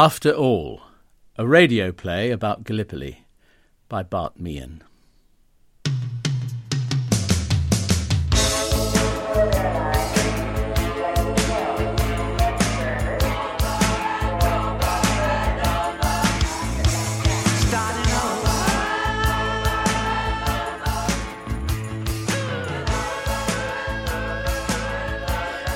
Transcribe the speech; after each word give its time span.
After 0.00 0.30
All, 0.30 0.82
a 1.36 1.44
radio 1.44 1.90
play 1.90 2.30
about 2.30 2.62
Gallipoli 2.62 3.26
by 3.88 4.04
Bart 4.04 4.38
Meehan. 4.38 4.84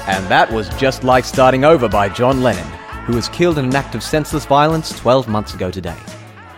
And 0.06 0.24
that 0.28 0.48
was 0.52 0.68
Just 0.76 1.02
Like 1.02 1.24
Starting 1.24 1.64
Over 1.64 1.88
by 1.88 2.08
John 2.08 2.44
Lennon, 2.44 2.71
who 3.06 3.14
was 3.14 3.28
killed 3.28 3.58
in 3.58 3.64
an 3.64 3.74
act 3.74 3.94
of 3.94 4.02
senseless 4.02 4.44
violence 4.44 4.96
12 4.98 5.28
months 5.28 5.54
ago 5.54 5.70
today. 5.70 5.98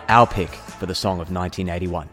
Our 0.09 0.27
pick 0.27 0.49
for 0.49 0.85
the 0.85 0.95
song 0.95 1.15
of 1.15 1.31
1981. 1.31 2.09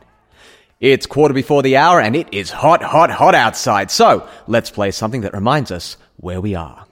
It's 0.80 1.06
quarter 1.06 1.34
before 1.34 1.62
the 1.62 1.76
hour 1.76 2.00
and 2.00 2.16
it 2.16 2.32
is 2.32 2.50
hot, 2.50 2.82
hot, 2.82 3.10
hot 3.10 3.34
outside. 3.34 3.90
So 3.90 4.28
let's 4.46 4.70
play 4.70 4.90
something 4.90 5.20
that 5.20 5.34
reminds 5.34 5.70
us 5.70 5.96
where 6.16 6.40
we 6.40 6.54
are. 6.54 6.86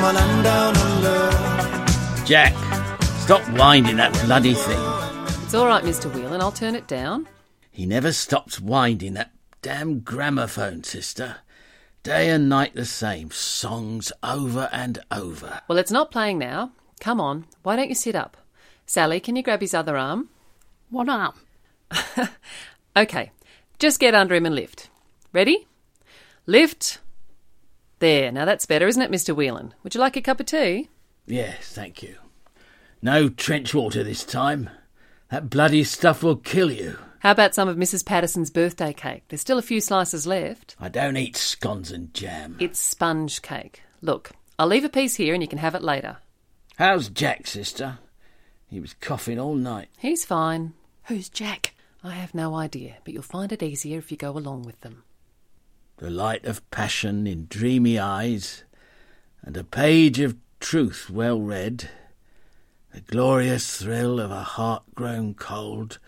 From 0.00 0.16
a 0.16 0.18
land 0.18 0.44
down 0.44 0.76
under? 0.76 2.24
Jack, 2.24 2.54
stop 3.18 3.46
winding 3.50 3.96
that 3.96 4.12
bloody 4.24 4.54
thing. 4.54 4.80
It's 5.44 5.54
all 5.54 5.66
right, 5.66 5.84
Mr. 5.84 6.12
Whelan. 6.12 6.40
I'll 6.40 6.52
turn 6.52 6.74
it 6.74 6.86
down. 6.88 7.28
He 7.70 7.84
never 7.84 8.12
stops 8.12 8.60
winding 8.60 9.14
that 9.14 9.32
damn 9.62 10.00
gramophone, 10.00 10.84
sister. 10.84 11.36
Day 12.02 12.30
and 12.30 12.48
night 12.48 12.74
the 12.74 12.86
same. 12.86 13.30
Songs 13.30 14.10
over 14.22 14.70
and 14.72 15.00
over. 15.10 15.60
Well, 15.68 15.76
it's 15.78 15.92
not 15.92 16.10
playing 16.10 16.38
now. 16.38 16.72
Come 17.00 17.20
on. 17.20 17.44
Why 17.62 17.76
don't 17.76 17.90
you 17.90 17.94
sit 17.94 18.14
up? 18.14 18.38
Sally, 18.86 19.20
can 19.20 19.36
you 19.36 19.42
grab 19.42 19.60
his 19.60 19.74
other 19.74 19.98
arm? 19.98 20.30
What 20.88 21.08
arm? 21.08 21.34
Okay. 22.96 23.30
Just 23.78 24.00
get 24.00 24.14
under 24.16 24.34
him 24.34 24.46
and 24.46 24.54
lift. 24.54 24.90
Ready? 25.32 25.68
Lift. 26.44 26.98
There. 28.00 28.32
Now 28.32 28.44
that's 28.44 28.66
better, 28.66 28.88
isn't 28.88 29.02
it, 29.02 29.10
Mr. 29.10 29.34
Whelan? 29.34 29.74
Would 29.82 29.94
you 29.94 30.00
like 30.00 30.16
a 30.16 30.22
cup 30.22 30.40
of 30.40 30.46
tea? 30.46 30.88
Yes, 31.26 31.72
thank 31.72 32.02
you. 32.02 32.16
No 33.00 33.28
trench 33.28 33.72
water 33.74 34.02
this 34.02 34.24
time. 34.24 34.68
That 35.30 35.48
bloody 35.48 35.84
stuff 35.84 36.22
will 36.22 36.36
kill 36.36 36.72
you. 36.72 36.98
How 37.20 37.30
about 37.30 37.54
some 37.54 37.68
of 37.68 37.76
Mrs. 37.76 38.04
Patterson's 38.04 38.50
birthday 38.50 38.92
cake? 38.92 39.24
There's 39.28 39.42
still 39.42 39.58
a 39.58 39.62
few 39.62 39.80
slices 39.80 40.26
left. 40.26 40.74
I 40.80 40.88
don't 40.88 41.16
eat 41.16 41.36
scones 41.36 41.92
and 41.92 42.12
jam. 42.14 42.56
It's 42.58 42.80
sponge 42.80 43.42
cake. 43.42 43.82
Look, 44.00 44.30
I'll 44.58 44.66
leave 44.66 44.84
a 44.84 44.88
piece 44.88 45.16
here 45.16 45.34
and 45.34 45.42
you 45.42 45.48
can 45.48 45.58
have 45.58 45.74
it 45.74 45.82
later. 45.82 46.16
How's 46.76 47.10
Jack, 47.10 47.46
sister? 47.46 47.98
He 48.68 48.80
was 48.80 48.94
coughing 48.94 49.38
all 49.38 49.54
night. 49.54 49.88
He's 49.98 50.24
fine. 50.24 50.72
Who's 51.04 51.28
Jack? 51.28 51.74
I 52.02 52.12
have 52.12 52.34
no 52.34 52.54
idea, 52.54 52.96
but 53.04 53.12
you'll 53.12 53.22
find 53.22 53.52
it 53.52 53.62
easier 53.62 53.98
if 53.98 54.10
you 54.10 54.16
go 54.16 54.30
along 54.30 54.62
with 54.62 54.80
them. 54.80 55.04
The 56.00 56.08
light 56.08 56.46
of 56.46 56.68
passion 56.70 57.26
in 57.26 57.44
dreamy 57.50 57.98
eyes, 57.98 58.64
and 59.42 59.54
a 59.54 59.62
page 59.62 60.18
of 60.18 60.34
truth 60.58 61.10
well 61.10 61.38
read. 61.38 61.90
The 62.94 63.02
glorious 63.02 63.76
thrill 63.76 64.18
of 64.18 64.30
a 64.30 64.42
heart 64.42 64.82
grown 64.94 65.34
cold, 65.34 65.98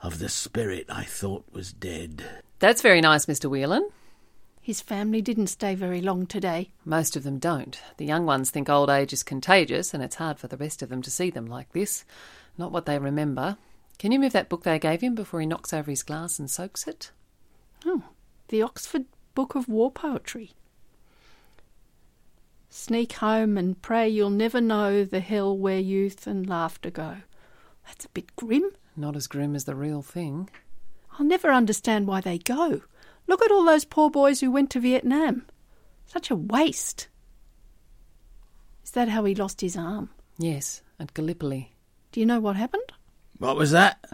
of 0.00 0.18
the 0.18 0.28
spirit 0.28 0.86
I 0.88 1.04
thought 1.04 1.44
was 1.52 1.72
dead. 1.72 2.24
That's 2.58 2.82
very 2.82 3.00
nice, 3.00 3.26
Mr. 3.26 3.48
Whelan. 3.48 3.88
His 4.60 4.80
family 4.80 5.22
didn't 5.22 5.46
stay 5.46 5.76
very 5.76 6.00
long 6.00 6.26
today. 6.26 6.72
Most 6.84 7.14
of 7.14 7.22
them 7.22 7.38
don't. 7.38 7.80
The 7.96 8.06
young 8.06 8.26
ones 8.26 8.50
think 8.50 8.68
old 8.68 8.90
age 8.90 9.12
is 9.12 9.22
contagious, 9.22 9.94
and 9.94 10.02
it's 10.02 10.16
hard 10.16 10.40
for 10.40 10.48
the 10.48 10.56
rest 10.56 10.82
of 10.82 10.88
them 10.88 11.00
to 11.02 11.12
see 11.12 11.30
them 11.30 11.46
like 11.46 11.70
this. 11.70 12.04
Not 12.58 12.72
what 12.72 12.86
they 12.86 12.98
remember. 12.98 13.56
Can 14.00 14.10
you 14.10 14.18
move 14.18 14.32
that 14.32 14.48
book 14.48 14.64
they 14.64 14.80
gave 14.80 15.00
him 15.00 15.14
before 15.14 15.40
he 15.40 15.46
knocks 15.46 15.72
over 15.72 15.92
his 15.92 16.02
glass 16.02 16.40
and 16.40 16.50
soaks 16.50 16.88
it? 16.88 17.12
Oh, 17.86 18.02
the 18.48 18.62
Oxford 18.62 19.04
Book 19.38 19.54
of 19.54 19.68
War 19.68 19.88
Poetry. 19.88 20.50
Sneak 22.68 23.12
home 23.12 23.56
and 23.56 23.80
pray 23.80 24.08
you'll 24.08 24.30
never 24.30 24.60
know 24.60 25.04
the 25.04 25.20
hell 25.20 25.56
where 25.56 25.78
youth 25.78 26.26
and 26.26 26.48
laughter 26.48 26.90
go. 26.90 27.18
That's 27.86 28.06
a 28.06 28.08
bit 28.08 28.34
grim. 28.34 28.68
Not 28.96 29.14
as 29.14 29.28
grim 29.28 29.54
as 29.54 29.62
the 29.62 29.76
real 29.76 30.02
thing. 30.02 30.50
I'll 31.16 31.24
never 31.24 31.52
understand 31.52 32.08
why 32.08 32.20
they 32.20 32.38
go. 32.38 32.82
Look 33.28 33.40
at 33.40 33.52
all 33.52 33.64
those 33.64 33.84
poor 33.84 34.10
boys 34.10 34.40
who 34.40 34.50
went 34.50 34.70
to 34.70 34.80
Vietnam. 34.80 35.46
Such 36.04 36.32
a 36.32 36.34
waste. 36.34 37.06
Is 38.82 38.90
that 38.90 39.08
how 39.08 39.24
he 39.24 39.36
lost 39.36 39.60
his 39.60 39.76
arm? 39.76 40.10
Yes, 40.36 40.82
at 40.98 41.14
Gallipoli. 41.14 41.76
Do 42.10 42.18
you 42.18 42.26
know 42.26 42.40
what 42.40 42.56
happened? 42.56 42.90
What 43.38 43.56
was 43.56 43.70
that? 43.70 44.04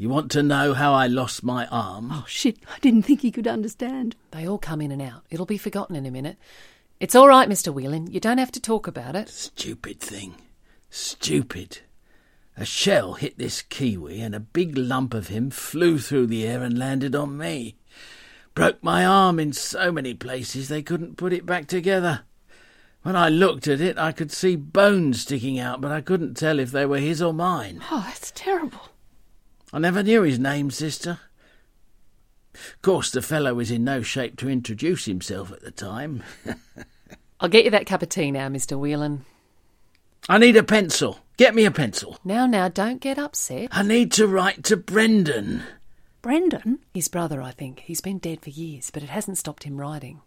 You 0.00 0.08
want 0.08 0.30
to 0.30 0.42
know 0.42 0.72
how 0.72 0.94
I 0.94 1.08
lost 1.08 1.44
my 1.44 1.66
arm? 1.66 2.08
Oh, 2.10 2.24
shit. 2.26 2.56
I 2.74 2.78
didn't 2.78 3.02
think 3.02 3.20
he 3.20 3.30
could 3.30 3.46
understand. 3.46 4.16
They 4.30 4.48
all 4.48 4.56
come 4.56 4.80
in 4.80 4.90
and 4.90 5.02
out. 5.02 5.26
It'll 5.28 5.44
be 5.44 5.58
forgotten 5.58 5.94
in 5.94 6.06
a 6.06 6.10
minute. 6.10 6.38
It's 7.00 7.14
all 7.14 7.28
right, 7.28 7.46
Mr. 7.46 7.70
Whelan. 7.70 8.10
You 8.10 8.18
don't 8.18 8.38
have 8.38 8.50
to 8.52 8.60
talk 8.60 8.86
about 8.86 9.14
it. 9.14 9.28
Stupid 9.28 10.00
thing. 10.00 10.36
Stupid. 10.88 11.80
A 12.56 12.64
shell 12.64 13.12
hit 13.12 13.36
this 13.36 13.60
Kiwi 13.60 14.22
and 14.22 14.34
a 14.34 14.40
big 14.40 14.78
lump 14.78 15.12
of 15.12 15.28
him 15.28 15.50
flew 15.50 15.98
through 15.98 16.28
the 16.28 16.46
air 16.46 16.62
and 16.62 16.78
landed 16.78 17.14
on 17.14 17.36
me. 17.36 17.76
Broke 18.54 18.82
my 18.82 19.04
arm 19.04 19.38
in 19.38 19.52
so 19.52 19.92
many 19.92 20.14
places 20.14 20.70
they 20.70 20.80
couldn't 20.80 21.18
put 21.18 21.34
it 21.34 21.44
back 21.44 21.66
together. 21.66 22.22
When 23.02 23.16
I 23.16 23.28
looked 23.28 23.68
at 23.68 23.82
it, 23.82 23.98
I 23.98 24.12
could 24.12 24.32
see 24.32 24.56
bones 24.56 25.20
sticking 25.20 25.58
out, 25.58 25.82
but 25.82 25.92
I 25.92 26.00
couldn't 26.00 26.38
tell 26.38 26.58
if 26.58 26.70
they 26.70 26.86
were 26.86 27.00
his 27.00 27.20
or 27.20 27.34
mine. 27.34 27.82
Oh, 27.90 28.04
that's 28.06 28.32
terrible. 28.34 28.80
I 29.72 29.78
never 29.78 30.02
knew 30.02 30.22
his 30.22 30.38
name, 30.38 30.70
sister. 30.70 31.20
Of 32.54 32.82
course, 32.82 33.10
the 33.10 33.22
fellow 33.22 33.54
was 33.54 33.70
in 33.70 33.84
no 33.84 34.02
shape 34.02 34.36
to 34.38 34.48
introduce 34.48 35.04
himself 35.04 35.52
at 35.52 35.62
the 35.62 35.70
time. 35.70 36.22
I'll 37.40 37.48
get 37.48 37.64
you 37.64 37.70
that 37.70 37.86
cup 37.86 38.02
of 38.02 38.08
tea 38.08 38.30
now, 38.30 38.48
Mr. 38.48 38.78
Whelan. 38.78 39.24
I 40.28 40.38
need 40.38 40.56
a 40.56 40.62
pencil. 40.62 41.20
Get 41.36 41.54
me 41.54 41.64
a 41.64 41.70
pencil. 41.70 42.18
Now, 42.24 42.46
now, 42.46 42.68
don't 42.68 43.00
get 43.00 43.18
upset. 43.18 43.68
I 43.72 43.82
need 43.82 44.12
to 44.12 44.26
write 44.26 44.64
to 44.64 44.76
Brendan. 44.76 45.62
Brendan? 46.20 46.80
His 46.92 47.08
brother, 47.08 47.40
I 47.40 47.52
think. 47.52 47.80
He's 47.80 48.02
been 48.02 48.18
dead 48.18 48.42
for 48.42 48.50
years, 48.50 48.90
but 48.90 49.02
it 49.02 49.08
hasn't 49.08 49.38
stopped 49.38 49.64
him 49.64 49.80
writing. 49.80 50.20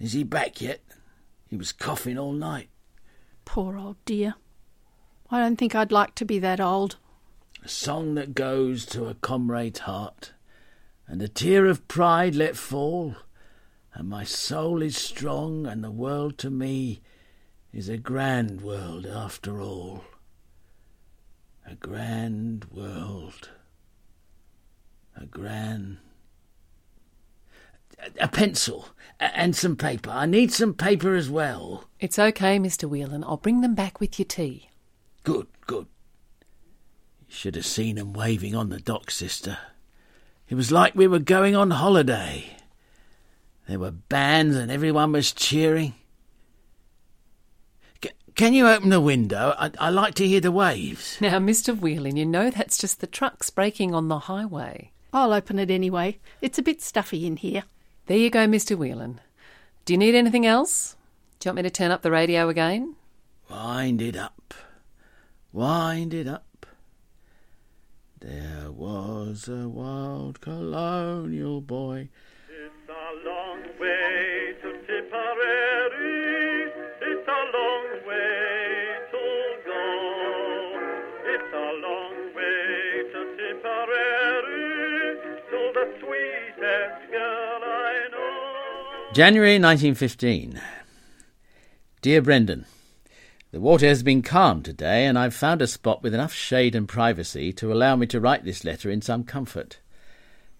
Is 0.00 0.12
he 0.12 0.24
back 0.24 0.62
yet? 0.62 0.80
He 1.48 1.56
was 1.56 1.72
coughing 1.72 2.16
all 2.16 2.32
night. 2.32 2.68
Poor 3.44 3.76
old 3.76 3.96
dear. 4.04 4.34
I 5.30 5.40
don't 5.40 5.56
think 5.56 5.74
I'd 5.74 5.92
like 5.92 6.14
to 6.16 6.24
be 6.24 6.38
that 6.38 6.60
old. 6.60 6.96
A 7.64 7.68
song 7.68 8.14
that 8.14 8.34
goes 8.34 8.86
to 8.86 9.06
a 9.06 9.14
comrade's 9.14 9.80
heart, 9.80 10.32
and 11.06 11.20
a 11.20 11.28
tear 11.28 11.66
of 11.66 11.86
pride 11.88 12.34
let 12.34 12.56
fall, 12.56 13.16
and 13.94 14.08
my 14.08 14.24
soul 14.24 14.80
is 14.82 14.96
strong, 14.96 15.66
and 15.66 15.82
the 15.82 15.90
world 15.90 16.38
to 16.38 16.50
me 16.50 17.00
is 17.72 17.88
a 17.88 17.96
grand 17.98 18.60
world 18.60 19.06
after 19.06 19.60
all. 19.60 20.04
A 21.66 21.74
grand 21.74 22.66
world. 22.72 23.50
A 25.16 25.26
grand. 25.26 25.98
A- 27.98 28.24
A 28.24 28.28
pencil 28.28 28.88
and 29.20 29.54
some 29.54 29.76
paper. 29.76 30.10
I 30.10 30.24
need 30.26 30.52
some 30.52 30.72
paper 30.72 31.14
as 31.14 31.28
well. 31.28 31.88
It's 32.00 32.18
okay, 32.18 32.58
Mr. 32.58 32.88
Whelan. 32.88 33.24
I'll 33.24 33.36
bring 33.36 33.60
them 33.60 33.74
back 33.74 34.00
with 34.00 34.18
your 34.18 34.26
tea. 34.26 34.70
Good, 35.24 35.48
good. 35.66 35.86
You 37.28 37.34
should 37.34 37.54
have 37.56 37.66
seen 37.66 37.98
'em 37.98 38.12
waving 38.12 38.54
on 38.54 38.70
the 38.70 38.80
dock, 38.80 39.10
sister. 39.10 39.58
It 40.48 40.54
was 40.54 40.72
like 40.72 40.94
we 40.94 41.06
were 41.06 41.18
going 41.18 41.54
on 41.54 41.70
holiday. 41.72 42.56
There 43.68 43.78
were 43.78 43.90
bands 43.90 44.56
and 44.56 44.70
everyone 44.70 45.12
was 45.12 45.30
cheering. 45.32 45.94
C- 48.02 48.10
can 48.34 48.54
you 48.54 48.66
open 48.66 48.88
the 48.88 49.00
window? 49.00 49.54
I, 49.58 49.70
I 49.78 49.90
like 49.90 50.14
to 50.14 50.26
hear 50.26 50.40
the 50.40 50.50
waves. 50.52 51.18
Now, 51.20 51.38
Mr. 51.38 51.78
Whelan, 51.78 52.16
you 52.16 52.24
know 52.24 52.50
that's 52.50 52.78
just 52.78 53.00
the 53.00 53.06
trucks 53.06 53.50
braking 53.50 53.94
on 53.94 54.08
the 54.08 54.20
highway. 54.20 54.90
I'll 55.12 55.32
open 55.34 55.58
it 55.58 55.70
anyway. 55.70 56.18
It's 56.40 56.58
a 56.58 56.62
bit 56.62 56.80
stuffy 56.80 57.26
in 57.26 57.36
here. 57.36 57.64
There 58.06 58.16
you 58.16 58.30
go, 58.30 58.46
Mr. 58.46 58.76
Whelan. 58.76 59.20
Do 59.84 59.92
you 59.92 59.98
need 59.98 60.14
anything 60.14 60.46
else? 60.46 60.96
Do 61.40 61.48
you 61.48 61.50
want 61.50 61.56
me 61.56 61.62
to 61.64 61.70
turn 61.70 61.90
up 61.90 62.00
the 62.02 62.10
radio 62.10 62.48
again? 62.48 62.96
Wind 63.50 64.00
it 64.00 64.16
up. 64.16 64.54
wind 65.52 66.12
it 66.14 66.26
up. 66.26 66.44
There 68.20 68.72
was 68.72 69.48
a 69.48 69.68
wild 69.68 70.40
colonial 70.40 71.60
boy. 71.60 72.08
It's 72.48 72.88
a 72.88 73.28
long 73.28 73.62
way 73.78 74.54
to 74.60 74.72
Tipperary. 74.86 76.66
It's 77.00 77.28
a 77.28 77.42
long 77.54 77.86
way 78.08 78.96
to 79.12 79.22
go. 79.64 79.84
It's 81.26 81.52
a 81.54 81.70
long 81.86 82.34
way 82.34 83.06
to 83.12 83.20
Tipperary 83.38 84.66
to 85.50 85.58
the 85.74 85.86
sweetest 86.00 87.12
girl 87.12 87.62
I 87.62 88.08
know. 88.10 89.12
January 89.14 89.60
1915. 89.60 90.60
Dear 92.02 92.22
Brendan, 92.22 92.66
the 93.50 93.60
water 93.60 93.86
has 93.86 94.02
been 94.02 94.20
calm 94.20 94.62
today, 94.62 95.06
and 95.06 95.18
I've 95.18 95.34
found 95.34 95.62
a 95.62 95.66
spot 95.66 96.02
with 96.02 96.12
enough 96.12 96.34
shade 96.34 96.74
and 96.74 96.86
privacy 96.86 97.52
to 97.54 97.72
allow 97.72 97.96
me 97.96 98.06
to 98.08 98.20
write 98.20 98.44
this 98.44 98.64
letter 98.64 98.90
in 98.90 99.00
some 99.00 99.24
comfort. 99.24 99.78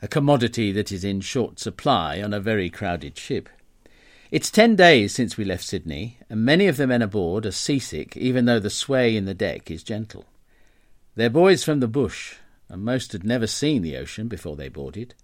A 0.00 0.08
commodity 0.08 0.72
that 0.72 0.90
is 0.90 1.04
in 1.04 1.20
short 1.20 1.58
supply 1.58 2.22
on 2.22 2.32
a 2.32 2.40
very 2.40 2.70
crowded 2.70 3.18
ship. 3.18 3.50
It's 4.30 4.50
ten 4.50 4.74
days 4.76 5.14
since 5.14 5.36
we 5.36 5.44
left 5.44 5.64
Sydney, 5.64 6.18
and 6.30 6.44
many 6.44 6.66
of 6.66 6.76
the 6.78 6.86
men 6.86 7.02
aboard 7.02 7.44
are 7.44 7.50
seasick, 7.50 8.16
even 8.16 8.44
though 8.46 8.60
the 8.60 8.70
sway 8.70 9.16
in 9.16 9.26
the 9.26 9.34
deck 9.34 9.70
is 9.70 9.82
gentle. 9.82 10.24
They're 11.14 11.28
boys 11.28 11.64
from 11.64 11.80
the 11.80 11.88
bush, 11.88 12.36
and 12.68 12.84
most 12.84 13.12
had 13.12 13.24
never 13.24 13.46
seen 13.46 13.82
the 13.82 13.96
ocean 13.96 14.28
before 14.28 14.56
they 14.56 14.68
boarded. 14.68 15.14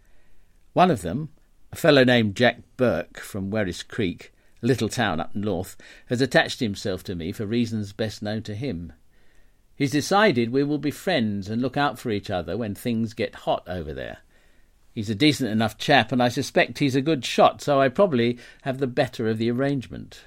One 0.72 0.90
of 0.90 1.02
them, 1.02 1.30
a 1.72 1.76
fellow 1.76 2.04
named 2.04 2.36
Jack 2.36 2.58
Burke 2.76 3.20
from 3.20 3.50
Werris 3.50 3.86
Creek, 3.86 4.33
little 4.64 4.88
town 4.88 5.20
up 5.20 5.34
north, 5.34 5.76
has 6.06 6.20
attached 6.20 6.60
himself 6.60 7.04
to 7.04 7.14
me 7.14 7.32
for 7.32 7.46
reasons 7.46 7.92
best 7.92 8.22
known 8.22 8.42
to 8.42 8.54
him. 8.54 8.92
He's 9.76 9.90
decided 9.90 10.50
we 10.50 10.62
will 10.62 10.78
be 10.78 10.90
friends 10.90 11.48
and 11.48 11.60
look 11.60 11.76
out 11.76 11.98
for 11.98 12.10
each 12.10 12.30
other 12.30 12.56
when 12.56 12.74
things 12.74 13.14
get 13.14 13.34
hot 13.34 13.64
over 13.66 13.92
there. 13.92 14.18
He's 14.94 15.10
a 15.10 15.14
decent 15.14 15.50
enough 15.50 15.76
chap, 15.76 16.12
and 16.12 16.22
I 16.22 16.28
suspect 16.28 16.78
he's 16.78 16.94
a 16.94 17.00
good 17.00 17.24
shot, 17.24 17.60
so 17.60 17.80
I 17.80 17.88
probably 17.88 18.38
have 18.62 18.78
the 18.78 18.86
better 18.86 19.28
of 19.28 19.38
the 19.38 19.50
arrangement. 19.50 20.20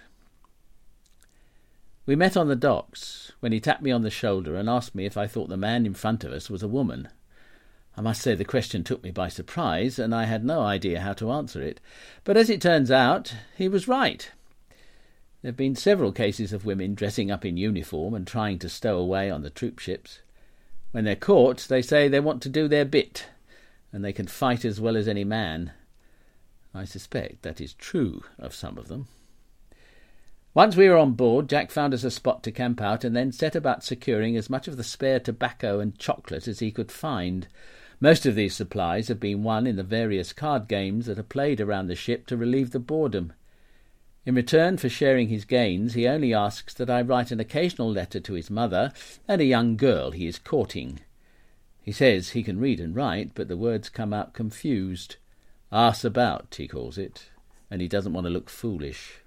We 2.06 2.16
met 2.16 2.36
on 2.36 2.48
the 2.48 2.56
docks 2.56 3.31
when 3.40 3.54
he 3.54 3.60
tapped 3.60 3.81
me 3.81 3.92
on 3.92 4.01
the 4.01 4.10
shoulder 4.10 4.56
and 4.56 4.69
asked 4.69 4.95
me 4.95 5.06
if 5.06 5.18
I 5.18 5.28
thought 5.28 5.50
the 5.50 5.57
man 5.57 5.86
in 5.86 5.94
front 5.94 6.24
of 6.24 6.33
us 6.33 6.50
was 6.50 6.63
a 6.63 6.68
woman. 6.68 7.07
I 7.98 8.02
must 8.02 8.22
say 8.22 8.36
the 8.36 8.46
question 8.46 8.84
took 8.84 9.02
me 9.02 9.10
by 9.10 9.28
surprise, 9.28 9.98
and 9.98 10.14
I 10.14 10.26
had 10.26 10.46
no 10.46 10.62
idea 10.62 11.02
how 11.02 11.14
to 11.14 11.32
answer 11.32 11.64
it. 11.64 11.82
But 12.24 12.38
as 12.38 12.48
it 12.48 12.62
turns 12.62 12.92
out, 12.92 13.34
he 13.58 13.68
was 13.68 13.88
right. 13.88 14.30
There 15.42 15.50
have 15.50 15.58
been 15.58 15.76
several 15.76 16.12
cases 16.12 16.54
of 16.54 16.64
women 16.64 16.94
dressing 16.94 17.32
up 17.32 17.44
in 17.44 17.58
uniform 17.58 18.14
and 18.14 18.28
trying 18.28 18.60
to 18.60 18.70
stow 18.70 19.00
away 19.00 19.32
on 19.32 19.42
the 19.42 19.50
troop 19.50 19.80
ships. 19.80 20.20
When 20.92 21.06
they're 21.06 21.16
caught, 21.16 21.68
they 21.70 21.82
say 21.82 22.08
they 22.08 22.20
want 22.20 22.44
to 22.44 22.50
do 22.50 22.68
their 22.68 22.86
bit, 22.86 23.26
and 23.92 24.06
they 24.06 24.14
can 24.14 24.28
fight 24.28 24.64
as 24.64 24.80
well 24.80 24.96
as 24.96 25.08
any 25.08 25.24
man. 25.24 25.72
I 26.76 26.86
suspect 26.86 27.42
that 27.42 27.60
is 27.60 27.74
true 27.74 28.24
of 28.38 28.54
some 28.54 28.78
of 28.78 28.90
them. 28.90 29.08
Once 30.54 30.76
we 30.76 30.88
were 30.88 30.98
on 30.98 31.14
board, 31.14 31.50
Jack 31.50 31.72
found 31.72 31.96
us 31.96 32.04
a 32.04 32.12
spot 32.12 32.44
to 32.44 32.52
camp 32.52 32.80
out 32.80 33.04
and 33.04 33.16
then 33.16 33.32
set 33.32 33.56
about 33.56 33.84
securing 33.84 34.38
as 34.38 34.52
much 34.52 34.68
of 34.68 34.78
the 34.78 34.84
spare 34.84 35.20
tobacco 35.20 35.80
and 35.80 35.98
chocolate 35.98 36.48
as 36.48 36.60
he 36.60 36.72
could 36.72 36.92
find. 36.92 37.48
Most 38.00 38.26
of 38.28 38.36
these 38.36 38.56
supplies 38.56 39.08
have 39.08 39.20
been 39.20 39.44
won 39.44 39.66
in 39.66 39.76
the 39.76 39.84
various 39.84 40.32
card 40.32 40.68
games 40.68 41.08
that 41.08 41.18
are 41.18 41.24
played 41.24 41.60
around 41.60 41.88
the 41.88 41.96
ship 41.96 42.28
to 42.28 42.38
relieve 42.38 42.72
the 42.72 42.80
boredom. 42.80 43.34
In 44.24 44.36
return 44.36 44.78
for 44.78 44.90
sharing 44.90 45.30
his 45.30 45.46
gains, 45.46 45.94
he 45.94 46.08
only 46.08 46.34
asks 46.34 46.74
that 46.76 46.90
I 46.90 47.02
write 47.02 47.32
an 47.32 47.40
occasional 47.40 47.90
letter 47.90 48.20
to 48.20 48.34
his 48.34 48.52
mother 48.52 48.94
and 49.28 49.42
a 49.42 49.46
young 49.46 49.78
girl 49.78 50.12
he 50.12 50.28
is 50.28 50.38
courting. 50.38 51.00
He 51.82 51.92
says 51.92 52.32
he 52.32 52.44
can 52.44 52.60
read 52.60 52.80
and 52.80 52.96
write, 52.96 53.32
but 53.34 53.48
the 53.48 53.58
words 53.58 53.90
come 53.90 54.14
out 54.14 54.34
confused. 54.34 55.16
Arse 55.72 56.04
about, 56.04 56.56
he 56.58 56.68
calls 56.68 56.98
it, 56.98 57.30
and 57.72 57.82
he 57.82 57.88
doesn't 57.88 58.14
want 58.14 58.26
to 58.26 58.32
look 58.32 58.50
foolish. 58.50 59.22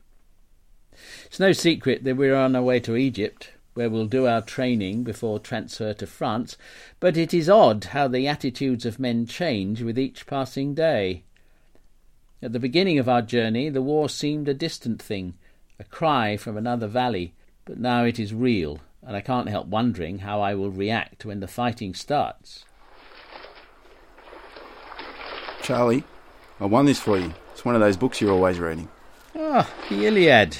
It's 1.24 1.40
no 1.40 1.52
secret 1.52 2.04
that 2.04 2.16
we're 2.16 2.36
on 2.36 2.54
our 2.54 2.62
way 2.62 2.78
to 2.80 2.96
Egypt, 2.96 3.52
where 3.74 3.88
we'll 3.90 4.06
do 4.06 4.26
our 4.26 4.42
training 4.42 5.04
before 5.04 5.38
transfer 5.38 5.92
to 5.94 6.06
France, 6.06 6.56
but 6.98 7.16
it 7.16 7.32
is 7.32 7.48
odd 7.48 7.84
how 7.84 8.08
the 8.08 8.26
attitudes 8.26 8.84
of 8.84 8.98
men 8.98 9.26
change 9.26 9.82
with 9.82 9.98
each 9.98 10.26
passing 10.26 10.74
day. 10.74 11.24
At 12.42 12.52
the 12.52 12.58
beginning 12.58 12.98
of 12.98 13.08
our 13.08 13.22
journey, 13.22 13.68
the 13.68 13.82
war 13.82 14.08
seemed 14.08 14.48
a 14.48 14.54
distant 14.54 15.00
thing, 15.00 15.34
a 15.78 15.84
cry 15.84 16.36
from 16.36 16.56
another 16.56 16.86
valley, 16.86 17.34
but 17.64 17.78
now 17.78 18.04
it 18.04 18.18
is 18.18 18.34
real, 18.34 18.80
and 19.02 19.14
I 19.14 19.20
can't 19.20 19.48
help 19.48 19.66
wondering 19.66 20.20
how 20.20 20.40
I 20.40 20.54
will 20.54 20.70
react 20.70 21.24
when 21.24 21.40
the 21.40 21.48
fighting 21.48 21.94
starts. 21.94 22.64
Charlie, 25.62 26.04
I 26.58 26.64
won 26.64 26.86
this 26.86 26.98
for 26.98 27.18
you. 27.18 27.32
It's 27.52 27.64
one 27.64 27.74
of 27.74 27.80
those 27.80 27.96
books 27.96 28.20
you're 28.20 28.32
always 28.32 28.58
reading. 28.58 28.88
Ah, 29.36 29.70
the 29.88 30.06
Iliad. 30.06 30.56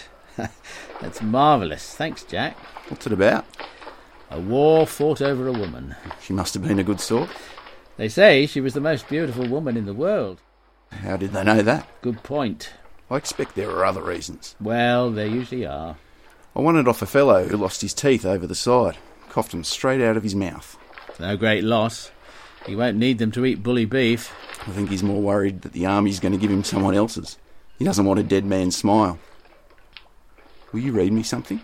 That's 1.00 1.22
marvellous. 1.22 1.94
Thanks, 1.94 2.24
Jack. 2.24 2.56
What's 2.90 3.06
it 3.06 3.12
about? 3.12 3.46
A 4.30 4.40
war 4.40 4.84
fought 4.86 5.22
over 5.22 5.46
a 5.46 5.52
woman. 5.52 5.94
She 6.20 6.32
must 6.32 6.54
have 6.54 6.62
been 6.64 6.80
a 6.80 6.84
good 6.84 7.00
sort. 7.00 7.30
They 7.96 8.08
say 8.08 8.46
she 8.46 8.60
was 8.60 8.74
the 8.74 8.80
most 8.80 9.08
beautiful 9.08 9.46
woman 9.46 9.76
in 9.76 9.86
the 9.86 9.94
world. 9.94 10.40
How 10.90 11.16
did 11.16 11.32
they 11.32 11.44
know 11.44 11.62
that? 11.62 11.86
Good 12.02 12.24
point. 12.24 12.72
I 13.08 13.16
expect 13.16 13.54
there 13.54 13.70
are 13.70 13.84
other 13.84 14.02
reasons. 14.02 14.56
Well, 14.60 15.10
there 15.10 15.26
usually 15.26 15.64
are. 15.64 15.96
I 16.56 16.60
won 16.60 16.76
it 16.76 16.88
off 16.88 17.00
a 17.00 17.06
fellow 17.06 17.46
who 17.46 17.56
lost 17.56 17.80
his 17.80 17.94
teeth 17.94 18.24
over 18.24 18.46
the 18.46 18.56
side. 18.56 18.98
Coughed 19.28 19.52
them 19.52 19.62
straight 19.62 20.00
out 20.00 20.16
of 20.16 20.24
his 20.24 20.34
mouth. 20.34 20.76
No 21.20 21.36
great 21.36 21.62
loss. 21.62 22.10
He 22.66 22.74
won't 22.74 22.96
need 22.96 23.18
them 23.18 23.30
to 23.32 23.44
eat 23.44 23.62
bully 23.62 23.84
beef. 23.84 24.34
I 24.66 24.72
think 24.72 24.90
he's 24.90 25.04
more 25.04 25.22
worried 25.22 25.62
that 25.62 25.72
the 25.72 25.86
army's 25.86 26.18
going 26.18 26.32
to 26.32 26.38
give 26.38 26.50
him 26.50 26.64
someone 26.64 26.96
else's. 26.96 27.38
He 27.78 27.84
doesn't 27.84 28.04
want 28.04 28.18
a 28.18 28.24
dead 28.24 28.44
man's 28.44 28.76
smile. 28.76 29.18
Will 30.72 30.80
you 30.80 30.92
read 30.92 31.12
me 31.12 31.22
something? 31.22 31.60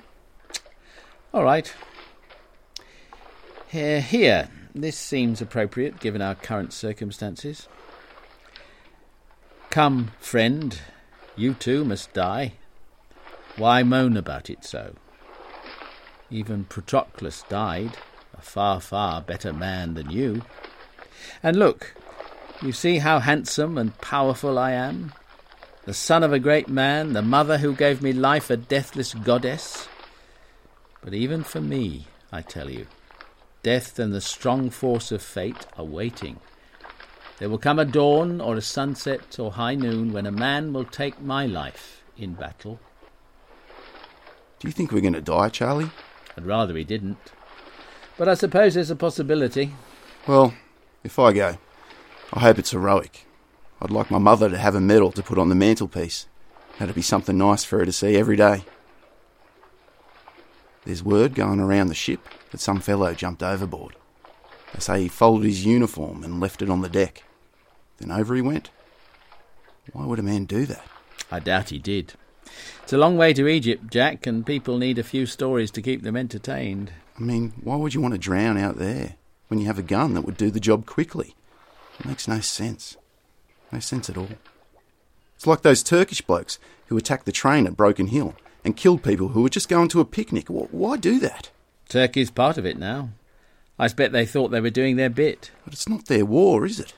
All 1.36 1.44
right. 1.44 1.70
Here, 3.68 4.00
here. 4.00 4.48
This 4.74 4.96
seems 4.96 5.42
appropriate 5.42 6.00
given 6.00 6.22
our 6.22 6.34
current 6.34 6.72
circumstances. 6.72 7.68
Come, 9.68 10.12
friend, 10.18 10.80
you 11.36 11.52
too 11.52 11.84
must 11.84 12.14
die. 12.14 12.54
Why 13.56 13.82
moan 13.82 14.16
about 14.16 14.48
it 14.48 14.64
so? 14.64 14.94
Even 16.30 16.64
Patroclus 16.64 17.46
died, 17.50 17.98
a 18.32 18.40
far, 18.40 18.80
far 18.80 19.20
better 19.20 19.52
man 19.52 19.92
than 19.92 20.08
you. 20.08 20.40
And 21.42 21.58
look, 21.58 21.96
you 22.62 22.72
see 22.72 22.96
how 22.96 23.18
handsome 23.18 23.76
and 23.76 23.98
powerful 23.98 24.58
I 24.58 24.72
am? 24.72 25.12
The 25.84 25.92
son 25.92 26.22
of 26.22 26.32
a 26.32 26.38
great 26.38 26.70
man, 26.70 27.12
the 27.12 27.20
mother 27.20 27.58
who 27.58 27.74
gave 27.74 28.00
me 28.00 28.14
life, 28.14 28.48
a 28.48 28.56
deathless 28.56 29.12
goddess. 29.12 29.86
But 31.06 31.14
even 31.14 31.44
for 31.44 31.60
me, 31.60 32.08
I 32.32 32.42
tell 32.42 32.68
you, 32.68 32.88
death 33.62 34.00
and 34.00 34.12
the 34.12 34.20
strong 34.20 34.70
force 34.70 35.12
of 35.12 35.22
fate 35.22 35.64
are 35.78 35.84
waiting. 35.84 36.40
There 37.38 37.48
will 37.48 37.58
come 37.58 37.78
a 37.78 37.84
dawn 37.84 38.40
or 38.40 38.56
a 38.56 38.60
sunset 38.60 39.38
or 39.38 39.52
high 39.52 39.76
noon 39.76 40.12
when 40.12 40.26
a 40.26 40.32
man 40.32 40.72
will 40.72 40.84
take 40.84 41.20
my 41.20 41.46
life 41.46 42.02
in 42.18 42.34
battle. 42.34 42.80
Do 44.58 44.66
you 44.66 44.72
think 44.72 44.90
we're 44.90 45.00
going 45.00 45.12
to 45.12 45.20
die, 45.20 45.48
Charlie? 45.48 45.92
I'd 46.36 46.44
rather 46.44 46.76
he 46.76 46.82
didn't. 46.82 47.30
But 48.18 48.28
I 48.28 48.34
suppose 48.34 48.74
there's 48.74 48.90
a 48.90 48.96
possibility. 48.96 49.74
Well, 50.26 50.54
if 51.04 51.20
I 51.20 51.32
go, 51.32 51.58
I 52.32 52.40
hope 52.40 52.58
it's 52.58 52.72
heroic. 52.72 53.28
I'd 53.80 53.92
like 53.92 54.10
my 54.10 54.18
mother 54.18 54.50
to 54.50 54.58
have 54.58 54.74
a 54.74 54.80
medal 54.80 55.12
to 55.12 55.22
put 55.22 55.38
on 55.38 55.50
the 55.50 55.54
mantelpiece. 55.54 56.26
That'd 56.80 56.96
be 56.96 57.02
something 57.02 57.38
nice 57.38 57.62
for 57.62 57.78
her 57.78 57.86
to 57.86 57.92
see 57.92 58.16
every 58.16 58.36
day. 58.36 58.64
There's 60.86 61.02
word 61.02 61.34
going 61.34 61.58
around 61.58 61.88
the 61.88 61.94
ship 61.94 62.20
that 62.52 62.60
some 62.60 62.80
fellow 62.80 63.12
jumped 63.12 63.42
overboard. 63.42 63.96
They 64.72 64.78
say 64.78 65.02
he 65.02 65.08
folded 65.08 65.44
his 65.44 65.66
uniform 65.66 66.22
and 66.22 66.38
left 66.38 66.62
it 66.62 66.70
on 66.70 66.80
the 66.80 66.88
deck. 66.88 67.24
Then 67.98 68.12
over 68.12 68.36
he 68.36 68.40
went. 68.40 68.70
Why 69.92 70.06
would 70.06 70.20
a 70.20 70.22
man 70.22 70.44
do 70.44 70.64
that? 70.66 70.84
I 71.30 71.40
doubt 71.40 71.70
he 71.70 71.80
did. 71.80 72.14
It's 72.84 72.92
a 72.92 72.98
long 72.98 73.16
way 73.16 73.32
to 73.32 73.48
Egypt, 73.48 73.90
Jack, 73.90 74.28
and 74.28 74.46
people 74.46 74.78
need 74.78 75.00
a 75.00 75.02
few 75.02 75.26
stories 75.26 75.72
to 75.72 75.82
keep 75.82 76.02
them 76.02 76.16
entertained. 76.16 76.92
I 77.18 77.22
mean, 77.22 77.52
why 77.64 77.74
would 77.74 77.94
you 77.94 78.00
want 78.00 78.14
to 78.14 78.18
drown 78.18 78.56
out 78.56 78.76
there 78.76 79.16
when 79.48 79.58
you 79.58 79.66
have 79.66 79.80
a 79.80 79.82
gun 79.82 80.14
that 80.14 80.22
would 80.22 80.36
do 80.36 80.52
the 80.52 80.60
job 80.60 80.86
quickly? 80.86 81.34
It 81.98 82.06
makes 82.06 82.28
no 82.28 82.38
sense. 82.38 82.96
No 83.72 83.80
sense 83.80 84.08
at 84.08 84.16
all. 84.16 84.28
It's 85.34 85.48
like 85.48 85.62
those 85.62 85.82
Turkish 85.82 86.20
blokes 86.20 86.60
who 86.86 86.96
attacked 86.96 87.26
the 87.26 87.32
train 87.32 87.66
at 87.66 87.76
Broken 87.76 88.06
Hill 88.06 88.36
and 88.66 88.76
killed 88.76 89.04
people 89.04 89.28
who 89.28 89.42
were 89.42 89.48
just 89.48 89.68
going 89.68 89.86
to 89.86 90.00
a 90.00 90.04
picnic. 90.04 90.48
Why 90.48 90.96
do 90.96 91.20
that? 91.20 91.50
Turkey's 91.88 92.32
part 92.32 92.58
of 92.58 92.66
it 92.66 92.76
now. 92.76 93.10
I 93.78 93.86
bet 93.86 94.10
they 94.10 94.26
thought 94.26 94.48
they 94.48 94.60
were 94.60 94.70
doing 94.70 94.96
their 94.96 95.08
bit. 95.08 95.52
But 95.64 95.72
it's 95.72 95.88
not 95.88 96.06
their 96.06 96.26
war, 96.26 96.66
is 96.66 96.80
it? 96.80 96.92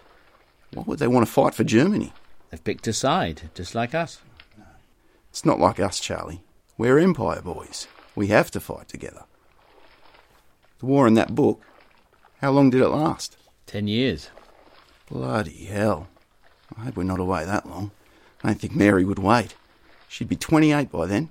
Why 0.73 0.85
would 0.87 0.99
they 0.99 1.07
want 1.07 1.27
to 1.27 1.33
fight 1.33 1.55
for 1.55 1.65
Germany? 1.65 2.15
They've 2.49 2.65
picked 2.65 2.89
a 2.89 2.95
side, 2.95 3.51
just 3.55 3.75
like 3.75 3.95
us. 3.95 4.23
It's 5.29 5.45
not 5.45 5.61
like 5.61 5.79
us, 5.79 6.01
Charlie. 6.01 6.41
We're 6.79 6.99
Empire 6.99 7.43
boys. 7.43 7.87
We 8.17 8.29
have 8.29 8.51
to 8.53 8.61
fight 8.61 8.89
together. 8.89 9.25
The 10.79 10.87
war 10.87 11.07
in 11.07 11.15
that 11.15 11.35
book, 11.35 11.61
how 12.41 12.51
long 12.51 12.71
did 12.71 12.81
it 12.81 12.89
last? 12.89 13.37
Ten 13.67 13.89
years. 13.89 14.31
Bloody 15.11 15.67
hell. 15.67 16.09
I 16.79 16.85
hope 16.85 16.97
we're 16.97 17.03
not 17.03 17.21
away 17.21 17.45
that 17.45 17.69
long. 17.69 17.91
I 18.43 18.49
don't 18.49 18.61
think 18.61 18.75
Mary 18.75 19.05
would 19.05 19.19
wait. 19.19 19.55
She'd 20.09 20.31
be 20.31 20.37
28 20.37 20.91
by 20.91 21.05
then. 21.05 21.29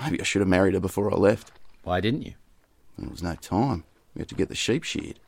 Maybe 0.00 0.20
I 0.20 0.24
should 0.24 0.40
have 0.40 0.48
married 0.48 0.74
her 0.74 0.80
before 0.80 1.12
I 1.12 1.16
left. 1.16 1.52
Why 1.82 2.00
didn't 2.00 2.22
you? 2.22 2.34
There 2.98 3.10
was 3.10 3.22
no 3.22 3.34
time. 3.34 3.84
We 4.14 4.20
had 4.20 4.28
to 4.28 4.34
get 4.34 4.48
the 4.48 4.54
sheep 4.54 4.84
sheared. 4.84 5.20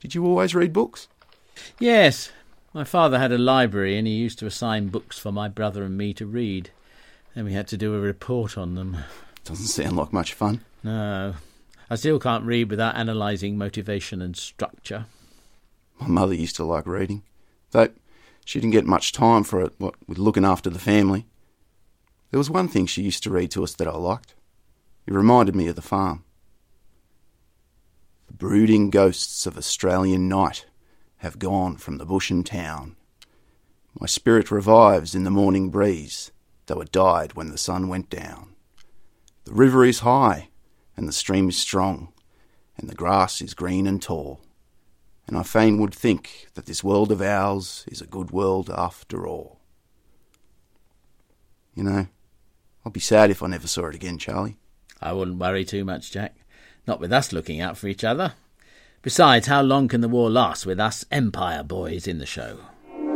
Did 0.00 0.14
you 0.14 0.24
always 0.26 0.54
read 0.54 0.72
books? 0.72 1.08
Yes. 1.78 2.30
My 2.74 2.84
father 2.84 3.18
had 3.18 3.32
a 3.32 3.38
library 3.38 3.96
and 3.96 4.06
he 4.06 4.14
used 4.14 4.38
to 4.40 4.46
assign 4.46 4.88
books 4.88 5.18
for 5.18 5.30
my 5.30 5.48
brother 5.48 5.84
and 5.84 5.96
me 5.96 6.14
to 6.14 6.26
read. 6.26 6.70
Then 7.34 7.44
we 7.44 7.52
had 7.52 7.68
to 7.68 7.76
do 7.76 7.94
a 7.94 8.00
report 8.00 8.58
on 8.58 8.74
them. 8.74 8.96
Doesn't 9.44 9.66
sound 9.66 9.96
like 9.96 10.12
much 10.12 10.32
fun. 10.34 10.62
No. 10.82 11.34
I 11.90 11.96
still 11.96 12.18
can't 12.18 12.44
read 12.44 12.70
without 12.70 12.96
analysing 12.96 13.58
motivation 13.58 14.22
and 14.22 14.36
structure. 14.36 15.06
My 16.00 16.08
mother 16.08 16.34
used 16.34 16.56
to 16.56 16.64
like 16.64 16.86
reading, 16.86 17.22
though 17.70 17.88
she 18.44 18.60
didn't 18.60 18.72
get 18.72 18.86
much 18.86 19.12
time 19.12 19.44
for 19.44 19.60
it, 19.62 19.72
what 19.78 19.94
with 20.08 20.18
looking 20.18 20.44
after 20.44 20.70
the 20.70 20.78
family. 20.78 21.26
There 22.32 22.38
was 22.38 22.48
one 22.48 22.66
thing 22.66 22.86
she 22.86 23.02
used 23.02 23.22
to 23.24 23.30
read 23.30 23.50
to 23.50 23.62
us 23.62 23.74
that 23.74 23.86
I 23.86 23.92
liked. 23.92 24.34
It 25.06 25.12
reminded 25.12 25.54
me 25.54 25.68
of 25.68 25.76
the 25.76 25.82
farm. 25.82 26.24
The 28.26 28.32
brooding 28.32 28.88
ghosts 28.88 29.44
of 29.44 29.58
Australian 29.58 30.30
night 30.30 30.64
have 31.18 31.38
gone 31.38 31.76
from 31.76 31.98
the 31.98 32.06
bush 32.06 32.30
and 32.30 32.44
town. 32.44 32.96
My 34.00 34.06
spirit 34.06 34.50
revives 34.50 35.14
in 35.14 35.24
the 35.24 35.30
morning 35.30 35.68
breeze, 35.68 36.32
though 36.66 36.80
it 36.80 36.90
died 36.90 37.34
when 37.34 37.50
the 37.50 37.58
sun 37.58 37.88
went 37.88 38.08
down. 38.08 38.54
The 39.44 39.52
river 39.52 39.84
is 39.84 39.98
high, 39.98 40.48
and 40.96 41.06
the 41.06 41.12
stream 41.12 41.50
is 41.50 41.58
strong, 41.58 42.14
and 42.78 42.88
the 42.88 42.94
grass 42.94 43.42
is 43.42 43.52
green 43.52 43.86
and 43.86 44.00
tall. 44.00 44.40
And 45.26 45.36
I 45.36 45.42
fain 45.42 45.76
would 45.82 45.94
think 45.94 46.48
that 46.54 46.64
this 46.64 46.82
world 46.82 47.12
of 47.12 47.20
ours 47.20 47.84
is 47.88 48.00
a 48.00 48.06
good 48.06 48.30
world 48.30 48.70
after 48.70 49.26
all. 49.26 49.60
You 51.74 51.84
know, 51.84 52.06
I'll 52.84 52.92
be 52.92 53.00
sad 53.00 53.30
if 53.30 53.42
I 53.42 53.46
never 53.46 53.66
saw 53.66 53.86
it 53.86 53.94
again, 53.94 54.18
Charlie. 54.18 54.56
I 55.00 55.12
wouldn't 55.12 55.38
worry 55.38 55.64
too 55.64 55.84
much, 55.84 56.10
Jack. 56.10 56.34
Not 56.86 57.00
with 57.00 57.12
us 57.12 57.32
looking 57.32 57.60
out 57.60 57.76
for 57.76 57.86
each 57.88 58.04
other. 58.04 58.34
Besides, 59.02 59.46
how 59.46 59.62
long 59.62 59.88
can 59.88 60.00
the 60.00 60.08
war 60.08 60.30
last 60.30 60.66
with 60.66 60.78
us 60.78 61.04
Empire 61.10 61.62
boys 61.62 62.06
in 62.06 62.18
the 62.18 62.26
show? 62.26 62.58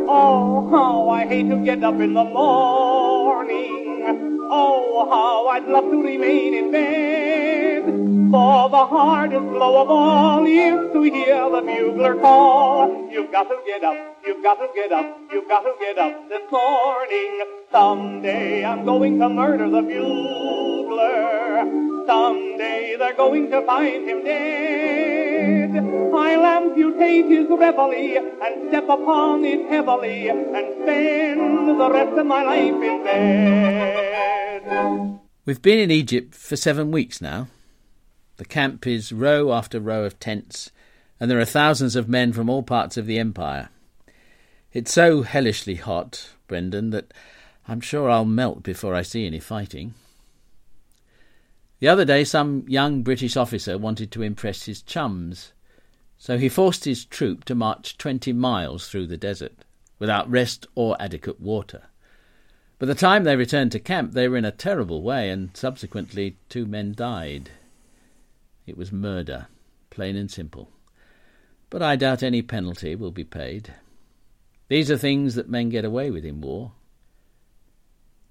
Oh, 0.09 0.69
how 0.71 1.09
I 1.11 1.27
hate 1.27 1.49
to 1.49 1.65
get 1.65 1.83
up 1.83 2.01
in 2.01 2.15
the 2.15 2.25
morning. 2.25 4.07
Oh, 4.49 5.09
how 5.11 5.49
I'd 5.49 5.67
love 5.67 5.91
to 5.91 6.03
remain 6.03 6.55
in 6.55 6.71
bed. 6.71 7.85
For 8.31 8.69
the 8.69 8.87
hardest 8.87 9.41
blow 9.41 9.83
of 9.83 9.91
all 9.91 10.47
is 10.47 10.93
to 10.93 11.03
hear 11.03 11.51
the 11.51 11.63
bugler 11.63 12.17
call. 12.17 13.09
You've 13.11 13.31
got 13.31 13.45
to 13.45 13.57
get 13.67 13.85
up, 13.85 13.97
you've 14.25 14.43
got 14.43 14.55
to 14.57 14.69
get 14.75 14.93
up, 14.93 15.19
you've 15.33 15.49
got 15.49 15.63
to 15.63 15.73
get 15.81 15.99
up 15.99 16.29
this 16.29 16.51
morning. 16.51 17.45
Someday 17.77 18.65
I'm 18.65 18.87
going 18.87 19.19
to 19.19 19.29
murder 19.29 19.69
the 19.69 19.83
bugler. 19.83 21.61
Someday 22.07 22.97
they're 22.99 23.13
going 23.15 23.51
to 23.51 23.67
find 23.67 24.09
him 24.09 24.25
dead. 24.25 25.77
I'll 25.77 26.47
amputate 26.47 27.27
his 27.27 27.47
reveille 27.51 28.39
and 28.43 28.69
step 28.71 28.85
upon 28.85 29.45
it 29.45 29.69
heavily 29.69 30.29
and 30.29 30.47
spend 30.81 31.79
the 31.79 31.91
rest 31.93 32.17
of 32.19 32.25
my 32.25 32.43
life 32.45 32.83
in 32.83 33.05
bed. 33.05 34.63
We've 35.45 35.61
been 35.61 35.79
in 35.79 35.91
Egypt 35.91 36.35
for 36.35 36.57
seven 36.57 36.91
weeks 36.91 37.21
now. 37.21 37.49
The 38.39 38.47
camp 38.47 38.87
is 38.87 39.13
row 39.13 39.53
after 39.53 39.81
row 39.81 40.05
of 40.05 40.19
tents, 40.19 40.71
and 41.21 41.31
there 41.31 41.41
are 41.41 41.45
thousands 41.45 41.95
of 41.95 42.09
men 42.09 42.33
from 42.33 42.49
all 42.49 42.63
parts 42.63 42.97
of 42.97 43.05
the 43.05 43.19
empire. 43.19 43.69
It's 44.73 44.95
so 44.95 45.25
hellishly 45.25 45.75
hot, 45.75 46.31
Brendan, 46.49 46.89
that 46.89 47.13
I'm 47.69 47.81
sure 47.81 48.09
I'll 48.09 48.25
melt 48.25 48.63
before 48.63 48.95
I 48.95 49.03
see 49.03 49.27
any 49.27 49.41
fighting. 49.41 49.95
The 51.79 51.89
other 51.89 52.05
day, 52.05 52.25
some 52.25 52.65
young 52.69 53.03
British 53.03 53.37
officer 53.37 53.77
wanted 53.77 54.11
to 54.13 54.23
impress 54.23 54.65
his 54.65 54.83
chums, 54.83 55.53
so 56.17 56.39
he 56.39 56.49
forced 56.49 56.85
his 56.85 57.05
troop 57.05 57.45
to 57.45 57.55
march 57.55 57.99
twenty 57.99 58.33
miles 58.33 58.89
through 58.89 59.09
the 59.09 59.17
desert, 59.17 59.65
without 59.99 60.31
rest 60.31 60.67
or 60.75 60.97
adequate 61.01 61.41
water. 61.41 61.83
By 62.79 62.87
the 62.87 62.95
time 62.95 63.25
they 63.25 63.37
returned 63.37 63.73
to 63.73 63.81
camp, 63.81 64.13
they 64.13 64.29
were 64.29 64.37
in 64.37 64.45
a 64.45 64.53
terrible 64.53 65.03
way, 65.03 65.31
and 65.31 65.55
subsequently 65.57 66.37
two 66.49 66.67
men 66.67 66.95
died. 66.95 67.51
It 68.67 68.77
was 68.77 68.93
murder, 68.93 69.49
plain 69.91 70.17
and 70.17 70.31
simple. 70.31 70.71
But 71.69 71.83
I 71.83 71.97
doubt 71.97 72.23
any 72.23 72.43
penalty 72.43 72.95
will 72.95 73.11
be 73.11 73.25
paid. 73.25 73.75
These 74.69 74.91
are 74.91 74.99
things 74.99 75.35
that 75.35 75.49
men 75.49 75.69
get 75.69 75.85
away 75.85 76.11
with 76.11 76.25
in 76.25 76.41
war. 76.41 76.73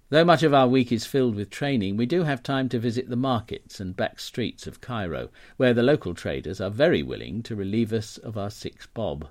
Though 0.10 0.24
much 0.24 0.44
of 0.44 0.54
our 0.54 0.68
week 0.68 0.92
is 0.92 1.08
filled 1.08 1.34
with 1.34 1.50
training, 1.50 1.98
we 1.98 2.06
do 2.06 2.24
have 2.24 2.44
time 2.44 2.70
to 2.70 2.78
visit 2.78 3.10
the 3.10 3.16
markets 3.16 3.80
and 3.80 3.98
back 3.98 4.20
streets 4.20 4.68
of 4.68 4.80
Cairo, 4.80 5.30
where 5.58 5.74
the 5.74 5.82
local 5.82 6.14
traders 6.14 6.62
are 6.62 6.70
very 6.70 7.02
willing 7.02 7.42
to 7.42 7.56
relieve 7.56 7.92
us 7.92 8.20
of 8.20 8.38
our 8.38 8.52
six 8.52 8.86
bob. 8.86 9.28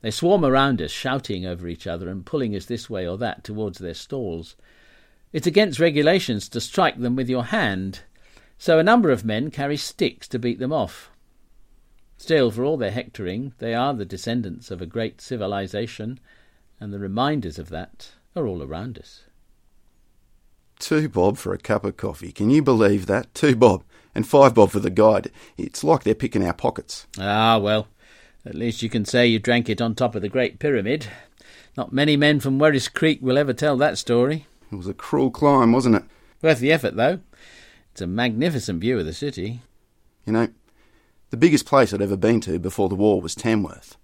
They 0.00 0.10
swarm 0.10 0.46
around 0.46 0.80
us, 0.80 0.90
shouting 0.90 1.44
over 1.44 1.68
each 1.68 1.86
other 1.86 2.08
and 2.08 2.24
pulling 2.24 2.56
us 2.56 2.64
this 2.64 2.88
way 2.88 3.06
or 3.06 3.18
that 3.18 3.44
towards 3.44 3.80
their 3.80 3.92
stalls. 3.92 4.56
It's 5.30 5.46
against 5.46 5.78
regulations 5.78 6.48
to 6.48 6.60
strike 6.60 6.98
them 6.98 7.14
with 7.14 7.28
your 7.28 7.44
hand, 7.44 8.00
so 8.56 8.78
a 8.78 8.82
number 8.82 9.10
of 9.10 9.26
men 9.26 9.50
carry 9.50 9.76
sticks 9.76 10.26
to 10.28 10.38
beat 10.38 10.58
them 10.58 10.72
off. 10.72 11.10
Still, 12.16 12.50
for 12.50 12.64
all 12.64 12.78
their 12.78 12.92
hectoring, 12.92 13.52
they 13.58 13.74
are 13.74 13.92
the 13.92 14.06
descendants 14.06 14.70
of 14.70 14.80
a 14.80 14.86
great 14.86 15.20
civilization, 15.20 16.18
and 16.80 16.94
the 16.94 16.98
reminders 16.98 17.58
of 17.58 17.68
that 17.68 18.12
are 18.34 18.46
all 18.46 18.62
around 18.62 18.98
us. 18.98 19.24
Two 20.82 21.08
bob 21.08 21.38
for 21.38 21.54
a 21.54 21.58
cup 21.58 21.84
of 21.84 21.96
coffee. 21.96 22.32
Can 22.32 22.50
you 22.50 22.60
believe 22.60 23.06
that? 23.06 23.32
Two 23.34 23.54
bob. 23.54 23.84
And 24.16 24.26
five 24.26 24.52
bob 24.52 24.72
for 24.72 24.80
the 24.80 24.90
guide. 24.90 25.30
It's 25.56 25.84
like 25.84 26.02
they're 26.02 26.12
picking 26.12 26.44
our 26.44 26.52
pockets. 26.52 27.06
Ah, 27.20 27.56
well, 27.56 27.86
at 28.44 28.56
least 28.56 28.82
you 28.82 28.90
can 28.90 29.04
say 29.04 29.28
you 29.28 29.38
drank 29.38 29.68
it 29.68 29.80
on 29.80 29.94
top 29.94 30.16
of 30.16 30.22
the 30.22 30.28
Great 30.28 30.58
Pyramid. 30.58 31.06
Not 31.76 31.92
many 31.92 32.16
men 32.16 32.40
from 32.40 32.58
Werris 32.58 32.92
Creek 32.92 33.20
will 33.22 33.38
ever 33.38 33.52
tell 33.52 33.76
that 33.76 33.96
story. 33.96 34.46
It 34.72 34.74
was 34.74 34.88
a 34.88 34.92
cruel 34.92 35.30
climb, 35.30 35.70
wasn't 35.70 35.94
it? 35.94 36.02
Worth 36.42 36.58
the 36.58 36.72
effort, 36.72 36.96
though. 36.96 37.20
It's 37.92 38.00
a 38.00 38.08
magnificent 38.08 38.80
view 38.80 38.98
of 38.98 39.06
the 39.06 39.14
city. 39.14 39.60
You 40.26 40.32
know, 40.32 40.48
the 41.30 41.36
biggest 41.36 41.64
place 41.64 41.94
I'd 41.94 42.02
ever 42.02 42.16
been 42.16 42.40
to 42.40 42.58
before 42.58 42.88
the 42.88 42.96
war 42.96 43.22
was 43.22 43.36
Tamworth. 43.36 43.96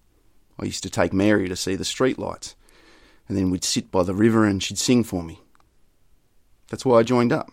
I 0.61 0.65
used 0.67 0.85
to 0.85 0.91
take 0.91 1.13
Mary 1.13 1.49
to 1.49 1.57
see 1.57 1.75
the 1.75 1.85
street 1.85 2.21
lights, 2.21 2.55
and 3.29 3.37
then 3.37 3.51
we'd 3.51 3.65
sit 3.65 3.91
by 3.91 4.05
the 4.05 4.15
river 4.15 4.45
and 4.45 4.63
she'd 4.63 4.79
sing 4.79 5.03
for 5.03 5.25
me. 5.25 5.41
That's 6.69 6.85
why 6.85 6.99
I 6.99 7.03
joined 7.03 7.33
up, 7.33 7.51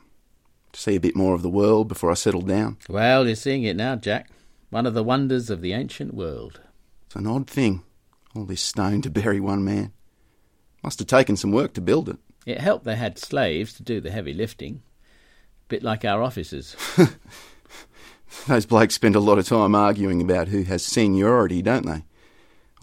to 0.74 0.80
see 0.80 0.96
a 0.96 1.00
bit 1.00 1.16
more 1.16 1.34
of 1.34 1.42
the 1.42 1.50
world 1.50 1.88
before 1.88 2.12
I 2.12 2.16
settled 2.16 2.48
down. 2.48 2.78
Well, 2.90 3.26
you're 3.26 3.36
seeing 3.36 3.64
it 3.64 3.76
now, 3.76 3.96
Jack. 3.96 4.30
One 4.70 4.86
of 4.86 4.94
the 4.94 5.04
wonders 5.04 5.50
of 5.50 5.62
the 5.62 5.74
ancient 5.74 6.14
world. 6.14 6.60
It's 7.06 7.16
an 7.16 7.28
odd 7.28 7.50
thing, 7.50 7.84
all 8.36 8.46
this 8.46 8.62
stone 8.62 9.02
to 9.04 9.10
bury 9.10 9.40
one 9.40 9.64
man. 9.64 9.94
Must 10.84 11.00
have 11.00 11.08
taken 11.08 11.38
some 11.38 11.52
work 11.52 11.74
to 11.74 11.82
build 11.82 12.10
it. 12.10 12.18
It 12.46 12.60
helped 12.60 12.86
they 12.86 12.96
had 12.96 13.18
slaves 13.18 13.74
to 13.74 13.84
do 13.84 14.00
the 14.00 14.12
heavy 14.12 14.34
lifting. 14.34 14.84
Bit 15.68 15.82
like 15.82 16.06
our 16.06 16.22
officers. 16.22 16.76
Those 18.48 18.66
blokes 18.66 18.96
spend 18.96 19.16
a 19.16 19.20
lot 19.20 19.40
of 19.40 19.48
time 19.48 19.74
arguing 19.74 20.22
about 20.22 20.50
who 20.50 20.64
has 20.64 20.84
seniority, 20.84 21.62
don't 21.62 21.86
they? 21.86 22.04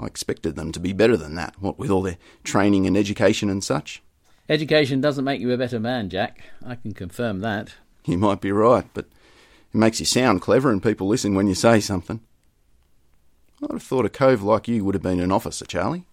I 0.00 0.06
expected 0.06 0.56
them 0.56 0.72
to 0.72 0.80
be 0.80 0.92
better 0.92 1.16
than 1.16 1.34
that, 1.36 1.54
what 1.60 1.78
with 1.78 1.90
all 1.90 2.02
their 2.02 2.16
training 2.42 2.86
and 2.86 2.96
education 2.96 3.48
and 3.50 3.62
such. 3.62 4.02
Education 4.52 5.00
doesn't 5.00 5.24
make 5.24 5.40
you 5.40 5.50
a 5.50 5.56
better 5.56 5.80
man, 5.80 6.10
Jack. 6.10 6.42
I 6.62 6.74
can 6.74 6.92
confirm 6.92 7.40
that. 7.40 7.72
You 8.04 8.18
might 8.18 8.42
be 8.42 8.52
right, 8.52 8.84
but 8.92 9.06
it 9.06 9.78
makes 9.78 9.98
you 9.98 10.04
sound 10.04 10.42
clever 10.42 10.70
and 10.70 10.82
people 10.82 11.08
listen 11.08 11.34
when 11.34 11.46
you 11.46 11.54
say 11.54 11.80
something. 11.80 12.20
I'd 13.62 13.70
have 13.70 13.82
thought 13.82 14.04
a 14.04 14.10
cove 14.10 14.42
like 14.42 14.68
you 14.68 14.84
would 14.84 14.94
have 14.94 15.02
been 15.02 15.20
an 15.20 15.32
officer, 15.32 15.64
Charlie. 15.64 16.04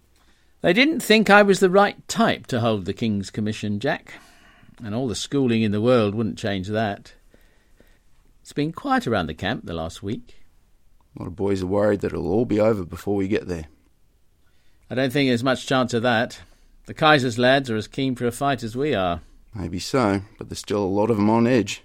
They 0.61 0.71
didn't 0.71 1.01
think 1.01 1.29
I 1.29 1.43
was 1.43 1.59
the 1.59 1.69
right 1.69 2.07
type 2.07 2.47
to 2.47 2.61
hold 2.61 2.85
the 2.85 2.93
King's 2.93 3.29
Commission, 3.29 3.77
Jack. 3.77 4.13
And 4.81 4.95
all 4.95 5.09
the 5.09 5.15
schooling 5.15 5.61
in 5.61 5.73
the 5.73 5.81
world 5.81 6.15
wouldn't 6.15 6.37
change 6.37 6.69
that. 6.69 7.15
It's 8.39 8.53
been 8.53 8.71
quiet 8.71 9.05
around 9.05 9.27
the 9.27 9.33
camp 9.33 9.65
the 9.65 9.73
last 9.73 10.01
week. 10.01 10.37
A 11.13 11.23
lot 11.23 11.27
of 11.27 11.35
boys 11.35 11.61
are 11.61 11.67
worried 11.67 11.99
that 11.99 12.13
it'll 12.13 12.31
all 12.31 12.45
be 12.45 12.61
over 12.61 12.85
before 12.85 13.17
we 13.17 13.27
get 13.27 13.49
there. 13.49 13.65
I 14.89 14.95
don't 14.95 15.11
think 15.11 15.29
there's 15.29 15.43
much 15.43 15.67
chance 15.67 15.93
of 15.93 16.03
that. 16.03 16.39
The 16.89 16.95
Kaiser's 16.95 17.37
lads 17.37 17.69
are 17.69 17.75
as 17.75 17.87
keen 17.87 18.15
for 18.15 18.25
a 18.25 18.31
fight 18.31 18.63
as 18.63 18.75
we 18.75 18.95
are. 18.95 19.21
Maybe 19.53 19.77
so, 19.77 20.23
but 20.39 20.49
there's 20.49 20.57
still 20.57 20.83
a 20.83 20.85
lot 20.85 21.11
of 21.11 21.17
them 21.17 21.29
on 21.29 21.45
edge. 21.45 21.83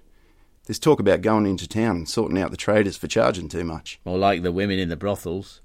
There's 0.65 0.79
talk 0.79 0.99
about 0.99 1.21
going 1.21 1.45
into 1.45 1.69
town 1.69 1.97
and 1.97 2.09
sorting 2.09 2.39
out 2.39 2.51
the 2.51 2.57
traders 2.57 2.97
for 2.97 3.07
charging 3.07 3.51
too 3.51 3.65
much. 3.65 4.01
Or 4.07 4.17
like 4.17 4.43
the 4.43 4.51
women 4.51 4.79
in 4.79 4.89
the 4.89 4.97
brothels. 4.97 5.61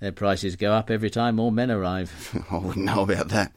Their 0.00 0.12
prices 0.12 0.56
go 0.56 0.74
up 0.74 0.90
every 0.90 1.08
time 1.08 1.36
more 1.36 1.50
men 1.50 1.70
arrive. 1.70 2.44
I 2.50 2.58
wouldn't 2.58 2.84
know 2.84 3.00
about 3.00 3.30
that. 3.30 3.54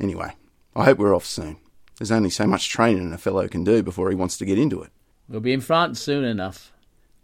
Anyway, 0.00 0.32
I 0.74 0.84
hope 0.86 0.96
we're 0.96 1.14
off 1.14 1.26
soon. 1.26 1.58
There's 1.98 2.10
only 2.10 2.30
so 2.30 2.46
much 2.46 2.70
training 2.70 3.12
a 3.12 3.18
fellow 3.18 3.46
can 3.46 3.62
do 3.62 3.82
before 3.82 4.08
he 4.08 4.16
wants 4.16 4.38
to 4.38 4.46
get 4.46 4.58
into 4.58 4.80
it. 4.80 4.90
We'll 5.28 5.40
be 5.40 5.52
in 5.52 5.60
France 5.60 6.00
soon 6.00 6.24
enough, 6.24 6.72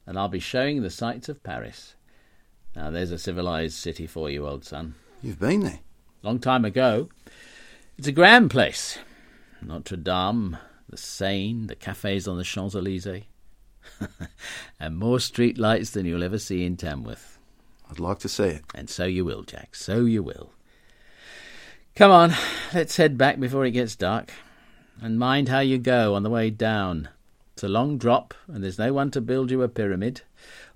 and 0.05 0.19
I'll 0.19 0.29
be 0.29 0.39
showing 0.39 0.83
the 0.83 0.91
sights 0.91 1.31
of 1.31 1.43
Paris. 1.43 1.95
Now 2.75 2.91
there's 2.91 3.11
a 3.11 3.17
civilized 3.17 3.79
city 3.79 4.07
for 4.07 4.29
you, 4.29 4.47
old 4.47 4.67
son. 4.67 4.97
You've 5.23 5.41
been 5.41 5.61
there. 5.61 5.81
Long 6.27 6.41
time 6.41 6.65
ago. 6.65 7.09
It's 7.97 8.09
a 8.09 8.13
grand 8.13 8.51
place. 8.51 8.99
Notre 9.63 9.97
Dame, 9.97 10.59
the 10.89 10.97
Seine, 10.97 11.69
the 11.69 11.77
cafes 11.77 12.27
on 12.27 12.37
the 12.37 12.43
Champs 12.43 12.75
Elysees, 12.75 13.23
and 14.81 14.97
more 14.97 15.21
street 15.21 15.57
lights 15.57 15.91
than 15.91 16.05
you'll 16.05 16.25
ever 16.25 16.41
see 16.41 16.65
in 16.65 16.77
Tamworth. 16.77 17.39
I'd 17.89 18.01
like 18.01 18.19
to 18.19 18.29
see 18.29 18.43
it. 18.43 18.65
And 18.75 18.91
so 18.91 19.05
you 19.05 19.25
will, 19.25 19.45
Jack. 19.45 19.77
So 19.77 20.01
you 20.01 20.21
will. 20.21 20.51
Come 21.95 22.11
on, 22.11 22.35
let's 22.75 22.97
head 22.97 23.17
back 23.17 23.39
before 23.39 23.65
it 23.65 23.71
gets 23.71 23.95
dark. 23.95 24.33
And 25.01 25.21
mind 25.21 25.49
how 25.49 25.61
you 25.61 25.79
go 25.79 26.17
on 26.17 26.25
the 26.25 26.31
way 26.31 26.51
down. 26.51 27.09
It's 27.53 27.63
a 27.63 27.69
long 27.69 27.99
drop, 27.99 28.35
and 28.49 28.65
there's 28.65 28.81
no 28.81 28.93
one 28.93 29.13
to 29.13 29.21
build 29.21 29.53
you 29.53 29.63
a 29.63 29.69
pyramid. 29.69 30.23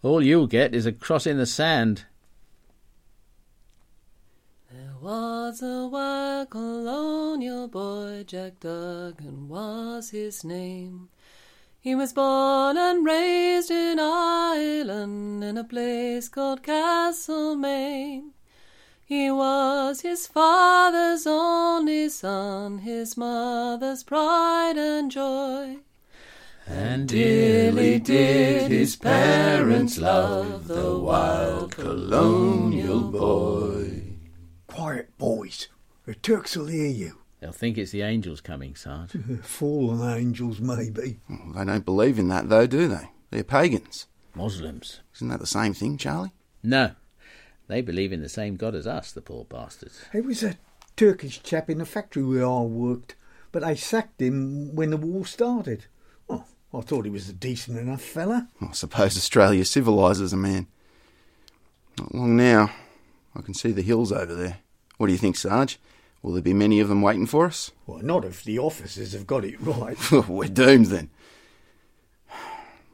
All 0.00 0.22
you'll 0.22 0.46
get 0.46 0.76
is 0.76 0.86
a 0.86 0.92
cross 0.92 1.26
in 1.26 1.38
the 1.38 1.44
sand. 1.44 2.04
Was 5.02 5.62
a 5.62 5.86
white 5.86 6.48
colonial 6.50 7.68
boy, 7.68 8.22
Jack 8.26 8.60
Duggan 8.60 9.48
was 9.48 10.10
his 10.10 10.44
name. 10.44 11.08
He 11.80 11.94
was 11.94 12.12
born 12.12 12.76
and 12.76 13.02
raised 13.02 13.70
in 13.70 13.98
Ireland 13.98 15.42
in 15.42 15.56
a 15.56 15.64
place 15.64 16.28
called 16.28 16.62
Castlemaine. 16.62 18.32
He 19.02 19.30
was 19.30 20.02
his 20.02 20.26
father's 20.26 21.26
only 21.26 22.10
son, 22.10 22.80
his 22.80 23.16
mother's 23.16 24.02
pride 24.02 24.76
and 24.76 25.10
joy. 25.10 25.78
And 26.66 27.08
dearly 27.08 28.00
did 28.00 28.70
his 28.70 28.96
parents 28.96 29.96
love 29.96 30.68
the 30.68 30.98
wild 30.98 31.72
colonial 31.72 33.00
boy. 33.00 34.09
Quiet, 34.80 35.18
boys. 35.18 35.68
The 36.06 36.14
Turks 36.14 36.56
will 36.56 36.68
hear 36.68 36.88
you. 36.88 37.18
They'll 37.38 37.52
think 37.52 37.76
it's 37.76 37.90
the 37.90 38.00
angels 38.00 38.40
coming, 38.40 38.74
Sarge. 38.74 39.10
Fallen 39.42 40.18
angels, 40.18 40.58
maybe. 40.58 41.18
Well, 41.28 41.52
they 41.54 41.66
don't 41.66 41.84
believe 41.84 42.18
in 42.18 42.28
that, 42.28 42.48
though, 42.48 42.66
do 42.66 42.88
they? 42.88 43.10
They're 43.30 43.44
pagans. 43.44 44.06
Muslims. 44.34 45.00
Isn't 45.14 45.28
that 45.28 45.38
the 45.38 45.46
same 45.46 45.74
thing, 45.74 45.98
Charlie? 45.98 46.32
No. 46.62 46.92
They 47.68 47.82
believe 47.82 48.10
in 48.10 48.22
the 48.22 48.28
same 48.30 48.56
God 48.56 48.74
as 48.74 48.86
us, 48.86 49.12
the 49.12 49.20
poor 49.20 49.44
bastards. 49.44 50.00
There 50.14 50.22
was 50.22 50.42
a 50.42 50.56
Turkish 50.96 51.42
chap 51.42 51.68
in 51.68 51.76
the 51.76 51.84
factory 51.84 52.24
where 52.24 52.46
I 52.46 52.60
worked, 52.60 53.16
but 53.52 53.62
they 53.62 53.74
sacked 53.74 54.22
him 54.22 54.74
when 54.74 54.88
the 54.88 54.96
war 54.96 55.26
started. 55.26 55.88
Well, 56.26 56.48
I 56.72 56.80
thought 56.80 57.04
he 57.04 57.10
was 57.10 57.28
a 57.28 57.34
decent 57.34 57.76
enough 57.76 58.00
fella. 58.00 58.48
I 58.62 58.72
suppose 58.72 59.18
Australia 59.18 59.66
civilises 59.66 60.32
a 60.32 60.38
man. 60.38 60.68
Not 61.98 62.14
long 62.14 62.34
now. 62.34 62.70
I 63.36 63.42
can 63.42 63.52
see 63.52 63.72
the 63.72 63.82
hills 63.82 64.10
over 64.10 64.34
there. 64.34 64.60
What 65.00 65.06
do 65.06 65.14
you 65.14 65.18
think, 65.18 65.36
Sarge? 65.36 65.78
Will 66.20 66.34
there 66.34 66.42
be 66.42 66.52
many 66.52 66.78
of 66.78 66.90
them 66.90 67.00
waiting 67.00 67.24
for 67.24 67.46
us? 67.46 67.70
Well, 67.86 68.02
not 68.02 68.22
if 68.22 68.44
the 68.44 68.58
officers 68.58 69.14
have 69.14 69.26
got 69.26 69.46
it 69.46 69.58
right. 69.58 69.96
We're 70.28 70.46
doomed 70.46 70.88
then. 70.88 71.08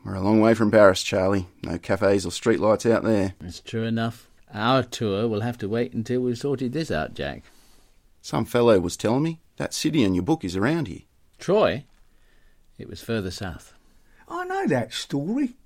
We're 0.05 0.15
a 0.15 0.21
long 0.21 0.41
way 0.41 0.55
from 0.55 0.71
Paris, 0.71 1.03
Charlie. 1.03 1.49
No 1.65 1.79
cafes 1.79 2.25
or 2.25 2.29
streetlights 2.29 2.89
out 2.89 3.03
there. 3.03 3.35
It's 3.41 3.59
true 3.59 3.83
enough. 3.83 4.29
Our 4.55 4.85
tour 4.85 5.27
will 5.27 5.41
have 5.41 5.59
to 5.59 5.69
wait 5.69 5.95
until 5.95 6.21
we've 6.21 6.39
sorted 6.39 6.75
this 6.75 6.93
out, 6.93 7.15
Jack. 7.15 7.43
Some 8.23 8.45
fellow 8.45 8.79
was 8.79 8.97
telling 8.97 9.25
me 9.25 9.41
that 9.57 9.75
city 9.75 10.05
in 10.05 10.15
your 10.15 10.23
book 10.23 10.45
is 10.45 10.55
around 10.55 10.87
here. 10.87 11.03
Troy? 11.41 11.87
It 12.79 12.89
was 12.89 13.03
further 13.03 13.33
south. 13.33 13.75
I 14.29 14.45
know 14.45 14.69
that 14.69 14.93
story. 14.95 15.57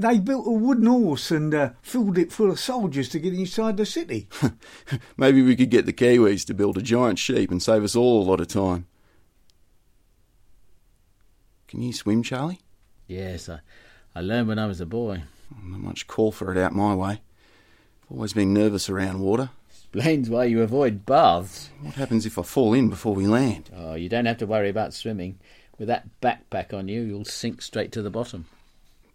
They 0.00 0.18
built 0.18 0.46
a 0.46 0.50
wooden 0.50 0.86
horse 0.86 1.30
and 1.30 1.54
uh, 1.54 1.70
filled 1.82 2.18
it 2.18 2.32
full 2.32 2.50
of 2.50 2.60
soldiers 2.60 3.08
to 3.10 3.18
get 3.18 3.34
inside 3.34 3.76
the 3.76 3.86
city. 3.86 4.28
Maybe 5.16 5.42
we 5.42 5.56
could 5.56 5.70
get 5.70 5.86
the 5.86 5.92
Kiwis 5.92 6.46
to 6.46 6.54
build 6.54 6.78
a 6.78 6.82
giant 6.82 7.18
sheep 7.18 7.50
and 7.50 7.62
save 7.62 7.84
us 7.84 7.96
all 7.96 8.22
a 8.22 8.28
lot 8.28 8.40
of 8.40 8.48
time. 8.48 8.86
Can 11.66 11.82
you 11.82 11.92
swim, 11.92 12.22
Charlie? 12.22 12.60
Yes, 13.06 13.48
I, 13.48 13.60
I 14.14 14.20
learned 14.20 14.48
when 14.48 14.58
I 14.58 14.66
was 14.66 14.80
a 14.80 14.86
boy. 14.86 15.22
Not 15.62 15.80
much 15.80 16.06
call 16.06 16.32
for 16.32 16.50
it 16.50 16.58
out 16.58 16.74
my 16.74 16.94
way. 16.94 17.20
Always 18.10 18.32
been 18.32 18.54
nervous 18.54 18.88
around 18.88 19.20
water. 19.20 19.50
Explains 19.68 20.30
why 20.30 20.44
you 20.44 20.62
avoid 20.62 21.04
baths. 21.04 21.70
What 21.80 21.94
happens 21.94 22.24
if 22.26 22.38
I 22.38 22.42
fall 22.42 22.74
in 22.74 22.88
before 22.88 23.14
we 23.14 23.26
land? 23.26 23.70
Oh, 23.74 23.94
you 23.94 24.08
don't 24.08 24.26
have 24.26 24.38
to 24.38 24.46
worry 24.46 24.68
about 24.70 24.94
swimming. 24.94 25.38
With 25.78 25.88
that 25.88 26.08
backpack 26.20 26.72
on 26.72 26.88
you, 26.88 27.02
you'll 27.02 27.24
sink 27.24 27.62
straight 27.62 27.92
to 27.92 28.02
the 28.02 28.10
bottom. 28.10 28.46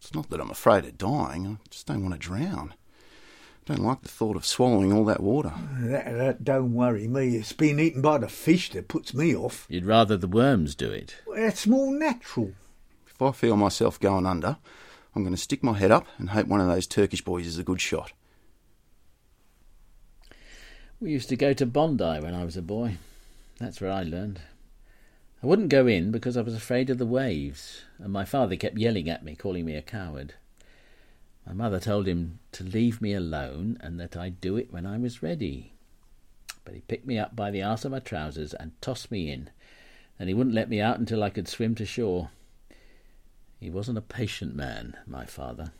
It's 0.03 0.13
not 0.13 0.29
that 0.31 0.41
I'm 0.41 0.51
afraid 0.51 0.83
of 0.83 0.97
dying. 0.97 1.47
I 1.47 1.69
just 1.69 1.87
don't 1.87 2.01
want 2.01 2.13
to 2.13 2.19
drown. 2.19 2.73
I 2.73 3.73
don't 3.73 3.85
like 3.85 4.01
the 4.01 4.09
thought 4.09 4.35
of 4.35 4.45
swallowing 4.45 4.91
all 4.91 5.05
that 5.05 5.23
water. 5.23 5.53
That, 5.79 6.17
that 6.17 6.43
don't 6.43 6.73
worry 6.73 7.07
me. 7.07 7.37
It's 7.37 7.53
being 7.53 7.79
eaten 7.79 8.01
by 8.01 8.17
the 8.17 8.27
fish 8.27 8.71
that 8.71 8.89
puts 8.89 9.13
me 9.13 9.33
off. 9.33 9.65
You'd 9.69 9.85
rather 9.85 10.17
the 10.17 10.27
worms 10.27 10.75
do 10.75 10.91
it. 10.91 11.15
It's 11.29 11.65
more 11.65 11.89
natural. 11.89 12.51
If 13.07 13.21
I 13.21 13.31
feel 13.31 13.55
myself 13.55 13.97
going 13.97 14.25
under, 14.25 14.57
I'm 15.15 15.23
going 15.23 15.35
to 15.35 15.41
stick 15.41 15.63
my 15.63 15.77
head 15.77 15.89
up 15.89 16.05
and 16.17 16.31
hope 16.31 16.47
one 16.47 16.59
of 16.59 16.67
those 16.67 16.85
Turkish 16.85 17.21
boys 17.21 17.47
is 17.47 17.57
a 17.57 17.63
good 17.63 17.79
shot. 17.79 18.11
We 20.99 21.11
used 21.11 21.29
to 21.29 21.37
go 21.37 21.53
to 21.53 21.65
Bondi 21.65 22.19
when 22.19 22.35
I 22.35 22.43
was 22.43 22.57
a 22.57 22.61
boy. 22.61 22.97
That's 23.57 23.79
where 23.79 23.93
I 23.93 24.03
learned. 24.03 24.41
I 25.43 25.45
wouldn't 25.45 25.67
go 25.67 25.88
in 25.88 26.10
because 26.12 26.38
I 26.38 26.41
was 26.41 26.56
afraid 26.56 26.89
of 26.89 26.99
the 26.99 27.06
waves, 27.06 27.82
and 27.99 28.13
my 28.13 28.23
father 28.23 28.56
kept 28.56 28.77
yelling 28.77 29.10
at 29.10 29.25
me, 29.25 29.36
calling 29.36 29.65
me 29.65 29.75
a 29.75 29.82
coward. 29.82 30.36
My 31.45 31.51
mother 31.51 31.82
told 31.82 32.08
him 32.08 32.39
to 32.53 32.63
leave 32.63 33.01
me 33.01 33.13
alone 33.13 33.77
and 33.82 33.99
that 33.99 34.15
I'd 34.15 34.39
do 34.39 34.56
it 34.56 34.71
when 34.71 34.86
I 34.86 34.97
was 34.97 35.21
ready. 35.21 35.73
But 36.63 36.75
he 36.75 36.79
picked 36.79 37.06
me 37.06 37.19
up 37.19 37.36
by 37.36 37.51
the 37.51 37.62
arse 37.62 37.84
of 37.84 37.91
my 37.91 37.99
trousers 37.99 38.53
and 38.53 38.71
tossed 38.79 39.12
me 39.12 39.29
in, 39.29 39.49
and 40.17 40.29
he 40.29 40.34
wouldn't 40.34 40.56
let 40.56 40.69
me 40.69 40.79
out 40.79 40.97
until 40.97 41.21
I 41.21 41.29
could 41.29 41.49
swim 41.49 41.75
to 41.75 41.86
shore. 41.86 42.29
He 43.60 43.69
wasn't 43.69 43.97
a 43.97 44.01
patient 44.01 44.56
man, 44.56 44.95
my 45.06 45.25
father. 45.25 45.73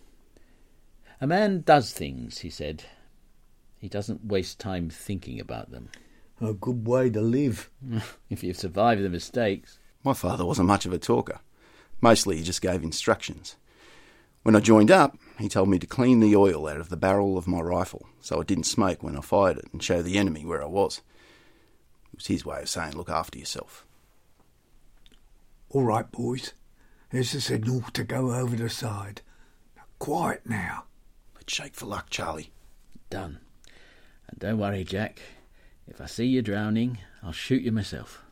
A 1.22 1.28
man 1.28 1.62
does 1.62 1.94
things, 1.94 2.40
he 2.40 2.50
said. 2.50 2.84
He 3.80 3.88
doesn't 3.88 4.26
waste 4.26 4.60
time 4.60 4.90
thinking 4.90 5.40
about 5.40 5.72
them. 5.72 5.88
A 6.44 6.54
good 6.54 6.86
way 6.86 7.10
to 7.10 7.22
live. 7.22 7.70
if 8.30 8.44
you 8.44 8.54
survive 8.54 9.02
the 9.02 9.10
mistakes. 9.10 9.80
My 10.04 10.14
father 10.14 10.46
wasn't 10.46 10.68
much 10.68 10.86
of 10.86 10.92
a 10.92 10.98
talker. 10.98 11.40
Mostly 12.02 12.38
he 12.38 12.44
just 12.44 12.62
gave 12.62 12.84
instructions. 12.84 13.56
When 14.42 14.56
I 14.56 14.60
joined 14.60 14.92
up, 14.92 15.18
he 15.40 15.48
told 15.48 15.70
me 15.70 15.80
to 15.80 15.88
clean 15.88 16.20
the 16.20 16.36
oil 16.36 16.68
out 16.68 16.82
of 16.82 16.90
the 16.90 16.98
barrel 16.98 17.38
of 17.38 17.48
my 17.48 17.62
rifle 17.62 18.06
so 18.20 18.42
it 18.42 18.48
didn't 18.48 18.66
smoke 18.66 19.02
when 19.02 19.16
I 19.16 19.22
fired 19.22 19.58
it 19.58 19.70
and 19.72 19.82
show 19.82 20.02
the 20.02 20.18
enemy 20.18 20.46
where 20.46 20.62
I 20.62 20.66
was. 20.66 21.02
It 22.12 22.18
was 22.18 22.28
his 22.28 22.46
way 22.46 22.62
of 22.62 22.70
saying, 22.70 22.98
look 22.98 23.10
after 23.10 23.40
yourself. 23.40 23.86
All 25.70 25.84
right, 25.84 26.12
boys. 26.12 26.54
There's 27.10 27.32
the 27.32 27.40
signal 27.40 27.86
to 27.94 28.04
go 28.04 28.34
over 28.34 28.58
the 28.58 28.70
side. 28.70 29.22
Quiet 29.98 30.42
now. 30.46 30.86
Let's 31.36 31.54
shake 31.54 31.76
for 31.76 31.86
luck, 31.86 32.10
Charlie. 32.10 32.52
Done. 33.10 33.40
And 34.28 34.40
don't 34.40 34.58
worry, 34.58 34.84
Jack. 34.84 35.22
If 35.88 36.00
I 36.02 36.06
see 36.06 36.26
you 36.26 36.42
drowning, 36.42 37.00
I'll 37.22 37.32
shoot 37.32 37.62
you 37.62 37.72
myself. 37.72 38.24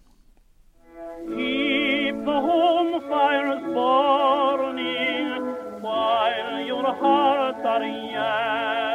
Keep 1.27 2.25
the 2.25 2.39
home 2.47 3.01
fires 3.09 3.61
burning 3.61 5.29
while 5.81 6.65
your 6.65 6.93
hearts 6.95 7.65
are 7.65 7.83
yearning. 7.83 8.90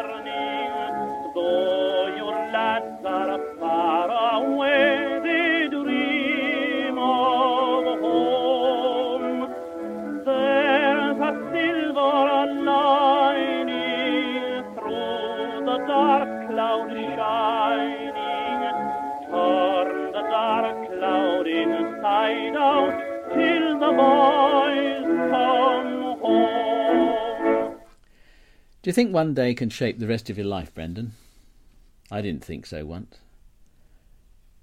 Do 28.87 28.91
you 28.91 28.95
think 28.95 29.13
one 29.13 29.35
day 29.35 29.53
can 29.53 29.69
shape 29.69 29.99
the 29.99 30.07
rest 30.07 30.31
of 30.31 30.39
your 30.39 30.47
life, 30.47 30.73
Brendan? 30.73 31.15
I 32.09 32.21
didn't 32.21 32.45
think 32.45 32.67
so 32.67 32.85
once. 32.85 33.17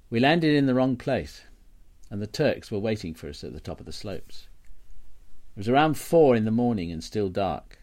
We 0.10 0.22
landed 0.22 0.56
in 0.56 0.66
the 0.66 0.74
wrong 0.74 0.96
place, 0.96 1.42
and 2.10 2.22
the 2.22 2.28
Turks 2.28 2.72
were 2.72 2.80
waiting 2.80 3.14
for 3.14 3.28
us 3.28 3.44
at 3.44 3.52
the 3.52 3.60
top 3.60 3.82
of 3.82 3.86
the 3.86 3.92
slopes. 3.92 4.48
It 5.56 5.60
was 5.60 5.68
around 5.68 5.98
four 5.98 6.38
in 6.38 6.46
the 6.46 6.52
morning 6.52 6.90
and 6.90 7.04
still 7.04 7.28
dark. 7.28 7.80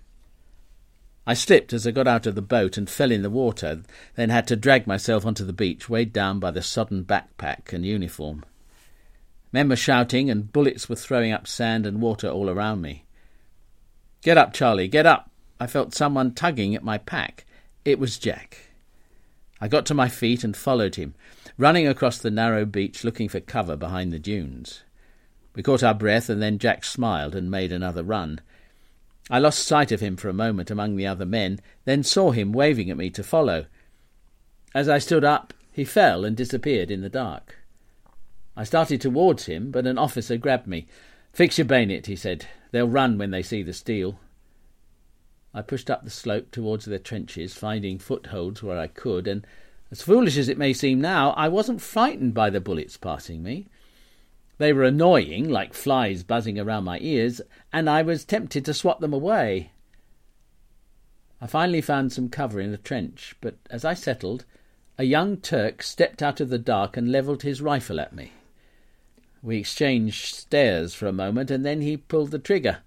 I 1.27 1.35
slipped 1.35 1.75
as 1.75 1.87
I 1.87 1.91
got 1.91 2.09
out 2.09 2.27
of 2.27 2.37
the 2.37 2.41
boat 2.41 2.79
and 2.79 2.89
fell 2.89 3.13
in 3.13 3.21
the 3.21 3.29
water, 3.29 3.83
then 4.15 4.31
had 4.31 4.47
to 4.47 4.57
drag 4.57 4.87
myself 4.87 5.27
onto 5.27 5.45
the 5.45 5.53
beach, 5.53 5.91
weighed 5.91 6.13
down 6.13 6.41
by 6.41 6.53
the 6.53 6.63
sodden 6.63 7.05
backpack 7.05 7.75
and 7.75 7.85
uniform. 7.85 8.45
Men 9.53 9.69
were 9.69 9.77
shouting, 9.77 10.31
and 10.31 10.53
bullets 10.53 10.89
were 10.89 10.97
throwing 10.97 11.33
up 11.33 11.47
sand 11.47 11.87
and 11.87 12.01
water 12.01 12.29
all 12.29 12.49
around 12.49 12.83
me. 12.83 13.05
Get 14.23 14.39
up, 14.39 14.53
Charlie, 14.53 14.89
get 14.89 15.07
up. 15.07 15.31
I 15.59 15.67
felt 15.67 15.95
someone 15.95 16.35
tugging 16.35 16.75
at 16.75 16.85
my 16.85 16.99
pack. 16.99 17.45
It 17.85 17.99
was 17.99 18.19
Jack. 18.19 18.71
I 19.61 19.69
got 19.69 19.87
to 19.87 19.95
my 19.95 20.09
feet 20.09 20.45
and 20.45 20.57
followed 20.57 20.95
him, 20.95 21.15
running 21.59 21.87
across 21.87 22.19
the 22.19 22.31
narrow 22.31 22.65
beach 22.65 23.05
looking 23.05 23.29
for 23.29 23.41
cover 23.41 23.77
behind 23.77 24.13
the 24.13 24.19
dunes. 24.19 24.83
We 25.55 25.63
caught 25.63 25.83
our 25.83 25.95
breath, 25.95 26.31
and 26.31 26.41
then 26.41 26.59
Jack 26.59 26.85
smiled 26.85 27.35
and 27.35 27.51
made 27.51 27.73
another 27.73 28.03
run. 28.03 28.41
I 29.29 29.39
lost 29.39 29.67
sight 29.67 29.93
of 29.93 30.01
him 30.01 30.17
for 30.17 30.29
a 30.29 30.35
moment 30.35 30.71
among 30.71 30.97
the 30.97 31.07
other 31.07 31.27
men, 31.27 31.61
then 31.85 32.03
saw 32.03 32.31
him 32.31 32.53
waving 32.53 32.91
at 32.91 32.97
me 32.97 33.11
to 33.11 33.23
follow. 33.23 33.67
As 34.75 34.89
I 34.89 34.99
stood 34.99 35.25
up, 35.25 35.53
he 35.73 35.85
fell 35.85 36.25
and 36.25 36.37
disappeared 36.37 36.91
in 36.91 37.01
the 37.01 37.09
dark. 37.09 37.60
I 38.61 38.65
started 38.65 39.01
towards 39.01 39.47
him, 39.47 39.71
but 39.71 39.87
an 39.87 39.97
officer 39.97 40.37
grabbed 40.37 40.67
me. 40.67 40.87
Fix 41.33 41.57
your 41.57 41.65
bayonet, 41.65 42.05
he 42.05 42.15
said. 42.15 42.45
They'll 42.73 42.87
run 42.87 43.17
when 43.17 43.31
they 43.31 43.43
see 43.43 43.63
the 43.63 43.73
steel. 43.73 44.21
I 45.55 45.63
pushed 45.63 45.89
up 45.89 46.05
the 46.05 46.11
slope 46.11 46.51
towards 46.51 46.85
their 46.85 46.99
trenches, 46.99 47.55
finding 47.55 47.99
footholds 47.99 48.63
where 48.63 48.79
I 48.79 48.87
could, 48.87 49.27
and, 49.27 49.47
as 49.91 50.03
foolish 50.03 50.37
as 50.37 50.51
it 50.51 50.59
may 50.59 50.75
seem 50.75 51.01
now, 51.01 51.31
I 51.39 51.49
wasn't 51.49 51.81
frightened 51.81 52.35
by 52.35 52.51
the 52.51 52.61
bullets 52.61 52.99
passing 52.99 53.43
me. 53.43 53.69
They 54.59 54.75
were 54.75 54.85
annoying, 54.85 55.49
like 55.49 55.73
flies 55.73 56.23
buzzing 56.23 56.59
around 56.59 56.85
my 56.85 56.99
ears, 57.01 57.41
and 57.73 57.89
I 57.89 58.03
was 58.03 58.27
tempted 58.27 58.67
to 58.67 58.75
swat 58.75 59.01
them 59.01 59.15
away. 59.15 59.71
I 61.41 61.47
finally 61.47 61.81
found 61.81 62.13
some 62.13 62.29
cover 62.29 62.61
in 62.61 62.75
a 62.75 62.77
trench, 62.77 63.37
but 63.41 63.57
as 63.71 63.87
I 63.87 63.95
settled, 63.95 64.45
a 64.99 65.05
young 65.05 65.39
Turk 65.39 65.83
stepped 65.83 66.23
out 66.23 66.43
of 66.43 66.51
the 66.51 66.59
dark 66.59 66.99
and 66.99 67.11
levelled 67.11 67.41
his 67.41 67.63
rifle 67.63 67.99
at 67.99 68.15
me. 68.15 68.33
We 69.43 69.59
exchanged 69.59 70.35
stares 70.35 70.95
for 70.95 71.07
a 71.07 71.13
moment, 71.13 71.51
and 71.51 71.65
then 71.65 71.81
he 71.81 71.97
pulled 71.97 72.31
the 72.31 72.39
trigger. 72.39 72.79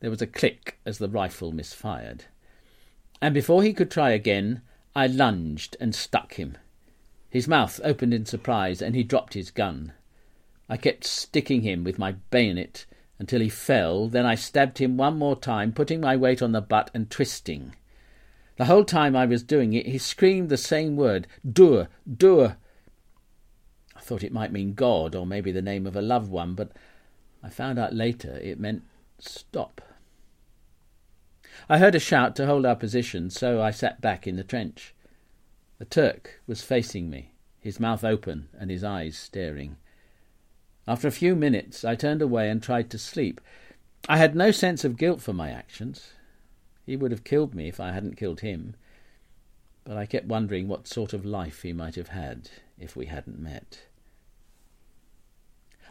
There 0.00 0.10
was 0.10 0.22
a 0.22 0.26
click 0.26 0.78
as 0.84 0.98
the 0.98 1.08
rifle 1.08 1.52
misfired. 1.52 2.26
And 3.20 3.34
before 3.34 3.62
he 3.62 3.72
could 3.72 3.90
try 3.90 4.10
again, 4.10 4.62
I 4.94 5.06
lunged 5.06 5.76
and 5.80 5.94
stuck 5.94 6.34
him. 6.34 6.56
His 7.28 7.48
mouth 7.48 7.80
opened 7.82 8.14
in 8.14 8.24
surprise, 8.26 8.80
and 8.80 8.94
he 8.94 9.02
dropped 9.02 9.34
his 9.34 9.50
gun. 9.50 9.92
I 10.68 10.76
kept 10.76 11.04
sticking 11.04 11.62
him 11.62 11.84
with 11.84 11.98
my 11.98 12.12
bayonet 12.30 12.86
until 13.18 13.40
he 13.40 13.48
fell, 13.48 14.08
then 14.08 14.26
I 14.26 14.34
stabbed 14.34 14.78
him 14.78 14.96
one 14.96 15.18
more 15.18 15.36
time, 15.36 15.72
putting 15.72 16.00
my 16.00 16.16
weight 16.16 16.42
on 16.42 16.52
the 16.52 16.60
butt 16.60 16.90
and 16.94 17.10
twisting. 17.10 17.74
The 18.56 18.66
whole 18.66 18.84
time 18.84 19.16
I 19.16 19.26
was 19.26 19.42
doing 19.42 19.72
it, 19.72 19.86
he 19.86 19.98
screamed 19.98 20.48
the 20.48 20.56
same 20.56 20.96
word, 20.96 21.26
Dur, 21.50 21.88
Dur. 22.10 22.56
Thought 24.06 24.22
it 24.22 24.32
might 24.32 24.52
mean 24.52 24.74
God, 24.74 25.16
or 25.16 25.26
maybe 25.26 25.50
the 25.50 25.60
name 25.60 25.84
of 25.84 25.96
a 25.96 26.00
loved 26.00 26.30
one, 26.30 26.54
but 26.54 26.70
I 27.42 27.48
found 27.48 27.76
out 27.76 27.92
later 27.92 28.36
it 28.36 28.60
meant 28.60 28.84
stop. 29.18 29.80
I 31.68 31.78
heard 31.78 31.96
a 31.96 31.98
shout 31.98 32.36
to 32.36 32.46
hold 32.46 32.64
our 32.64 32.76
position, 32.76 33.30
so 33.30 33.60
I 33.60 33.72
sat 33.72 34.00
back 34.00 34.28
in 34.28 34.36
the 34.36 34.44
trench. 34.44 34.94
The 35.78 35.86
Turk 35.86 36.40
was 36.46 36.62
facing 36.62 37.10
me, 37.10 37.32
his 37.58 37.80
mouth 37.80 38.04
open 38.04 38.48
and 38.56 38.70
his 38.70 38.84
eyes 38.84 39.18
staring. 39.18 39.76
After 40.86 41.08
a 41.08 41.10
few 41.10 41.34
minutes, 41.34 41.84
I 41.84 41.96
turned 41.96 42.22
away 42.22 42.48
and 42.48 42.62
tried 42.62 42.90
to 42.90 42.98
sleep. 42.98 43.40
I 44.08 44.18
had 44.18 44.36
no 44.36 44.52
sense 44.52 44.84
of 44.84 44.96
guilt 44.96 45.20
for 45.20 45.32
my 45.32 45.50
actions. 45.50 46.12
He 46.84 46.96
would 46.96 47.10
have 47.10 47.24
killed 47.24 47.56
me 47.56 47.66
if 47.66 47.80
I 47.80 47.90
hadn't 47.90 48.16
killed 48.16 48.38
him. 48.38 48.76
But 49.82 49.96
I 49.96 50.06
kept 50.06 50.26
wondering 50.26 50.68
what 50.68 50.86
sort 50.86 51.12
of 51.12 51.26
life 51.26 51.62
he 51.62 51.72
might 51.72 51.96
have 51.96 52.10
had 52.10 52.50
if 52.78 52.94
we 52.94 53.06
hadn't 53.06 53.40
met. 53.40 53.80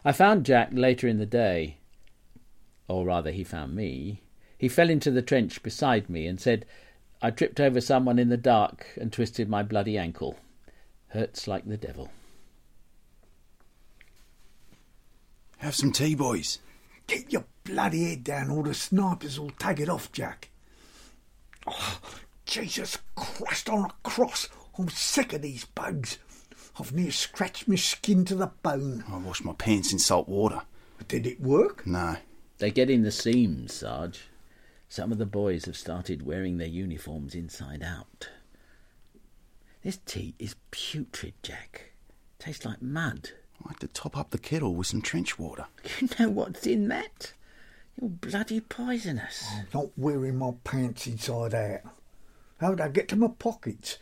I 0.07 0.11
found 0.11 0.45
Jack 0.45 0.69
later 0.71 1.07
in 1.07 1.17
the 1.17 1.25
day. 1.25 1.77
Or 2.87 3.05
rather, 3.05 3.31
he 3.31 3.43
found 3.43 3.75
me. 3.75 4.21
He 4.55 4.69
fell 4.69 4.91
into 4.91 5.09
the 5.09 5.23
trench 5.23 5.63
beside 5.63 6.11
me 6.11 6.27
and 6.27 6.39
said, 6.39 6.67
I 7.23 7.31
tripped 7.31 7.59
over 7.59 7.81
someone 7.81 8.19
in 8.19 8.29
the 8.29 8.37
dark 8.37 8.85
and 9.01 9.11
twisted 9.11 9.49
my 9.49 9.63
bloody 9.63 9.97
ankle. 9.97 10.37
Hurts 11.07 11.47
like 11.47 11.65
the 11.65 11.75
devil. 11.75 12.11
Have 15.57 15.73
some 15.73 15.91
tea, 15.91 16.13
boys. 16.13 16.59
Get 17.07 17.33
your 17.33 17.45
bloody 17.63 18.03
head 18.09 18.23
down 18.23 18.51
or 18.51 18.61
the 18.61 18.75
snipers 18.75 19.39
will 19.39 19.49
take 19.51 19.79
it 19.79 19.89
off, 19.89 20.11
Jack. 20.11 20.49
Oh, 21.65 21.99
Jesus 22.45 22.99
Christ 23.15 23.69
on 23.69 23.85
a 23.85 23.93
cross. 24.03 24.49
I'm 24.77 24.89
sick 24.89 25.33
of 25.33 25.41
these 25.41 25.65
bugs. 25.65 26.19
I've 26.79 26.93
near 26.93 27.11
scratched 27.11 27.67
my 27.67 27.75
skin 27.75 28.25
to 28.25 28.35
the 28.35 28.51
bone. 28.61 29.05
I 29.09 29.17
washed 29.17 29.45
my 29.45 29.53
pants 29.53 29.93
in 29.93 29.99
salt 29.99 30.27
water. 30.27 30.61
Did 31.07 31.25
it 31.25 31.39
work? 31.39 31.85
No. 31.87 32.17
They 32.57 32.71
get 32.71 32.89
in 32.89 33.03
the 33.03 33.11
seams, 33.11 33.73
Sarge. 33.73 34.27
Some 34.89 35.11
of 35.11 35.17
the 35.17 35.25
boys 35.25 35.65
have 35.65 35.77
started 35.77 36.25
wearing 36.25 36.57
their 36.57 36.67
uniforms 36.67 37.35
inside 37.35 37.83
out. 37.83 38.29
This 39.83 39.99
tea 40.05 40.35
is 40.39 40.55
putrid, 40.71 41.33
Jack. 41.43 41.91
Tastes 42.39 42.65
like 42.65 42.81
mud. 42.81 43.31
I 43.63 43.69
had 43.69 43.79
to 43.81 43.87
top 43.87 44.17
up 44.17 44.31
the 44.31 44.37
kettle 44.37 44.75
with 44.75 44.87
some 44.87 45.01
trench 45.01 45.37
water. 45.39 45.65
You 46.01 46.09
know 46.19 46.29
what's 46.29 46.65
in 46.67 46.87
that? 46.89 47.33
You're 47.99 48.09
bloody 48.09 48.59
poisonous. 48.59 49.45
I'm 49.51 49.67
not 49.73 49.89
wearing 49.97 50.37
my 50.37 50.51
pants 50.63 51.07
inside 51.07 51.53
out. 51.53 51.81
How'd 52.59 52.81
I 52.81 52.87
get 52.89 53.07
to 53.09 53.15
my 53.15 53.27
pockets? 53.27 53.97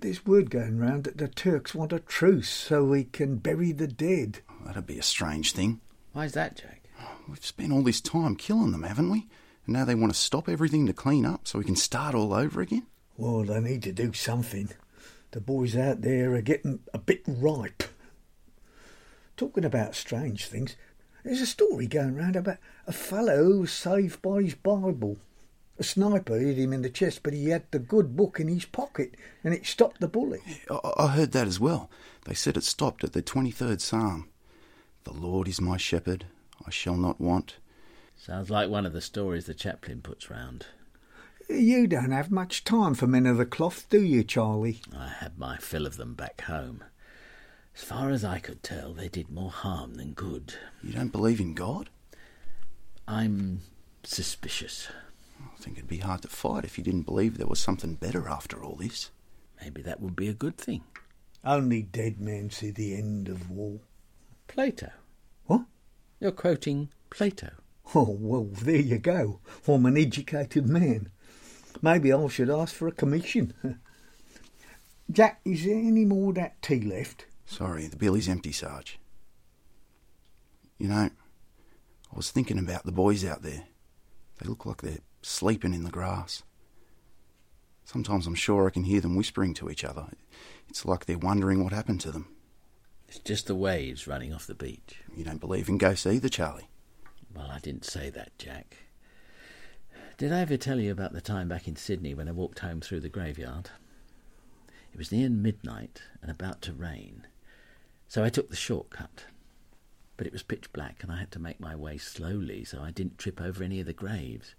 There's 0.00 0.26
word 0.26 0.50
going 0.50 0.78
round 0.78 1.04
that 1.04 1.16
the 1.18 1.26
Turks 1.26 1.74
want 1.74 1.92
a 1.92 2.00
truce 2.00 2.50
so 2.50 2.84
we 2.84 3.04
can 3.04 3.36
bury 3.36 3.72
the 3.72 3.86
dead. 3.86 4.40
That'd 4.64 4.86
be 4.86 4.98
a 4.98 5.02
strange 5.02 5.52
thing. 5.52 5.80
Why's 6.12 6.32
that, 6.34 6.56
Jack? 6.56 6.84
We've 7.28 7.44
spent 7.44 7.72
all 7.72 7.82
this 7.82 8.00
time 8.00 8.36
killing 8.36 8.72
them, 8.72 8.82
haven't 8.82 9.10
we? 9.10 9.26
And 9.64 9.74
now 9.74 9.84
they 9.84 9.94
want 9.94 10.12
to 10.12 10.18
stop 10.18 10.48
everything 10.48 10.86
to 10.86 10.92
clean 10.92 11.24
up 11.24 11.46
so 11.48 11.58
we 11.58 11.64
can 11.64 11.76
start 11.76 12.14
all 12.14 12.32
over 12.34 12.60
again? 12.60 12.86
Well, 13.16 13.42
they 13.42 13.60
need 13.60 13.82
to 13.84 13.92
do 13.92 14.12
something. 14.12 14.68
The 15.32 15.40
boys 15.40 15.76
out 15.76 16.02
there 16.02 16.34
are 16.34 16.42
getting 16.42 16.80
a 16.94 16.98
bit 16.98 17.22
ripe. 17.26 17.82
Talking 19.36 19.64
about 19.64 19.94
strange 19.94 20.46
things, 20.46 20.76
there's 21.24 21.40
a 21.40 21.46
story 21.46 21.86
going 21.86 22.14
round 22.14 22.36
about 22.36 22.58
a 22.86 22.92
fellow 22.92 23.44
who 23.44 23.60
was 23.60 23.72
saved 23.72 24.22
by 24.22 24.42
his 24.42 24.54
Bible. 24.54 25.16
A 25.78 25.84
sniper 25.84 26.38
hit 26.38 26.56
him 26.56 26.72
in 26.72 26.82
the 26.82 26.90
chest, 26.90 27.20
but 27.22 27.34
he 27.34 27.50
had 27.50 27.64
the 27.70 27.78
good 27.78 28.16
book 28.16 28.40
in 28.40 28.48
his 28.48 28.64
pocket, 28.64 29.14
and 29.44 29.52
it 29.52 29.66
stopped 29.66 30.00
the 30.00 30.08
bullet. 30.08 30.40
I, 30.70 30.92
I 30.96 31.06
heard 31.08 31.32
that 31.32 31.46
as 31.46 31.60
well. 31.60 31.90
They 32.24 32.34
said 32.34 32.56
it 32.56 32.64
stopped 32.64 33.04
at 33.04 33.12
the 33.12 33.22
23rd 33.22 33.80
Psalm. 33.80 34.28
The 35.04 35.12
Lord 35.12 35.48
is 35.48 35.60
my 35.60 35.76
shepherd, 35.76 36.26
I 36.66 36.70
shall 36.70 36.96
not 36.96 37.20
want. 37.20 37.56
Sounds 38.16 38.50
like 38.50 38.70
one 38.70 38.86
of 38.86 38.92
the 38.92 39.00
stories 39.00 39.44
the 39.44 39.54
chaplain 39.54 40.00
puts 40.00 40.30
round. 40.30 40.66
You 41.48 41.86
don't 41.86 42.10
have 42.10 42.30
much 42.30 42.64
time 42.64 42.94
for 42.94 43.06
men 43.06 43.26
of 43.26 43.36
the 43.36 43.46
cloth, 43.46 43.86
do 43.88 44.02
you, 44.02 44.24
Charlie? 44.24 44.80
I 44.96 45.08
had 45.08 45.38
my 45.38 45.58
fill 45.58 45.86
of 45.86 45.96
them 45.96 46.14
back 46.14 46.40
home. 46.40 46.82
As 47.76 47.82
far 47.82 48.10
as 48.10 48.24
I 48.24 48.38
could 48.38 48.62
tell, 48.62 48.94
they 48.94 49.08
did 49.08 49.30
more 49.30 49.50
harm 49.50 49.94
than 49.94 50.12
good. 50.12 50.54
You 50.82 50.92
don't 50.92 51.12
believe 51.12 51.38
in 51.38 51.54
God? 51.54 51.90
I'm 53.06 53.60
suspicious. 54.02 54.88
I 55.66 55.68
think 55.68 55.78
it'd 55.78 55.88
be 55.90 55.98
hard 55.98 56.22
to 56.22 56.28
fight 56.28 56.62
if 56.64 56.78
you 56.78 56.84
didn't 56.84 57.06
believe 57.06 57.38
there 57.38 57.48
was 57.48 57.58
something 57.58 57.94
better 57.94 58.28
after 58.28 58.62
all 58.62 58.76
this. 58.76 59.10
Maybe 59.60 59.82
that 59.82 60.00
would 60.00 60.14
be 60.14 60.28
a 60.28 60.32
good 60.32 60.56
thing. 60.56 60.84
Only 61.44 61.82
dead 61.82 62.20
men 62.20 62.50
see 62.50 62.70
the 62.70 62.94
end 62.94 63.28
of 63.28 63.50
war. 63.50 63.80
Plato. 64.46 64.92
What? 65.46 65.62
You're 66.20 66.30
quoting 66.30 66.90
Plato. 67.10 67.50
Oh, 67.96 68.16
well, 68.16 68.44
there 68.44 68.76
you 68.76 68.98
go. 68.98 69.40
I'm 69.66 69.86
an 69.86 69.96
educated 69.96 70.68
man. 70.68 71.10
Maybe 71.82 72.12
I 72.12 72.28
should 72.28 72.48
ask 72.48 72.72
for 72.72 72.86
a 72.86 72.92
commission. 72.92 73.52
Jack, 75.10 75.40
is 75.44 75.64
there 75.64 75.74
any 75.74 76.04
more 76.04 76.28
of 76.28 76.36
that 76.36 76.62
tea 76.62 76.80
left? 76.80 77.26
Sorry, 77.44 77.88
the 77.88 77.96
billy's 77.96 78.28
empty, 78.28 78.52
Sarge. 78.52 79.00
You 80.78 80.86
know, 80.86 81.10
I 82.12 82.16
was 82.16 82.30
thinking 82.30 82.60
about 82.60 82.86
the 82.86 82.92
boys 82.92 83.24
out 83.24 83.42
there. 83.42 83.64
They 84.38 84.48
look 84.48 84.64
like 84.64 84.82
they're 84.82 84.98
sleeping 85.26 85.74
in 85.74 85.84
the 85.84 85.90
grass. 85.90 86.42
Sometimes 87.84 88.26
I'm 88.26 88.34
sure 88.34 88.66
I 88.66 88.70
can 88.70 88.84
hear 88.84 89.00
them 89.00 89.16
whispering 89.16 89.54
to 89.54 89.70
each 89.70 89.84
other. 89.84 90.08
It's 90.68 90.84
like 90.84 91.06
they're 91.06 91.18
wondering 91.18 91.62
what 91.62 91.72
happened 91.72 92.00
to 92.02 92.12
them. 92.12 92.28
It's 93.08 93.18
just 93.18 93.46
the 93.46 93.54
waves 93.54 94.06
running 94.06 94.32
off 94.32 94.46
the 94.46 94.54
beach. 94.54 94.96
You 95.16 95.24
don't 95.24 95.40
believe 95.40 95.68
in 95.68 95.78
ghosts 95.78 96.06
either, 96.06 96.28
Charlie? 96.28 96.68
Well, 97.34 97.50
I 97.50 97.58
didn't 97.58 97.84
say 97.84 98.10
that, 98.10 98.36
Jack. 98.38 98.76
Did 100.16 100.32
I 100.32 100.40
ever 100.40 100.56
tell 100.56 100.80
you 100.80 100.90
about 100.90 101.12
the 101.12 101.20
time 101.20 101.48
back 101.48 101.68
in 101.68 101.76
Sydney 101.76 102.14
when 102.14 102.28
I 102.28 102.32
walked 102.32 102.60
home 102.60 102.80
through 102.80 103.00
the 103.00 103.08
graveyard? 103.08 103.70
It 104.92 104.98
was 104.98 105.12
near 105.12 105.28
midnight 105.28 106.02
and 106.22 106.30
about 106.30 106.62
to 106.62 106.72
rain, 106.72 107.26
so 108.08 108.24
I 108.24 108.30
took 108.30 108.48
the 108.48 108.56
shortcut. 108.56 109.24
But 110.16 110.26
it 110.26 110.32
was 110.32 110.42
pitch 110.42 110.72
black 110.72 111.02
and 111.02 111.12
I 111.12 111.18
had 111.18 111.30
to 111.32 111.38
make 111.38 111.60
my 111.60 111.76
way 111.76 111.98
slowly 111.98 112.64
so 112.64 112.80
I 112.80 112.90
didn't 112.90 113.18
trip 113.18 113.40
over 113.40 113.62
any 113.62 113.80
of 113.80 113.86
the 113.86 113.92
graves. 113.92 114.54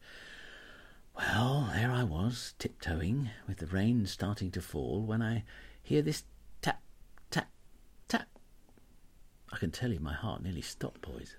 Well, 1.17 1.71
there 1.73 1.91
I 1.91 2.03
was, 2.03 2.53
tiptoeing, 2.60 3.32
with 3.47 3.58
the 3.58 3.65
rain 3.65 4.06
starting 4.06 4.51
to 4.51 4.62
fall, 4.62 5.01
when 5.01 5.21
I 5.21 5.43
hear 5.82 6.03
this 6.03 6.23
tap, 6.62 6.82
tap, 7.32 7.49
tap. 8.08 8.27
I 9.51 9.58
can 9.58 9.71
tell 9.71 9.91
you 9.91 9.99
my 9.99 10.13
heart 10.13 10.43
nearly 10.43 10.62
stopped, 10.62 11.01
boys. 11.01 11.36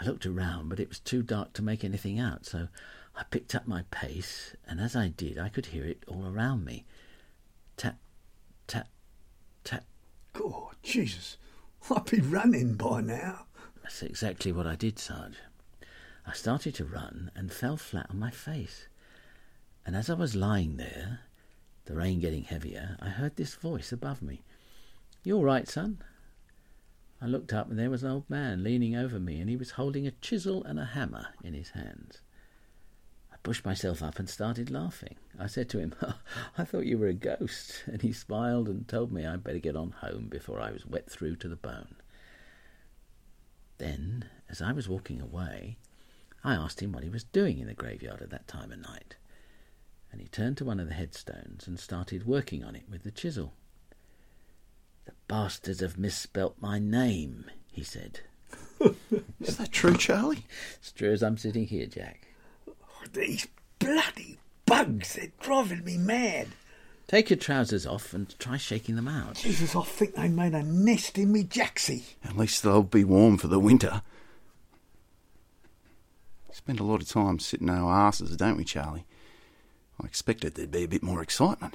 I 0.00 0.04
looked 0.04 0.26
around, 0.26 0.68
but 0.68 0.80
it 0.80 0.88
was 0.88 0.98
too 0.98 1.22
dark 1.22 1.52
to 1.54 1.62
make 1.62 1.84
anything 1.84 2.18
out, 2.18 2.44
so 2.44 2.66
I 3.14 3.22
picked 3.24 3.54
up 3.54 3.68
my 3.68 3.84
pace, 3.92 4.56
and 4.66 4.80
as 4.80 4.96
I 4.96 5.08
did, 5.08 5.38
I 5.38 5.48
could 5.48 5.66
hear 5.66 5.84
it 5.84 6.02
all 6.08 6.26
around 6.26 6.64
me. 6.64 6.84
Tap, 7.76 7.98
tap, 8.66 8.88
tap. 9.62 9.84
God, 10.32 10.74
Jesus, 10.82 11.36
I'd 11.88 12.04
be 12.06 12.20
running 12.20 12.74
by 12.74 13.00
now. 13.00 13.46
That's 13.82 14.02
exactly 14.02 14.50
what 14.50 14.66
I 14.66 14.74
did, 14.74 14.98
Sarge. 14.98 15.36
I 16.26 16.32
started 16.32 16.74
to 16.76 16.84
run 16.84 17.30
and 17.36 17.52
fell 17.52 17.76
flat 17.76 18.06
on 18.10 18.18
my 18.18 18.30
face. 18.30 18.88
And 19.84 19.94
as 19.94 20.10
I 20.10 20.14
was 20.14 20.34
lying 20.34 20.76
there, 20.76 21.20
the 21.84 21.94
rain 21.94 22.18
getting 22.18 22.42
heavier, 22.42 22.96
I 23.00 23.10
heard 23.10 23.36
this 23.36 23.54
voice 23.54 23.92
above 23.92 24.22
me. 24.22 24.42
You 25.22 25.36
all 25.36 25.44
right, 25.44 25.68
son? 25.68 26.02
I 27.22 27.26
looked 27.26 27.52
up 27.52 27.70
and 27.70 27.78
there 27.78 27.90
was 27.90 28.02
an 28.02 28.10
old 28.10 28.28
man 28.28 28.64
leaning 28.64 28.96
over 28.96 29.20
me 29.20 29.40
and 29.40 29.48
he 29.48 29.56
was 29.56 29.72
holding 29.72 30.06
a 30.06 30.10
chisel 30.10 30.64
and 30.64 30.80
a 30.80 30.84
hammer 30.84 31.28
in 31.44 31.54
his 31.54 31.70
hands. 31.70 32.20
I 33.32 33.36
pushed 33.44 33.64
myself 33.64 34.02
up 34.02 34.18
and 34.18 34.28
started 34.28 34.70
laughing. 34.70 35.16
I 35.38 35.46
said 35.46 35.68
to 35.70 35.78
him, 35.78 35.94
I 36.58 36.64
thought 36.64 36.86
you 36.86 36.98
were 36.98 37.06
a 37.06 37.14
ghost. 37.14 37.84
And 37.86 38.02
he 38.02 38.12
smiled 38.12 38.68
and 38.68 38.86
told 38.88 39.12
me 39.12 39.24
I'd 39.24 39.44
better 39.44 39.60
get 39.60 39.76
on 39.76 39.92
home 39.92 40.26
before 40.28 40.60
I 40.60 40.72
was 40.72 40.84
wet 40.84 41.08
through 41.08 41.36
to 41.36 41.48
the 41.48 41.56
bone. 41.56 41.94
Then, 43.78 44.24
as 44.48 44.60
I 44.60 44.72
was 44.72 44.88
walking 44.88 45.20
away, 45.20 45.76
I 46.44 46.54
asked 46.54 46.80
him 46.80 46.92
what 46.92 47.02
he 47.02 47.10
was 47.10 47.24
doing 47.24 47.58
in 47.58 47.66
the 47.66 47.74
graveyard 47.74 48.22
at 48.22 48.30
that 48.30 48.48
time 48.48 48.72
of 48.72 48.78
night. 48.78 49.16
And 50.12 50.20
he 50.20 50.28
turned 50.28 50.56
to 50.58 50.64
one 50.64 50.80
of 50.80 50.88
the 50.88 50.94
headstones 50.94 51.66
and 51.66 51.78
started 51.78 52.26
working 52.26 52.64
on 52.64 52.76
it 52.76 52.84
with 52.90 53.02
the 53.02 53.10
chisel. 53.10 53.52
The 55.04 55.12
bastards 55.28 55.80
have 55.80 55.98
misspelt 55.98 56.56
my 56.60 56.78
name, 56.78 57.46
he 57.70 57.82
said. 57.82 58.20
Is 59.40 59.56
that 59.56 59.72
true, 59.72 59.96
Charlie? 59.96 60.46
It's 60.76 60.92
true 60.92 61.12
as 61.12 61.22
I'm 61.22 61.36
sitting 61.36 61.66
here, 61.66 61.86
Jack. 61.86 62.28
Oh, 62.68 63.06
these 63.12 63.46
bloody 63.78 64.38
bugs, 64.66 65.14
they're 65.14 65.32
driving 65.40 65.84
me 65.84 65.96
mad. 65.96 66.48
Take 67.06 67.30
your 67.30 67.36
trousers 67.36 67.86
off 67.86 68.12
and 68.12 68.36
try 68.38 68.56
shaking 68.56 68.96
them 68.96 69.06
out. 69.06 69.36
Jesus, 69.36 69.76
I 69.76 69.82
think 69.82 70.14
they 70.14 70.28
made 70.28 70.54
a 70.54 70.62
nest 70.62 71.18
in 71.18 71.30
me 71.30 71.44
jacksie. 71.44 72.14
At 72.24 72.36
least 72.36 72.62
they'll 72.62 72.82
be 72.82 73.04
warm 73.04 73.38
for 73.38 73.46
the 73.46 73.60
winter. 73.60 74.02
Spend 76.56 76.80
a 76.80 76.84
lot 76.84 77.02
of 77.02 77.08
time 77.08 77.38
sitting 77.38 77.68
on 77.68 77.76
our 77.76 78.06
asses, 78.08 78.34
don't 78.34 78.56
we, 78.56 78.64
Charlie? 78.64 79.04
I 80.02 80.06
expected 80.06 80.54
there'd 80.54 80.70
be 80.70 80.84
a 80.84 80.88
bit 80.88 81.02
more 81.02 81.22
excitement. 81.22 81.74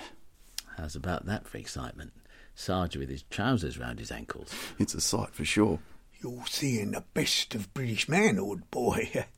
How's 0.76 0.96
about 0.96 1.28
that 1.28 1.48
for 1.48 1.60
excitement? 1.60 2.14
Sarge 2.56 2.98
with 2.98 3.08
his 3.08 3.22
trousers 3.30 3.78
round 3.78 4.00
his 4.00 4.12
ankles. 4.12 4.52
It's 4.80 4.96
a 4.96 5.00
sight 5.00 5.36
for 5.36 5.46
sure. 5.46 5.78
You're 6.20 6.48
seeing 6.48 6.92
the 6.92 7.04
best 7.14 7.54
of 7.54 7.72
British 7.76 8.10
manhood, 8.10 8.64
boy. 8.72 9.26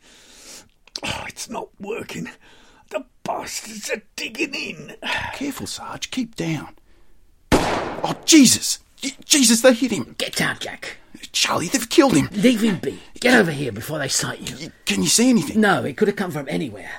Oh, 1.04 1.26
it's 1.28 1.50
not 1.50 1.70
working. 1.80 2.30
The 2.92 3.04
bastards 3.24 3.90
are 3.90 4.04
digging 4.16 4.54
in. 4.54 4.96
Careful, 5.34 5.66
Sarge. 5.66 6.12
Keep 6.12 6.36
down. 6.36 6.76
Oh, 7.52 8.16
Jesus! 8.26 8.80
Y- 9.04 9.12
Jesus, 9.26 9.62
they 9.62 9.74
hit 9.74 9.90
him. 9.92 10.14
Get 10.20 10.36
down, 10.36 10.58
Jack. 10.60 10.98
Charlie, 11.32 11.68
they've 11.68 11.90
killed 11.90 12.16
him. 12.16 12.30
Leave 12.34 12.62
him 12.62 12.78
be. 12.78 13.00
Get 13.20 13.36
over 13.36 13.52
here 13.52 13.72
before 13.72 14.00
they 14.00 14.08
sight 14.08 14.42
you. 14.42 14.72
Can 14.86 15.02
you 15.02 15.10
see 15.10 15.30
anything? 15.30 15.62
No, 15.62 15.84
it 15.84 15.98
could 15.98 16.08
have 16.08 16.18
come 16.18 16.32
from 16.32 16.48
anywhere. 16.50 16.92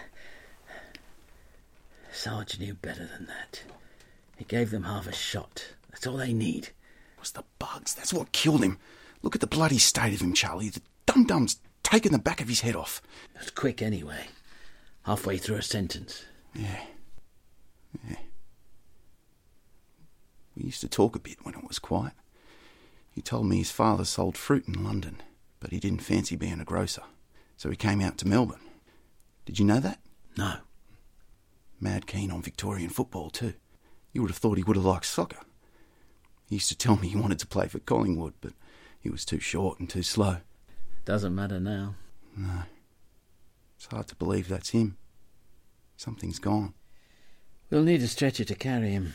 Sarge 2.12 2.58
knew 2.58 2.74
better 2.74 3.06
than 3.06 3.26
that. 3.26 3.62
He 4.36 4.44
gave 4.44 4.70
them 4.70 4.84
half 4.84 5.06
a 5.06 5.12
shot. 5.12 5.74
That's 5.90 6.06
all 6.06 6.16
they 6.16 6.32
need. 6.32 6.68
It 6.68 7.20
was 7.20 7.32
the 7.32 7.44
bugs. 7.58 7.94
That's 7.94 8.12
what 8.12 8.32
killed 8.32 8.64
him. 8.64 8.78
Look 9.22 9.34
at 9.34 9.40
the 9.40 9.46
bloody 9.46 9.78
state 9.78 10.14
of 10.14 10.20
him, 10.20 10.32
Charlie. 10.34 10.70
The 10.70 10.82
dum-dum's 11.06 11.58
taken 11.82 12.12
the 12.12 12.18
back 12.18 12.40
of 12.40 12.48
his 12.48 12.60
head 12.60 12.76
off. 12.76 13.02
It 13.34 13.40
was 13.40 13.50
quick 13.50 13.82
anyway. 13.82 14.26
Halfway 15.04 15.38
through 15.38 15.56
a 15.56 15.62
sentence. 15.62 16.24
Yeah. 16.54 16.84
Yeah. 18.08 18.16
We 20.56 20.64
used 20.64 20.80
to 20.80 20.88
talk 20.88 21.14
a 21.16 21.20
bit 21.20 21.38
when 21.42 21.54
it 21.54 21.66
was 21.66 21.78
quiet. 21.78 22.14
He 23.14 23.22
told 23.22 23.46
me 23.46 23.58
his 23.58 23.70
father 23.70 24.04
sold 24.04 24.36
fruit 24.36 24.66
in 24.66 24.82
London, 24.82 25.22
but 25.60 25.70
he 25.70 25.78
didn't 25.78 26.02
fancy 26.02 26.34
being 26.34 26.60
a 26.60 26.64
grocer, 26.64 27.04
so 27.56 27.70
he 27.70 27.76
came 27.76 28.00
out 28.00 28.18
to 28.18 28.28
Melbourne. 28.28 28.58
Did 29.46 29.60
you 29.60 29.64
know 29.64 29.78
that? 29.78 30.00
No. 30.36 30.56
Mad 31.80 32.08
keen 32.08 32.32
on 32.32 32.42
Victorian 32.42 32.90
football, 32.90 33.30
too. 33.30 33.54
You 34.12 34.22
would 34.22 34.30
have 34.30 34.38
thought 34.38 34.58
he 34.58 34.64
would 34.64 34.76
have 34.76 34.84
liked 34.84 35.06
soccer. 35.06 35.38
He 36.48 36.56
used 36.56 36.68
to 36.70 36.76
tell 36.76 36.96
me 36.96 37.08
he 37.08 37.16
wanted 37.16 37.38
to 37.38 37.46
play 37.46 37.68
for 37.68 37.78
Collingwood, 37.78 38.34
but 38.40 38.52
he 38.98 39.10
was 39.10 39.24
too 39.24 39.38
short 39.38 39.78
and 39.78 39.88
too 39.88 40.02
slow. 40.02 40.38
Doesn't 41.04 41.34
matter 41.34 41.60
now. 41.60 41.94
No. 42.36 42.62
It's 43.76 43.86
hard 43.86 44.08
to 44.08 44.16
believe 44.16 44.48
that's 44.48 44.70
him. 44.70 44.96
Something's 45.96 46.38
gone. 46.38 46.74
We'll 47.70 47.82
need 47.82 48.02
a 48.02 48.08
stretcher 48.08 48.44
to 48.44 48.54
carry 48.54 48.90
him. 48.90 49.14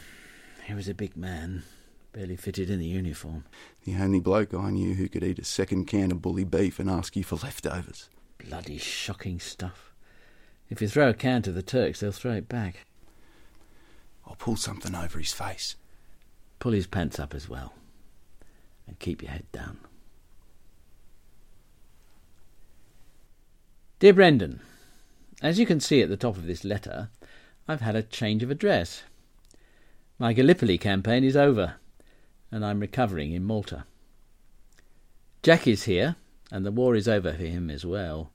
He 0.65 0.73
was 0.73 0.87
a 0.87 0.93
big 0.93 1.17
man, 1.17 1.63
barely 2.13 2.35
fitted 2.35 2.69
in 2.69 2.79
the 2.79 2.85
uniform. 2.85 3.45
The 3.83 3.95
only 3.95 4.19
bloke 4.19 4.53
I 4.53 4.71
knew 4.71 4.95
who 4.95 5.09
could 5.09 5.23
eat 5.23 5.39
a 5.39 5.45
second 5.45 5.85
can 5.85 6.11
of 6.11 6.21
bully 6.21 6.43
beef 6.43 6.79
and 6.79 6.89
ask 6.89 7.15
you 7.15 7.23
for 7.23 7.35
leftovers. 7.35 8.09
Bloody 8.37 8.77
shocking 8.77 9.39
stuff. 9.39 9.91
If 10.69 10.81
you 10.81 10.87
throw 10.87 11.09
a 11.09 11.13
can 11.13 11.41
to 11.43 11.51
the 11.51 11.63
Turks, 11.63 11.99
they'll 11.99 12.11
throw 12.11 12.33
it 12.33 12.49
back. 12.49 12.85
I'll 14.25 14.35
pull 14.35 14.55
something 14.55 14.95
over 14.95 15.17
his 15.19 15.33
face. 15.33 15.75
Pull 16.59 16.73
his 16.73 16.87
pants 16.87 17.19
up 17.19 17.33
as 17.33 17.49
well. 17.49 17.73
And 18.87 18.99
keep 18.99 19.21
your 19.21 19.31
head 19.31 19.51
down. 19.51 19.79
Dear 23.99 24.13
Brendan, 24.13 24.61
as 25.41 25.59
you 25.59 25.65
can 25.65 25.79
see 25.79 26.01
at 26.01 26.09
the 26.09 26.17
top 26.17 26.37
of 26.37 26.45
this 26.45 26.63
letter, 26.63 27.09
I've 27.67 27.81
had 27.81 27.95
a 27.95 28.03
change 28.03 28.43
of 28.43 28.51
address. 28.51 29.03
My 30.17 30.33
Gallipoli 30.33 30.77
campaign 30.77 31.23
is 31.23 31.35
over, 31.35 31.75
and 32.51 32.65
I'm 32.65 32.79
recovering 32.79 33.31
in 33.31 33.43
Malta. 33.43 33.85
Jack 35.43 35.67
is 35.67 35.83
here, 35.83 36.15
and 36.51 36.65
the 36.65 36.71
war 36.71 36.95
is 36.95 37.07
over 37.07 37.31
for 37.33 37.43
him 37.43 37.69
as 37.69 37.85
well. 37.85 38.31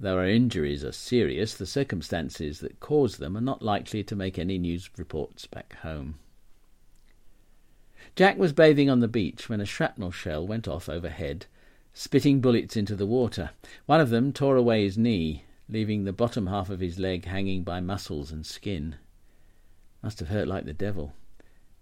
Though 0.00 0.18
our 0.18 0.28
injuries 0.28 0.84
are 0.84 0.92
serious, 0.92 1.54
the 1.54 1.66
circumstances 1.66 2.60
that 2.60 2.80
caused 2.80 3.18
them 3.18 3.36
are 3.36 3.42
not 3.42 3.62
likely 3.62 4.04
to 4.04 4.16
make 4.16 4.38
any 4.38 4.58
news 4.58 4.90
reports 4.96 5.46
back 5.46 5.74
home. 5.82 6.18
Jack 8.14 8.38
was 8.38 8.52
bathing 8.52 8.88
on 8.88 9.00
the 9.00 9.08
beach 9.08 9.48
when 9.48 9.60
a 9.60 9.66
shrapnel 9.66 10.10
shell 10.10 10.46
went 10.46 10.68
off 10.68 10.88
overhead, 10.88 11.46
spitting 11.92 12.40
bullets 12.40 12.76
into 12.76 12.94
the 12.94 13.06
water. 13.06 13.50
One 13.86 14.00
of 14.00 14.10
them 14.10 14.32
tore 14.32 14.56
away 14.56 14.84
his 14.84 14.96
knee, 14.96 15.44
leaving 15.68 16.04
the 16.04 16.12
bottom 16.12 16.46
half 16.46 16.70
of 16.70 16.80
his 16.80 16.98
leg 16.98 17.24
hanging 17.24 17.64
by 17.64 17.80
muscles 17.80 18.30
and 18.30 18.46
skin. 18.46 18.96
Must 20.02 20.20
have 20.20 20.28
hurt 20.28 20.48
like 20.48 20.64
the 20.64 20.72
devil. 20.72 21.14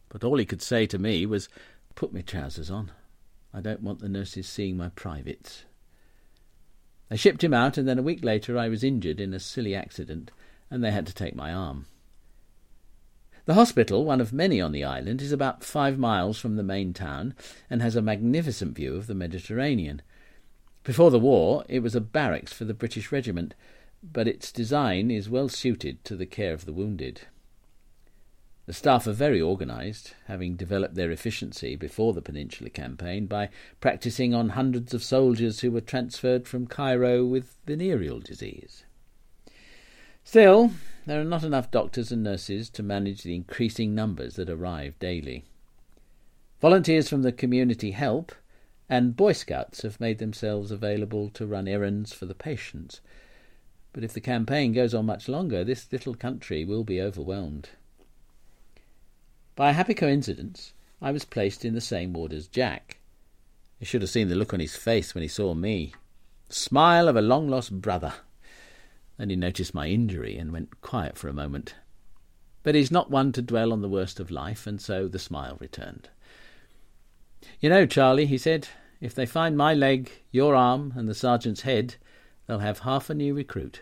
But 0.09 0.25
all 0.25 0.39
he 0.39 0.45
could 0.45 0.63
say 0.63 0.87
to 0.87 0.99
me 0.99 1.27
was, 1.27 1.49
Put 1.95 2.13
me 2.13 2.23
trousers 2.23 2.71
on. 2.71 2.93
I 3.53 3.61
don't 3.61 3.83
want 3.83 4.01
the 4.01 4.09
nurses 4.09 4.47
seeing 4.47 4.77
my 4.77 4.91
privates. 4.91 5.65
They 7.09 7.17
shipped 7.17 7.43
him 7.43 7.55
out, 7.55 7.79
and 7.79 7.89
then 7.89 7.99
a 7.99 8.03
week 8.03 8.25
later 8.25 8.59
I 8.59 8.69
was 8.69 8.85
injured 8.85 9.21
in 9.21 9.33
a 9.33 9.41
silly 9.41 9.75
accident, 9.75 10.31
and 10.71 10.83
they 10.83 10.91
had 10.91 11.07
to 11.07 11.15
take 11.15 11.35
my 11.35 11.53
arm. 11.53 11.87
The 13.47 13.55
hospital, 13.55 14.05
one 14.05 14.21
of 14.21 14.33
many 14.33 14.61
on 14.61 14.73
the 14.73 14.83
island, 14.83 15.23
is 15.23 15.31
about 15.31 15.63
five 15.63 15.99
miles 15.99 16.37
from 16.39 16.57
the 16.57 16.65
main 16.65 16.93
town 16.93 17.35
and 17.71 17.81
has 17.81 17.95
a 17.95 18.03
magnificent 18.03 18.75
view 18.75 18.97
of 18.97 19.07
the 19.07 19.15
Mediterranean. 19.15 20.03
Before 20.83 21.13
the 21.13 21.21
war, 21.21 21.65
it 21.69 21.79
was 21.79 21.95
a 21.95 22.01
barracks 22.01 22.53
for 22.53 22.65
the 22.65 22.75
British 22.75 23.13
regiment, 23.13 23.55
but 24.03 24.27
its 24.27 24.51
design 24.51 25.13
is 25.13 25.31
well 25.31 25.49
suited 25.49 26.05
to 26.05 26.17
the 26.17 26.27
care 26.27 26.53
of 26.53 26.65
the 26.65 26.73
wounded. 26.73 27.23
The 28.67 28.73
staff 28.73 29.07
are 29.07 29.13
very 29.13 29.41
organised, 29.41 30.15
having 30.27 30.57
developed 30.57 30.97
their 30.97 31.13
efficiency 31.13 31.77
before 31.77 32.13
the 32.13 32.21
Peninsular 32.21 32.69
Campaign 32.69 33.27
by 33.27 33.49
practising 33.81 34.35
on 34.35 34.51
hundreds 34.51 34.93
of 34.93 35.05
soldiers 35.05 35.61
who 35.61 35.71
were 35.71 35.81
transferred 35.81 36.49
from 36.49 36.67
Cairo 36.67 37.25
with 37.25 37.59
venereal 37.65 38.19
disease. 38.19 38.85
Still, 40.25 40.73
there 41.07 41.21
are 41.21 41.25
not 41.25 41.45
enough 41.45 41.71
doctors 41.71 42.11
and 42.11 42.25
nurses 42.25 42.69
to 42.71 42.83
manage 42.83 43.23
the 43.23 43.37
increasing 43.37 43.95
numbers 43.95 44.35
that 44.35 44.51
arrive 44.51 44.99
daily. 44.99 45.45
Volunteers 46.61 47.09
from 47.09 47.23
the 47.23 47.31
community 47.31 47.93
help, 47.93 48.33
and 48.89 49.17
Boy 49.17 49.33
Scouts 49.33 49.83
have 49.83 50.01
made 50.01 50.19
themselves 50.19 50.73
available 50.73 51.31
to 51.31 51.47
run 51.47 51.69
errands 51.69 52.13
for 52.13 52.27
the 52.27 52.35
patients. 52.35 53.01
But 53.93 54.03
if 54.03 54.13
the 54.13 54.21
campaign 54.21 54.73
goes 54.73 54.93
on 54.93 55.07
much 55.07 55.29
longer, 55.29 55.63
this 55.63 55.93
little 55.93 56.15
country 56.15 56.65
will 56.65 56.83
be 56.83 57.01
overwhelmed. 57.01 57.69
By 59.57 59.71
a 59.71 59.73
happy 59.73 59.95
coincidence, 59.95 60.75
I 61.01 61.11
was 61.13 61.25
placed 61.25 61.65
in 61.65 61.73
the 61.73 61.81
same 61.81 62.13
ward 62.13 62.35
as 62.35 62.47
Jack. 62.47 62.99
You 63.81 63.87
should 63.87 64.03
have 64.03 64.11
seen 64.11 64.29
the 64.29 64.35
look 64.35 64.53
on 64.53 64.61
his 64.61 64.77
face 64.77 65.15
when 65.15 65.23
he 65.23 65.29
saw 65.29 65.55
me. 65.55 65.95
Smile 66.51 67.09
of 67.09 67.17
a 67.17 67.23
long 67.23 67.49
lost 67.49 67.81
brother. 67.81 68.13
Then 69.17 69.31
he 69.31 69.37
noticed 69.37 69.75
my 69.75 69.89
injury 69.89 70.37
and 70.37 70.53
went 70.53 70.83
quiet 70.83 71.17
for 71.17 71.29
a 71.29 71.35
moment. 71.35 71.75
But 72.63 72.75
he's 72.75 72.91
not 72.91 73.11
one 73.11 73.33
to 73.33 73.41
dwell 73.41 73.73
on 73.73 73.81
the 73.81 73.89
worst 73.89 74.21
of 74.21 74.31
life, 74.31 74.67
and 74.67 74.79
so 74.79 75.09
the 75.09 75.19
smile 75.19 75.57
returned. 75.59 76.11
You 77.59 77.71
know, 77.71 77.87
Charlie, 77.87 78.27
he 78.27 78.37
said, 78.37 78.69
If 79.01 79.15
they 79.15 79.25
find 79.25 79.57
my 79.57 79.73
leg, 79.73 80.11
your 80.33 80.55
arm, 80.55 80.93
and 80.97 81.09
the 81.09 81.15
sergeant's 81.15 81.63
head, 81.63 81.95
they'll 82.47 82.59
have 82.59 82.81
half 82.81 83.09
a 83.09 83.15
new 83.15 83.33
recruit. 83.33 83.81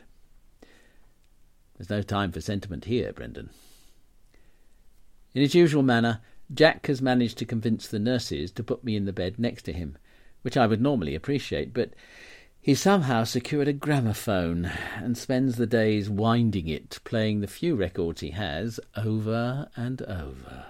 There's 1.77 1.91
no 1.91 2.03
time 2.03 2.31
for 2.31 2.41
sentiment 2.41 2.85
here, 2.85 3.13
Brendan. 3.13 3.51
In 5.35 5.43
his 5.43 5.55
usual 5.55 5.83
manner, 5.83 6.21
Jack 6.53 6.87
has 6.87 7.03
managed 7.03 7.39
to 7.39 7.45
convince 7.45 7.89
the 7.89 7.99
nurses 7.99 8.53
to 8.53 8.63
put 8.63 8.85
me 8.85 8.95
in 8.95 9.05
the 9.05 9.13
bed 9.13 9.37
next 9.39 9.63
to 9.63 9.73
him, 9.73 9.99
which 10.43 10.57
I 10.57 10.69
would 10.69 10.81
normally 10.81 11.17
appreciate, 11.17 11.75
but 11.75 11.91
he 12.61 12.75
somehow 12.75 13.25
secured 13.25 13.67
a 13.67 13.73
gramophone 13.73 14.67
and 14.97 15.19
spends 15.19 15.57
the 15.57 15.67
days 15.67 16.09
winding 16.09 16.69
it, 16.69 17.01
playing 17.05 17.41
the 17.41 17.49
few 17.49 17.75
records 17.75 18.21
he 18.21 18.31
has 18.31 18.79
over 18.97 19.69
and 19.77 20.01
over. 20.03 20.67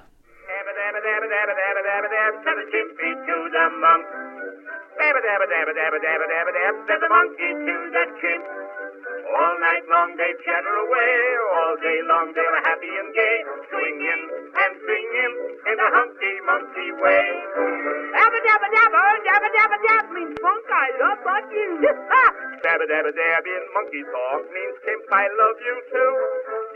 All 9.24 9.54
night 9.60 9.84
long 9.88 10.10
they 10.20 10.32
chatter 10.44 10.76
away, 10.84 11.14
all 11.56 11.74
day 11.80 11.98
long 12.06 12.26
they 12.36 12.44
were 12.44 12.64
happy 12.68 12.92
and 12.92 13.10
gay, 13.16 13.36
swinging 13.72 14.22
and 14.52 14.72
singing 14.84 15.32
in 15.64 15.76
the 15.80 15.88
hunky 15.96 16.34
monkey 16.44 16.90
way. 17.00 17.26
Dabba 18.14 18.38
dabba 18.44 18.68
dabba, 18.68 19.02
dabba 19.24 19.48
dabba 19.48 19.76
dabba 19.80 20.10
means 20.12 20.36
funk, 20.44 20.66
I 20.68 20.88
love 21.00 21.20
but 21.24 21.44
you. 21.56 21.70
Dabba 22.62 22.84
dabba 22.84 23.10
dab 23.16 23.44
in 23.48 23.62
monkey 23.72 24.02
talk 24.12 24.42
means 24.52 24.76
chimp, 24.84 25.08
I 25.08 25.24
love 25.40 25.58
you 25.58 25.76
too. 25.88 26.12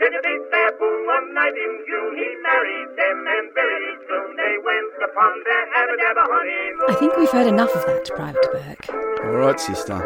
Did 0.01 0.11
you 0.17 0.21
think 0.25 0.41
that 0.49 0.71
boom 0.81 0.99
one 1.05 1.27
night 1.37 1.53
in 1.53 1.73
June 1.85 2.13
he 2.17 2.29
married 2.43 2.89
them 2.97 3.17
and 3.29 3.45
very 3.53 3.91
soon 4.09 4.29
they 4.35 4.55
went 4.65 4.91
upon 5.05 5.33
their 5.45 5.63
dabba 5.69 5.95
dabba 6.01 6.23
honeymoon. 6.25 6.89
I 6.89 6.95
think 6.97 7.13
we've 7.17 7.29
heard 7.31 7.47
enough 7.47 7.71
of 7.77 7.85
that, 7.85 8.09
Private 8.09 8.49
Burke. 8.51 8.85
All 9.23 9.37
right, 9.37 9.59
sister. 9.59 10.01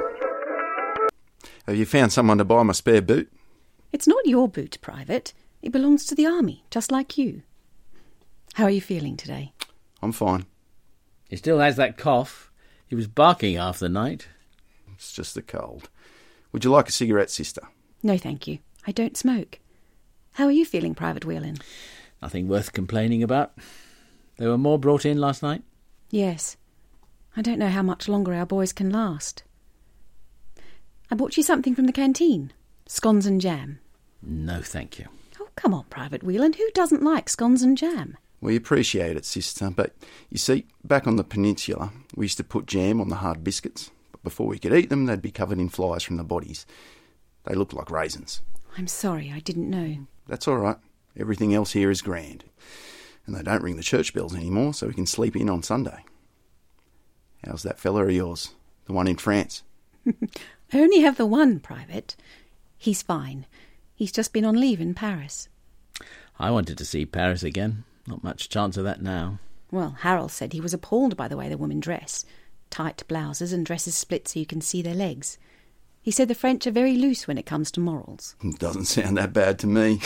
Have 1.66 1.78
you 1.78 1.86
found 1.86 2.12
someone 2.12 2.38
to 2.40 2.46
buy 2.46 2.64
my 2.64 2.74
spare 2.74 3.02
boot? 3.02 3.32
It's 3.92 4.08
not 4.08 4.26
your 4.26 4.48
boot, 4.48 4.78
Private. 4.82 5.34
It 5.62 5.72
belongs 5.72 6.06
to 6.08 6.16
the 6.16 6.26
army, 6.26 6.66
just 6.70 6.92
like 6.92 7.18
you. 7.18 7.44
How 8.56 8.66
are 8.66 8.70
you 8.70 8.82
feeling 8.82 9.16
today? 9.16 9.54
I'm 10.02 10.12
fine. 10.12 10.46
He 11.30 11.38
still 11.38 11.60
has 11.60 11.78
that 11.78 11.98
cough. 11.98 12.52
He 12.86 12.96
was 12.96 13.08
barking 13.08 13.56
half 13.56 13.80
the 13.80 13.90
night. 13.90 14.28
It's 14.94 15.14
just 15.14 15.38
a 15.38 15.42
cold. 15.42 15.90
Would 16.52 16.66
you 16.66 16.72
like 16.72 16.90
a 16.90 16.92
cigarette, 16.92 17.32
sister? 17.32 17.62
No, 18.04 18.18
thank 18.18 18.48
you. 18.48 18.60
I 18.86 18.92
don't 18.92 19.18
smoke. 19.18 19.60
How 20.34 20.46
are 20.46 20.52
you 20.52 20.66
feeling, 20.66 20.94
Private 20.94 21.26
Whelan? 21.26 21.58
Nothing 22.22 22.48
worth 22.48 22.74
complaining 22.74 23.24
about. 23.24 23.54
There 24.38 24.50
were 24.50 24.58
more 24.58 24.78
brought 24.78 25.06
in 25.06 25.18
last 25.18 25.42
night. 25.42 25.64
Yes. 26.10 26.58
I 27.38 27.42
don't 27.42 27.60
know 27.60 27.70
how 27.70 27.82
much 27.82 28.08
longer 28.10 28.34
our 28.34 28.46
boys 28.46 28.74
can 28.74 28.90
last. 28.90 29.44
I 31.14 31.16
bought 31.16 31.38
you 31.38 31.44
something 31.44 31.76
from 31.76 31.86
the 31.86 31.92
canteen 31.92 32.52
scones 32.88 33.28
and 33.28 33.40
jam. 33.40 33.78
No, 34.24 34.62
thank 34.64 34.98
you. 34.98 35.10
Oh, 35.40 35.48
come 35.56 35.72
on, 35.72 35.84
Private 35.92 36.24
Whelan. 36.24 36.54
Who 36.54 36.68
doesn't 36.72 37.04
like 37.04 37.30
scones 37.30 37.62
and 37.62 37.78
jam? 37.78 38.18
We 38.42 38.56
appreciate 38.56 39.16
it, 39.16 39.24
sister, 39.24 39.70
but 39.70 39.94
you 40.32 40.40
see, 40.40 40.66
back 40.84 41.06
on 41.06 41.18
the 41.18 41.24
peninsula, 41.24 41.92
we 42.16 42.26
used 42.26 42.38
to 42.38 42.44
put 42.44 42.66
jam 42.66 43.00
on 43.00 43.10
the 43.10 43.18
hard 43.18 43.44
biscuits, 43.44 43.92
but 44.12 44.24
before 44.24 44.48
we 44.48 44.58
could 44.58 44.74
eat 44.74 44.90
them, 44.90 45.06
they'd 45.06 45.22
be 45.22 45.30
covered 45.30 45.60
in 45.60 45.70
flies 45.70 46.02
from 46.02 46.18
the 46.18 46.24
bodies. 46.24 46.66
They 47.44 47.54
looked 47.54 47.76
like 47.76 47.92
raisins. 47.92 48.42
I'm 48.76 48.88
sorry, 48.88 49.32
I 49.32 49.40
didn't 49.40 49.70
know. 49.70 50.08
That's 50.28 50.48
all 50.48 50.58
right. 50.58 50.78
Everything 51.16 51.54
else 51.54 51.74
here 51.74 51.92
is 51.92 52.02
grand. 52.02 52.44
And 53.28 53.36
they 53.36 53.44
don't 53.44 53.62
ring 53.62 53.76
the 53.76 53.84
church 53.84 54.16
bells 54.16 54.34
anymore, 54.34 54.74
so 54.74 54.88
we 54.88 54.96
can 54.96 55.06
sleep 55.06 55.36
in 55.36 55.48
on 55.48 55.62
Sunday. 55.62 56.06
How's 57.46 57.62
that 57.62 57.80
fella 57.80 58.04
of 58.04 58.12
yours? 58.12 58.56
The 58.86 58.94
one 58.94 59.08
in 59.08 59.18
France? 59.18 59.62
I 60.74 60.80
only 60.80 61.02
have 61.02 61.18
the 61.18 61.26
one, 61.26 61.60
Private. 61.60 62.16
He's 62.78 63.02
fine. 63.02 63.46
He's 63.94 64.12
just 64.12 64.34
been 64.34 64.46
on 64.46 64.60
leave 64.60 64.82
in 64.82 64.94
Paris. 64.94 65.48
I 66.40 66.50
wanted 66.50 66.78
to 66.80 66.86
see 66.86 67.06
Paris 67.06 67.44
again. 67.44 67.84
Not 68.08 68.24
much 68.24 68.50
chance 68.50 68.76
of 68.76 68.84
that 68.84 69.02
now. 69.02 69.40
Well, 69.72 69.98
Harold 70.00 70.32
said 70.32 70.52
he 70.54 70.62
was 70.62 70.74
appalled 70.74 71.16
by 71.16 71.28
the 71.28 71.38
way 71.38 71.48
the 71.48 71.58
women 71.58 71.80
dress 71.80 72.26
tight 72.70 73.04
blouses 73.08 73.54
and 73.54 73.68
dresses 73.68 73.94
split 73.94 74.28
so 74.28 74.40
you 74.40 74.48
can 74.48 74.60
see 74.60 74.82
their 74.82 74.96
legs. 74.96 75.38
He 76.02 76.10
said 76.10 76.28
the 76.28 76.34
French 76.34 76.66
are 76.66 76.72
very 76.72 76.98
loose 76.98 77.28
when 77.28 77.38
it 77.38 77.46
comes 77.46 77.70
to 77.72 77.80
morals. 77.80 78.36
Doesn't 78.58 78.86
sound 78.86 79.18
that 79.18 79.32
bad 79.32 79.60
to 79.60 79.68
me. 79.68 80.02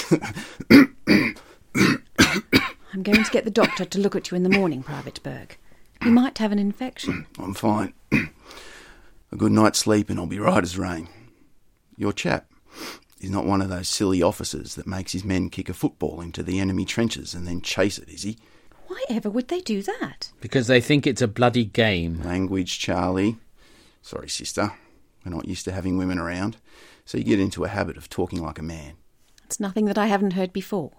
I'm 2.93 3.03
going 3.03 3.23
to 3.23 3.32
get 3.32 3.45
the 3.45 3.51
doctor 3.51 3.86
to 3.86 3.99
look 3.99 4.17
at 4.17 4.30
you 4.30 4.36
in 4.36 4.43
the 4.43 4.49
morning, 4.49 4.84
Private 4.84 5.23
Burke. 5.23 5.58
You 6.03 6.12
might 6.12 6.39
have 6.39 6.51
an 6.51 6.60
infection. 6.60 7.25
I'm 7.39 7.53
fine. 7.53 7.93
A 9.31 9.35
good 9.35 9.51
night's 9.51 9.79
sleep 9.79 10.09
and 10.09 10.19
I'll 10.19 10.25
be 10.25 10.39
right 10.39 10.63
as 10.63 10.77
rain. 10.77 11.09
Your 11.95 12.13
chap 12.13 12.51
is 13.19 13.29
not 13.29 13.45
one 13.45 13.61
of 13.61 13.69
those 13.69 13.87
silly 13.87 14.21
officers 14.21 14.75
that 14.75 14.87
makes 14.87 15.11
his 15.11 15.23
men 15.23 15.49
kick 15.49 15.69
a 15.69 15.73
football 15.73 16.21
into 16.21 16.43
the 16.43 16.59
enemy 16.59 16.85
trenches 16.85 17.33
and 17.33 17.47
then 17.47 17.61
chase 17.61 17.97
it, 17.97 18.09
is 18.09 18.23
he? 18.23 18.37
Why 18.87 19.03
ever 19.09 19.29
would 19.29 19.49
they 19.49 19.61
do 19.61 19.81
that? 19.81 20.31
Because 20.39 20.67
they 20.67 20.79
think 20.79 21.05
it's 21.05 21.21
a 21.21 21.27
bloody 21.27 21.65
game. 21.65 22.21
Language, 22.23 22.79
Charlie. 22.79 23.37
Sorry, 24.01 24.29
sister. 24.29 24.71
We're 25.25 25.33
not 25.35 25.47
used 25.47 25.65
to 25.65 25.73
having 25.73 25.97
women 25.97 26.19
around, 26.19 26.57
so 27.03 27.17
you 27.17 27.25
get 27.25 27.39
into 27.39 27.65
a 27.65 27.69
habit 27.69 27.97
of 27.97 28.07
talking 28.07 28.41
like 28.41 28.59
a 28.59 28.63
man. 28.63 28.93
It's 29.43 29.59
nothing 29.59 29.85
that 29.85 29.97
I 29.97 30.07
haven't 30.07 30.33
heard 30.33 30.53
before. 30.53 30.91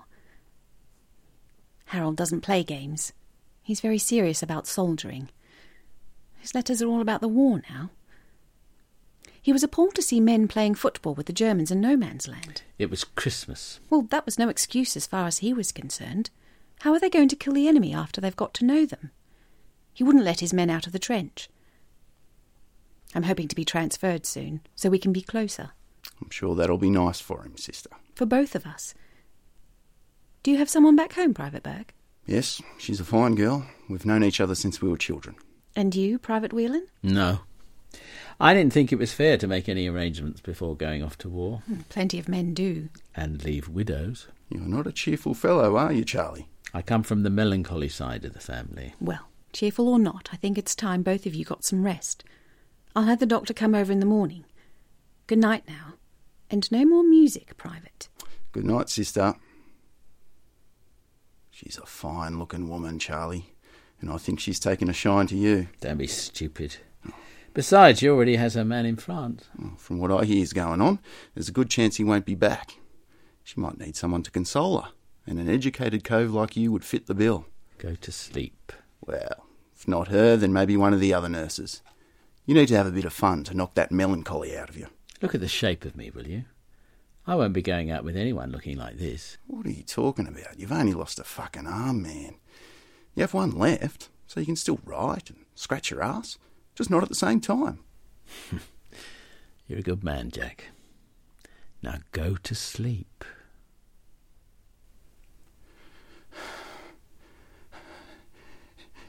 Harold 1.86 2.16
doesn't 2.16 2.42
play 2.42 2.62
games. 2.62 3.14
He's 3.62 3.80
very 3.80 3.96
serious 3.96 4.42
about 4.42 4.66
soldiering. 4.66 5.30
His 6.38 6.54
letters 6.54 6.82
are 6.82 6.88
all 6.88 7.00
about 7.00 7.22
the 7.22 7.28
war 7.28 7.62
now. 7.70 7.90
He 9.40 9.52
was 9.52 9.62
appalled 9.62 9.94
to 9.94 10.02
see 10.02 10.20
men 10.20 10.48
playing 10.48 10.74
football 10.74 11.14
with 11.14 11.26
the 11.26 11.32
Germans 11.32 11.70
in 11.70 11.80
no 11.80 11.96
man's 11.96 12.28
land. 12.28 12.62
It 12.78 12.90
was 12.90 13.04
Christmas. 13.04 13.80
Well, 13.88 14.02
that 14.02 14.26
was 14.26 14.38
no 14.38 14.48
excuse 14.48 14.96
as 14.96 15.06
far 15.06 15.26
as 15.26 15.38
he 15.38 15.52
was 15.54 15.72
concerned. 15.72 16.30
How 16.80 16.92
are 16.92 17.00
they 17.00 17.10
going 17.10 17.28
to 17.28 17.36
kill 17.36 17.54
the 17.54 17.68
enemy 17.68 17.94
after 17.94 18.20
they've 18.20 18.36
got 18.36 18.54
to 18.54 18.64
know 18.64 18.84
them? 18.86 19.10
He 19.92 20.04
wouldn't 20.04 20.24
let 20.24 20.40
his 20.40 20.52
men 20.52 20.70
out 20.70 20.86
of 20.86 20.92
the 20.92 20.98
trench. 20.98 21.48
I'm 23.14 23.24
hoping 23.24 23.48
to 23.48 23.56
be 23.56 23.64
transferred 23.64 24.26
soon, 24.26 24.60
so 24.76 24.90
we 24.90 24.98
can 24.98 25.12
be 25.12 25.22
closer. 25.22 25.70
I'm 26.20 26.30
sure 26.30 26.54
that'll 26.54 26.78
be 26.78 26.90
nice 26.90 27.20
for 27.20 27.42
him, 27.42 27.56
sister. 27.56 27.90
For 28.14 28.26
both 28.26 28.54
of 28.54 28.66
us. 28.66 28.94
Do 30.42 30.50
you 30.50 30.58
have 30.58 30.70
someone 30.70 30.94
back 30.96 31.14
home, 31.14 31.34
Private 31.34 31.62
Burke? 31.62 31.94
Yes, 32.26 32.60
she's 32.78 33.00
a 33.00 33.04
fine 33.04 33.34
girl. 33.34 33.66
We've 33.88 34.06
known 34.06 34.22
each 34.22 34.40
other 34.40 34.54
since 34.54 34.82
we 34.82 34.88
were 34.88 34.98
children. 34.98 35.36
And 35.74 35.94
you, 35.94 36.18
Private 36.18 36.52
Whelan? 36.52 36.86
No. 37.02 37.40
I 38.40 38.54
didn't 38.54 38.72
think 38.72 38.92
it 38.92 38.98
was 38.98 39.12
fair 39.12 39.36
to 39.38 39.46
make 39.48 39.68
any 39.68 39.88
arrangements 39.88 40.40
before 40.40 40.76
going 40.76 41.02
off 41.02 41.18
to 41.18 41.28
war. 41.28 41.62
Hmm, 41.66 41.80
Plenty 41.88 42.18
of 42.18 42.28
men 42.28 42.54
do. 42.54 42.88
And 43.16 43.42
leave 43.44 43.68
widows. 43.68 44.28
You're 44.48 44.60
not 44.62 44.86
a 44.86 44.92
cheerful 44.92 45.34
fellow, 45.34 45.76
are 45.76 45.92
you, 45.92 46.04
Charlie? 46.04 46.48
I 46.72 46.82
come 46.82 47.02
from 47.02 47.22
the 47.22 47.30
melancholy 47.30 47.88
side 47.88 48.24
of 48.24 48.34
the 48.34 48.40
family. 48.40 48.94
Well, 49.00 49.28
cheerful 49.52 49.88
or 49.88 49.98
not, 49.98 50.28
I 50.32 50.36
think 50.36 50.56
it's 50.56 50.74
time 50.74 51.02
both 51.02 51.26
of 51.26 51.34
you 51.34 51.44
got 51.44 51.64
some 51.64 51.82
rest. 51.82 52.22
I'll 52.94 53.04
have 53.04 53.18
the 53.20 53.26
doctor 53.26 53.52
come 53.54 53.74
over 53.74 53.90
in 53.92 54.00
the 54.00 54.06
morning. 54.06 54.44
Good 55.26 55.38
night 55.38 55.64
now. 55.66 55.94
And 56.50 56.70
no 56.70 56.84
more 56.84 57.02
music, 57.02 57.56
Private. 57.56 58.08
Good 58.52 58.64
night, 58.64 58.88
sister. 58.88 59.34
She's 61.50 61.78
a 61.82 61.86
fine 61.86 62.38
looking 62.38 62.68
woman, 62.68 62.98
Charlie, 62.98 63.52
and 64.00 64.10
I 64.10 64.16
think 64.16 64.38
she's 64.40 64.60
taken 64.60 64.88
a 64.88 64.92
shine 64.92 65.26
to 65.26 65.36
you. 65.36 65.68
Don't 65.80 65.96
be 65.98 66.06
stupid. 66.06 66.76
Besides, 67.58 67.98
she 67.98 68.08
already 68.08 68.36
has 68.36 68.54
her 68.54 68.64
man 68.64 68.86
in 68.86 68.94
France. 68.94 69.48
Well, 69.58 69.72
from 69.78 69.98
what 69.98 70.12
I 70.12 70.24
hear 70.24 70.40
is 70.40 70.52
going 70.52 70.80
on, 70.80 71.00
there's 71.34 71.48
a 71.48 71.52
good 71.52 71.68
chance 71.68 71.96
he 71.96 72.04
won't 72.04 72.24
be 72.24 72.36
back. 72.36 72.78
She 73.42 73.58
might 73.58 73.80
need 73.80 73.96
someone 73.96 74.22
to 74.22 74.30
console 74.30 74.80
her, 74.80 74.92
and 75.26 75.40
an 75.40 75.48
educated 75.48 76.04
cove 76.04 76.32
like 76.32 76.56
you 76.56 76.70
would 76.70 76.84
fit 76.84 77.08
the 77.08 77.16
bill. 77.16 77.46
Go 77.78 77.96
to 77.96 78.12
sleep. 78.12 78.72
Well, 79.04 79.44
if 79.74 79.88
not 79.88 80.06
her, 80.06 80.36
then 80.36 80.52
maybe 80.52 80.76
one 80.76 80.94
of 80.94 81.00
the 81.00 81.12
other 81.12 81.28
nurses. 81.28 81.82
You 82.46 82.54
need 82.54 82.68
to 82.68 82.76
have 82.76 82.86
a 82.86 82.92
bit 82.92 83.04
of 83.04 83.12
fun 83.12 83.42
to 83.42 83.56
knock 83.56 83.74
that 83.74 83.90
melancholy 83.90 84.56
out 84.56 84.68
of 84.68 84.76
you. 84.76 84.86
Look 85.20 85.34
at 85.34 85.40
the 85.40 85.48
shape 85.48 85.84
of 85.84 85.96
me, 85.96 86.10
will 86.10 86.28
you? 86.28 86.44
I 87.26 87.34
won't 87.34 87.54
be 87.54 87.60
going 87.60 87.90
out 87.90 88.04
with 88.04 88.16
anyone 88.16 88.52
looking 88.52 88.78
like 88.78 88.98
this. 88.98 89.36
What 89.48 89.66
are 89.66 89.72
you 89.72 89.82
talking 89.82 90.28
about? 90.28 90.60
You've 90.60 90.70
only 90.70 90.94
lost 90.94 91.18
a 91.18 91.24
fucking 91.24 91.66
arm, 91.66 92.02
man. 92.02 92.36
You 93.16 93.22
have 93.22 93.34
one 93.34 93.50
left, 93.50 94.10
so 94.28 94.38
you 94.38 94.46
can 94.46 94.54
still 94.54 94.78
write 94.84 95.28
and 95.28 95.40
scratch 95.56 95.90
your 95.90 96.04
ass, 96.04 96.38
just 96.78 96.90
not 96.90 97.02
at 97.02 97.08
the 97.08 97.14
same 97.14 97.40
time. 97.40 97.80
You're 99.66 99.80
a 99.80 99.82
good 99.82 100.04
man, 100.04 100.30
Jack. 100.30 100.66
Now 101.82 101.96
go 102.12 102.36
to 102.36 102.54
sleep. 102.54 103.24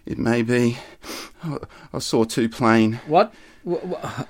It 0.04 0.18
may 0.18 0.42
be. 0.42 0.80
I 1.94 2.00
saw 2.00 2.24
too 2.24 2.50
plain. 2.50 3.00
What? 3.06 3.36
What, 3.64 3.86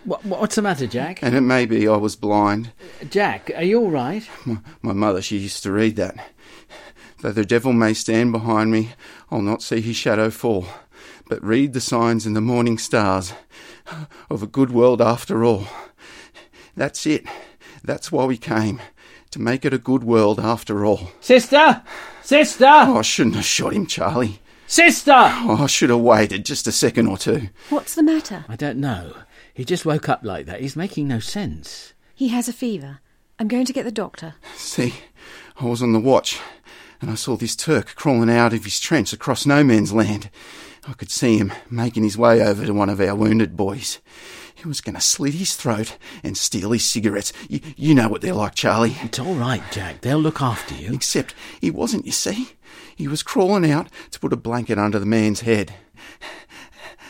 what? 0.05 0.25
What's 0.25 0.55
the 0.55 0.61
matter, 0.61 0.85
Jack? 0.85 1.23
And 1.23 1.33
it 1.33 1.41
may 1.41 1.65
be 1.65 1.87
I 1.87 1.95
was 1.95 2.17
blind. 2.17 2.73
Jack, 3.09 3.51
are 3.55 3.63
you 3.63 3.79
all 3.79 3.89
right? 3.89 4.27
My, 4.45 4.57
my 4.81 4.93
mother, 4.93 5.21
she 5.21 5.37
used 5.37 5.63
to 5.63 5.71
read 5.71 5.95
that. 5.95 6.33
Though 7.21 7.31
the 7.31 7.45
devil 7.45 7.71
may 7.71 7.93
stand 7.93 8.33
behind 8.33 8.71
me, 8.71 8.89
I'll 9.31 9.41
not 9.41 9.61
see 9.61 9.79
his 9.79 9.95
shadow 9.95 10.29
fall. 10.29 10.65
But 11.30 11.43
read 11.43 11.71
the 11.71 11.80
signs 11.80 12.25
in 12.25 12.34
the 12.34 12.41
morning 12.41 12.77
stars 12.77 13.32
of 14.30 14.43
a 14.43 14.47
good 14.47 14.71
world 14.71 15.01
after 15.01 15.45
all. 15.45 15.67
That's 16.75 17.05
it. 17.05 17.25
That's 17.84 18.11
why 18.11 18.25
we 18.25 18.38
came. 18.38 18.82
To 19.32 19.39
make 19.39 19.63
it 19.63 19.73
a 19.73 19.77
good 19.77 20.03
world 20.03 20.39
after 20.39 20.84
all. 20.84 21.11
Sister! 21.21 21.84
Sister! 22.23 22.65
Oh, 22.65 22.97
I 22.97 23.01
shouldn't 23.03 23.36
have 23.36 23.45
shot 23.45 23.73
him, 23.73 23.86
Charlie. 23.86 24.41
Sister! 24.65 25.13
Oh, 25.15 25.57
I 25.61 25.67
should 25.67 25.91
have 25.91 25.99
waited 25.99 26.45
just 26.45 26.67
a 26.67 26.71
second 26.71 27.07
or 27.07 27.17
two. 27.17 27.49
What's 27.69 27.93
the 27.93 28.03
matter? 28.03 28.45
I 28.49 28.55
don't 28.55 28.80
know. 28.80 29.13
He 29.53 29.63
just 29.65 29.86
woke 29.86 30.09
up 30.09 30.21
like 30.23 30.47
that. 30.47 30.61
He's 30.61 30.75
making 30.75 31.07
no 31.07 31.19
sense. 31.19 31.93
He 32.15 32.30
has 32.30 32.49
a 32.49 32.53
fever. 32.53 32.99
I'm 33.38 33.47
going 33.47 33.65
to 33.65 33.73
get 33.73 33.86
the 33.86 33.91
doctor. 33.91 34.34
See, 34.55 34.95
I 35.59 35.65
was 35.65 35.84
on 35.84 35.93
the 35.93 35.99
watch, 35.99 36.39
and 37.01 37.11
I 37.11 37.15
saw 37.15 37.38
this 37.38 37.55
Turk 37.55 37.93
crawling 37.95 38.30
out 38.30 38.53
of 38.53 38.63
his 38.63 38.80
trench 38.80 39.13
across 39.13 39.45
no 39.45 39.63
man's 39.63 39.93
land. 39.93 40.30
I 40.88 40.93
could 40.93 41.11
see 41.11 41.38
him 41.38 41.53
making 41.69 42.03
his 42.03 42.17
way 42.17 42.41
over 42.41 42.65
to 42.65 42.73
one 42.73 42.89
of 42.89 43.01
our 43.01 43.15
wounded 43.15 43.55
boys. 43.57 43.99
He 44.55 44.67
was 44.67 44.82
going 44.82 44.95
to 44.95 45.01
slit 45.01 45.36
his 45.36 45.55
throat 45.55 45.97
and 46.23 46.38
steal 46.38 46.71
his 46.71 46.86
cigarettes. 46.86 47.32
You, 47.47 47.61
you 47.77 47.95
know 47.95 48.09
what 48.09 48.21
they're 48.21 48.34
like, 48.34 48.55
Charlie. 48.55 48.97
It's 49.01 49.19
all 49.19 49.36
right, 49.36 49.63
Jack. 49.71 50.01
They'll 50.01 50.19
look 50.19 50.41
after 50.41 50.75
you. 50.75 50.93
Except 50.93 51.34
he 51.61 51.71
wasn't, 51.71 52.05
you 52.05 52.11
see. 52.11 52.49
He 52.95 53.07
was 53.07 53.23
crawling 53.23 53.69
out 53.71 53.88
to 54.11 54.19
put 54.19 54.34
a 54.34 54.38
blanket 54.38 54.77
under 54.77 54.99
the 54.99 55.05
man's 55.05 55.41
head. 55.41 55.73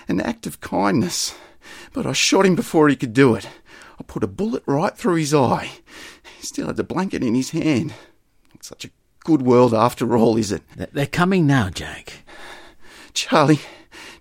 An 0.07 0.21
act 0.21 0.45
of 0.45 0.61
kindness. 0.61 1.35
But 1.93 2.05
I 2.05 2.13
shot 2.13 2.45
him 2.45 2.55
before 2.55 2.89
he 2.89 2.95
could 2.95 3.13
do 3.13 3.33
it. 3.35 3.47
I 3.99 4.03
put 4.03 4.23
a 4.23 4.27
bullet 4.27 4.63
right 4.65 4.95
through 4.95 5.15
his 5.15 5.33
eye. 5.33 5.71
He 6.37 6.45
still 6.45 6.67
had 6.67 6.77
the 6.77 6.83
blanket 6.83 7.23
in 7.23 7.35
his 7.35 7.49
hand. 7.51 7.93
Not 8.53 8.63
such 8.63 8.85
a 8.85 8.91
good 9.23 9.41
world 9.41 9.73
after 9.73 10.15
all, 10.15 10.37
is 10.37 10.51
it? 10.51 10.61
They're 10.75 11.05
coming 11.07 11.47
now, 11.47 11.69
Jack. 11.69 12.23
Charlie, 13.19 13.59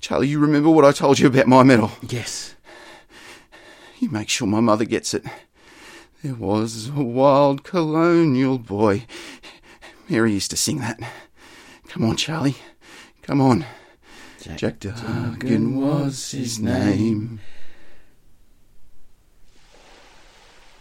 Charlie, 0.01 0.27
you 0.27 0.41
remember 0.41 0.71
what 0.71 0.85
I 0.85 0.91
told 0.91 1.21
you 1.21 1.29
about 1.29 1.47
my 1.47 1.63
medal? 1.63 1.93
Yes. 2.03 2.57
You 4.01 4.11
make 4.11 4.29
sure 4.29 4.49
my 4.49 4.59
mother 4.59 4.85
gets 4.85 5.15
it. 5.15 5.25
There 6.25 6.35
was 6.35 6.89
a 6.89 7.05
wild 7.05 7.63
colonial 7.63 8.59
boy. 8.59 9.07
Mary 10.09 10.33
used 10.33 10.51
to 10.51 10.57
sing 10.57 10.79
that. 10.79 10.99
Come 11.87 12.05
on, 12.05 12.17
Charlie. 12.17 12.57
Come 13.23 13.41
on. 13.41 13.67
Jack, 14.41 14.59
Jack 14.59 14.81
Duggan 14.81 15.81
was 15.81 16.33
his 16.33 16.59
name. 16.59 17.39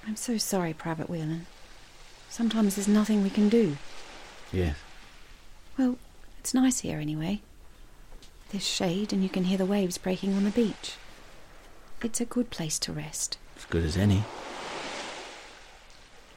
I'm 0.07 0.15
so 0.15 0.39
sorry, 0.39 0.73
Private 0.73 1.07
Whelan. 1.07 1.45
Sometimes 2.29 2.77
there's 2.77 2.87
nothing 2.87 3.21
we 3.21 3.29
can 3.29 3.47
do. 3.47 3.77
Yes. 4.51 4.75
Well, 5.77 5.97
it's 6.39 6.55
nice 6.55 6.79
here 6.79 6.97
anyway. 6.97 7.41
There's 8.51 8.67
shade 8.67 9.11
and 9.11 9.21
you 9.23 9.29
can 9.29 9.45
hear 9.45 9.57
the 9.57 9.65
waves 9.65 9.97
breaking 9.97 10.33
on 10.33 10.43
the 10.43 10.51
beach. 10.51 10.95
It's 12.01 12.21
a 12.21 12.25
good 12.25 12.49
place 12.49 12.79
to 12.79 12.93
rest. 12.93 13.37
As 13.57 13.65
good 13.65 13.83
as 13.83 13.97
any. 13.97 14.23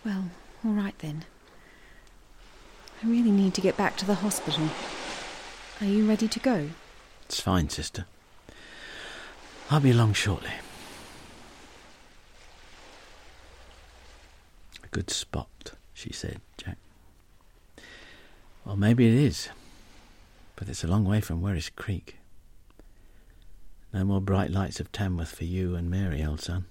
Well, 0.04 0.30
all 0.64 0.72
right 0.72 0.98
then. 0.98 1.24
I 3.02 3.06
really 3.06 3.30
need 3.30 3.54
to 3.54 3.60
get 3.60 3.76
back 3.76 3.96
to 3.98 4.06
the 4.06 4.16
hospital. 4.16 4.68
Are 5.80 5.86
you 5.86 6.06
ready 6.08 6.28
to 6.28 6.38
go? 6.38 6.70
It's 7.26 7.40
fine, 7.40 7.68
sister. 7.68 8.06
I'll 9.70 9.80
be 9.80 9.92
along 9.92 10.14
shortly. 10.14 10.50
A 14.82 14.88
good 14.88 15.10
spot, 15.10 15.72
she 15.94 16.12
said, 16.12 16.40
Jack. 16.56 16.76
Well, 18.64 18.76
maybe 18.76 19.06
it 19.06 19.14
is, 19.14 19.48
but 20.60 20.68
it's 20.68 20.84
a 20.84 20.86
long 20.86 21.06
way 21.06 21.22
from 21.22 21.40
Werris 21.40 21.74
Creek. 21.74 22.18
No 23.94 24.04
more 24.04 24.20
bright 24.20 24.50
lights 24.50 24.78
of 24.78 24.92
Tamworth 24.92 25.34
for 25.34 25.44
you 25.44 25.74
and 25.74 25.90
Mary, 25.90 26.22
old 26.22 26.42
son. 26.42 26.66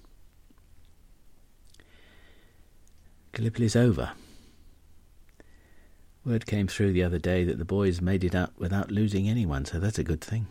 Gallipoli's 3.32 3.74
over. 3.74 4.12
Word 6.24 6.46
came 6.46 6.68
through 6.68 6.92
the 6.92 7.02
other 7.02 7.18
day 7.18 7.42
that 7.42 7.58
the 7.58 7.64
boys 7.64 8.00
made 8.00 8.22
it 8.22 8.32
out 8.32 8.52
without 8.56 8.92
losing 8.92 9.28
anyone, 9.28 9.64
so 9.64 9.80
that's 9.80 9.98
a 9.98 10.04
good 10.04 10.20
thing. 10.20 10.46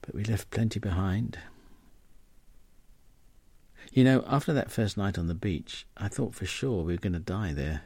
But 0.00 0.16
we 0.16 0.24
left 0.24 0.50
plenty 0.50 0.80
behind. 0.80 1.38
You 3.92 4.02
know, 4.02 4.24
after 4.26 4.52
that 4.52 4.72
first 4.72 4.96
night 4.96 5.16
on 5.16 5.28
the 5.28 5.34
beach, 5.34 5.86
I 5.96 6.08
thought 6.08 6.34
for 6.34 6.46
sure 6.46 6.82
we 6.82 6.94
were 6.94 6.98
going 6.98 7.12
to 7.12 7.20
die 7.20 7.52
there. 7.52 7.82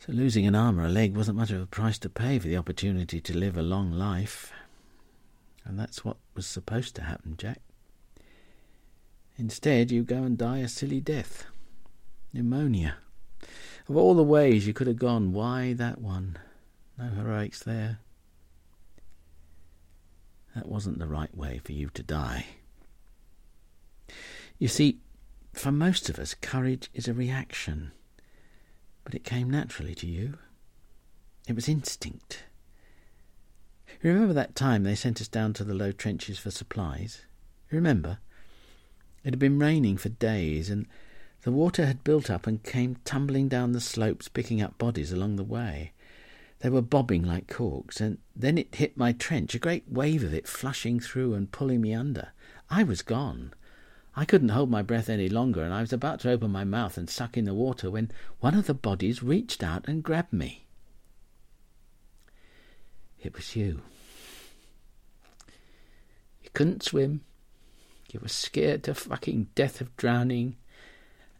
So 0.00 0.12
losing 0.12 0.46
an 0.46 0.54
arm 0.54 0.78
or 0.78 0.86
a 0.86 0.88
leg 0.88 1.16
wasn't 1.16 1.38
much 1.38 1.50
of 1.50 1.60
a 1.60 1.66
price 1.66 1.98
to 1.98 2.08
pay 2.08 2.38
for 2.38 2.48
the 2.48 2.56
opportunity 2.56 3.20
to 3.20 3.36
live 3.36 3.56
a 3.56 3.62
long 3.62 3.92
life. 3.92 4.52
And 5.64 5.78
that's 5.78 6.04
what 6.04 6.16
was 6.34 6.46
supposed 6.46 6.94
to 6.96 7.02
happen, 7.02 7.36
Jack. 7.36 7.60
Instead, 9.36 9.90
you 9.90 10.02
go 10.02 10.22
and 10.22 10.38
die 10.38 10.58
a 10.58 10.68
silly 10.68 11.00
death. 11.00 11.44
Pneumonia. 12.32 12.96
Of 13.88 13.96
all 13.96 14.14
the 14.14 14.22
ways 14.22 14.66
you 14.66 14.72
could 14.72 14.86
have 14.86 14.98
gone, 14.98 15.32
why 15.32 15.72
that 15.74 16.00
one? 16.00 16.38
No 16.98 17.06
heroics 17.08 17.62
there. 17.62 17.98
That 20.54 20.68
wasn't 20.68 20.98
the 20.98 21.06
right 21.06 21.34
way 21.36 21.60
for 21.62 21.72
you 21.72 21.88
to 21.94 22.02
die. 22.02 22.46
You 24.58 24.68
see, 24.68 24.98
for 25.52 25.70
most 25.70 26.08
of 26.08 26.18
us, 26.18 26.34
courage 26.34 26.90
is 26.94 27.06
a 27.06 27.14
reaction. 27.14 27.92
But 29.08 29.14
it 29.14 29.24
came 29.24 29.48
naturally 29.48 29.94
to 29.94 30.06
you. 30.06 30.34
It 31.46 31.54
was 31.54 31.66
instinct. 31.66 32.44
Remember 34.02 34.34
that 34.34 34.54
time 34.54 34.82
they 34.82 34.94
sent 34.94 35.22
us 35.22 35.28
down 35.28 35.54
to 35.54 35.64
the 35.64 35.72
low 35.72 35.92
trenches 35.92 36.38
for 36.38 36.50
supplies? 36.50 37.24
Remember? 37.70 38.18
It 39.24 39.30
had 39.30 39.38
been 39.38 39.58
raining 39.58 39.96
for 39.96 40.10
days, 40.10 40.68
and 40.68 40.86
the 41.40 41.52
water 41.52 41.86
had 41.86 42.04
built 42.04 42.28
up 42.28 42.46
and 42.46 42.62
came 42.62 42.98
tumbling 43.06 43.48
down 43.48 43.72
the 43.72 43.80
slopes, 43.80 44.28
picking 44.28 44.60
up 44.60 44.76
bodies 44.76 45.10
along 45.10 45.36
the 45.36 45.42
way. 45.42 45.92
They 46.58 46.68
were 46.68 46.82
bobbing 46.82 47.22
like 47.22 47.48
corks, 47.48 48.02
and 48.02 48.18
then 48.36 48.58
it 48.58 48.74
hit 48.74 48.98
my 48.98 49.12
trench, 49.12 49.54
a 49.54 49.58
great 49.58 49.90
wave 49.90 50.22
of 50.22 50.34
it 50.34 50.46
flushing 50.46 51.00
through 51.00 51.32
and 51.32 51.50
pulling 51.50 51.80
me 51.80 51.94
under. 51.94 52.32
I 52.68 52.82
was 52.82 53.00
gone. 53.00 53.54
I 54.18 54.24
couldn't 54.24 54.48
hold 54.48 54.68
my 54.68 54.82
breath 54.82 55.08
any 55.08 55.28
longer, 55.28 55.62
and 55.62 55.72
I 55.72 55.80
was 55.80 55.92
about 55.92 56.18
to 56.20 56.30
open 56.32 56.50
my 56.50 56.64
mouth 56.64 56.98
and 56.98 57.08
suck 57.08 57.36
in 57.36 57.44
the 57.44 57.54
water 57.54 57.88
when 57.88 58.10
one 58.40 58.56
of 58.56 58.66
the 58.66 58.74
bodies 58.74 59.22
reached 59.22 59.62
out 59.62 59.86
and 59.86 60.02
grabbed 60.02 60.32
me. 60.32 60.64
It 63.22 63.36
was 63.36 63.54
you. 63.54 63.82
You 66.42 66.50
couldn't 66.52 66.82
swim. 66.82 67.20
You 68.10 68.18
were 68.18 68.28
scared 68.28 68.82
to 68.84 68.94
fucking 68.96 69.50
death 69.54 69.80
of 69.80 69.96
drowning, 69.96 70.56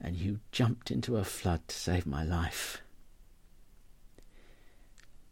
and 0.00 0.14
you 0.14 0.38
jumped 0.52 0.92
into 0.92 1.16
a 1.16 1.24
flood 1.24 1.66
to 1.66 1.74
save 1.74 2.06
my 2.06 2.22
life. 2.22 2.80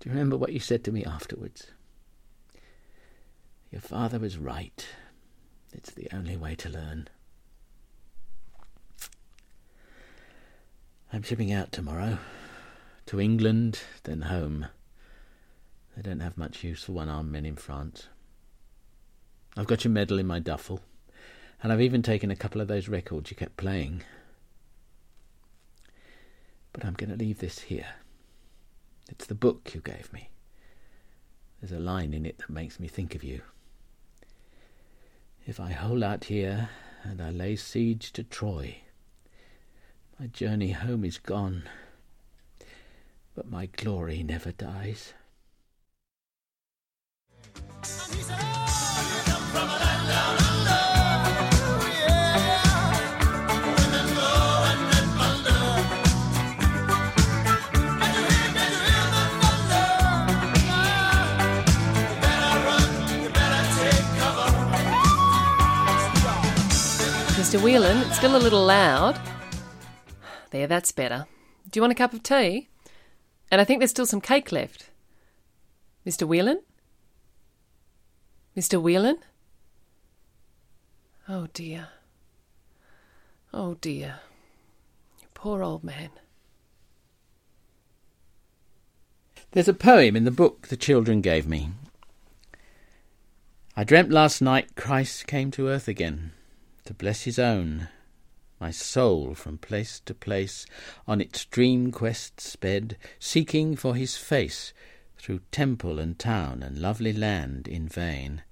Do 0.01 0.09
you 0.09 0.13
remember 0.13 0.37
what 0.37 0.53
you 0.53 0.59
said 0.59 0.83
to 0.83 0.91
me 0.91 1.05
afterwards? 1.05 1.71
Your 3.71 3.83
father 3.83 4.19
was 4.19 4.37
right. 4.37 4.85
It's 5.73 5.93
the 5.93 6.09
only 6.13 6.37
way 6.37 6.57
to 6.57 6.69
learn. 6.69 7.09
I'm 11.13 11.23
shipping 11.23 11.53
out 11.53 11.71
tomorrow. 11.71 12.19
To 13.07 13.21
England, 13.21 13.81
then 14.03 14.23
home. 14.23 14.67
They 15.97 16.03
don't 16.03 16.21
have 16.21 16.37
much 16.37 16.65
use 16.65 16.83
for 16.83 16.93
one 16.93 17.09
armed 17.09 17.31
men 17.31 17.47
in 17.47 17.57
France. 17.57 18.09
I've 19.57 19.69
got 19.69 19.85
your 19.85 19.93
medal 19.93 20.19
in 20.19 20.27
my 20.27 20.41
duffel, 20.41 20.81
and 21.63 21.73
I've 21.73 21.81
even 21.81 22.03
taken 22.03 22.31
a 22.31 22.37
couple 22.37 22.61
of 22.61 22.69
those 22.69 22.89
records 22.89 23.31
you 23.31 23.37
kept 23.37 23.57
playing. 23.57 24.03
But 26.73 26.85
I'm 26.85 26.95
going 26.95 27.11
to 27.11 27.17
leave 27.17 27.39
this 27.39 27.61
here. 27.61 27.87
It's 29.09 29.27
the 29.27 29.35
book 29.35 29.73
you 29.75 29.81
gave 29.81 30.13
me. 30.13 30.31
There's 31.61 31.73
a 31.73 31.79
line 31.83 32.13
in 32.13 32.27
it 32.27 32.39
that 32.39 32.51
makes 32.51 32.81
me 32.81 32.89
think 32.89 33.15
of 33.15 33.23
you. 33.23 33.43
If 35.47 35.61
I 35.61 35.71
hold 35.71 36.03
out 36.03 36.25
here 36.25 36.69
and 37.05 37.23
I 37.23 37.31
lay 37.31 37.55
siege 37.55 38.13
to 38.13 38.25
Troy, 38.25 38.79
my 40.19 40.27
journey 40.29 40.73
home 40.73 41.05
is 41.05 41.19
gone, 41.19 41.65
but 43.35 43.51
my 43.51 43.67
glory 43.67 44.23
never 44.23 44.51
dies. 44.53 45.13
Mr. 67.37 67.63
Whelan, 67.63 67.99
it's 67.99 68.17
still 68.17 68.35
a 68.35 68.39
little 68.39 68.65
loud. 68.65 69.21
There, 70.57 70.67
that's 70.67 70.91
better. 70.91 71.27
Do 71.71 71.77
you 71.77 71.83
want 71.83 71.93
a 71.93 71.97
cup 71.97 72.15
of 72.15 72.23
tea? 72.23 72.71
And 73.51 73.61
I 73.61 73.65
think 73.65 73.79
there's 73.79 73.91
still 73.91 74.07
some 74.07 74.23
cake 74.23 74.51
left. 74.51 74.89
Mr. 76.07 76.27
Whelan? 76.27 76.63
Mr. 78.57 78.81
Whelan? 78.81 79.19
Oh 81.29 81.49
dear. 81.53 81.89
Oh 83.53 83.75
dear. 83.75 84.21
You 85.21 85.27
poor 85.35 85.63
old 85.63 85.85
man. 85.85 86.09
There's 89.51 89.69
a 89.69 89.75
poem 89.75 90.17
in 90.17 90.25
the 90.25 90.31
book 90.31 90.69
the 90.69 90.77
children 90.79 91.21
gave 91.21 91.47
me. 91.47 91.69
I 93.77 93.85
dreamt 93.85 94.11
last 94.11 94.41
night 94.41 94.75
Christ 94.75 95.27
came 95.27 95.51
to 95.51 95.69
earth 95.69 95.87
again 95.87 96.33
to 96.87 96.95
bless 96.95 97.25
his 97.25 97.39
own. 97.39 97.89
My 98.59 98.71
soul 98.71 99.35
from 99.35 99.59
place 99.59 100.01
to 100.01 100.15
place 100.15 100.65
on 101.07 101.21
its 101.21 101.45
dream 101.45 101.93
quest 101.93 102.41
sped, 102.41 102.97
seeking 103.19 103.77
for 103.77 103.95
his 103.95 104.17
face 104.17 104.73
through 105.19 105.41
temple 105.53 105.99
and 105.99 106.19
town 106.19 106.63
and 106.63 106.79
lovely 106.79 107.13
land 107.13 107.69
in 107.69 107.89
vain. 107.89 108.43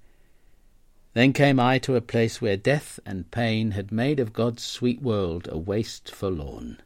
Then 1.13 1.33
came 1.33 1.59
I 1.59 1.79
to 1.79 1.95
a 1.95 2.01
place 2.01 2.41
where 2.41 2.57
death 2.57 2.99
and 3.05 3.31
pain 3.31 3.71
had 3.71 3.91
made 3.91 4.19
of 4.19 4.33
God's 4.33 4.63
sweet 4.63 5.01
world 5.01 5.47
a 5.49 5.57
waste 5.57 6.11
forlorn, 6.11 6.81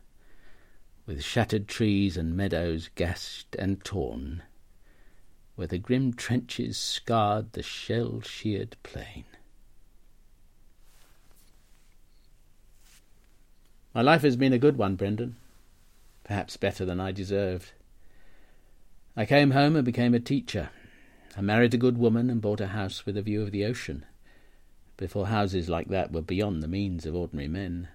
with 1.06 1.24
shattered 1.24 1.68
trees 1.68 2.16
and 2.16 2.38
meadows 2.38 2.90
gashed 2.94 3.56
and 3.56 3.84
torn, 3.84 4.44
where 5.56 5.68
the 5.68 5.80
grim 5.80 6.14
trenches 6.14 6.78
scarred 6.78 7.54
the 7.54 7.64
shell-sheared 7.64 8.78
plain. 8.84 9.26
My 13.94 14.02
life 14.02 14.22
has 14.22 14.36
been 14.36 14.54
a 14.54 14.60
good 14.60 14.78
one, 14.78 14.96
Brendan. 14.96 15.36
Perhaps 16.24 16.58
better 16.58 16.86
than 16.86 17.00
I 17.00 17.12
deserved. 17.12 17.72
I 19.16 19.26
came 19.26 19.52
home 19.52 19.76
and 19.76 19.84
became 19.84 20.14
a 20.14 20.20
teacher. 20.20 20.70
I 21.36 21.42
married 21.42 21.74
a 21.74 21.78
good 21.78 21.98
woman 21.98 22.30
and 22.30 22.42
bought 22.42 22.62
a 22.62 22.68
house 22.68 23.06
with 23.06 23.18
a 23.18 23.22
view 23.22 23.42
of 23.42 23.52
the 23.52 23.66
ocean, 23.66 24.06
before 24.98 25.28
houses 25.28 25.70
like 25.70 25.88
that 25.88 26.12
were 26.12 26.22
beyond 26.22 26.62
the 26.62 26.68
means 26.68 27.06
of 27.06 27.16
ordinary 27.16 27.48
men. 27.48 27.88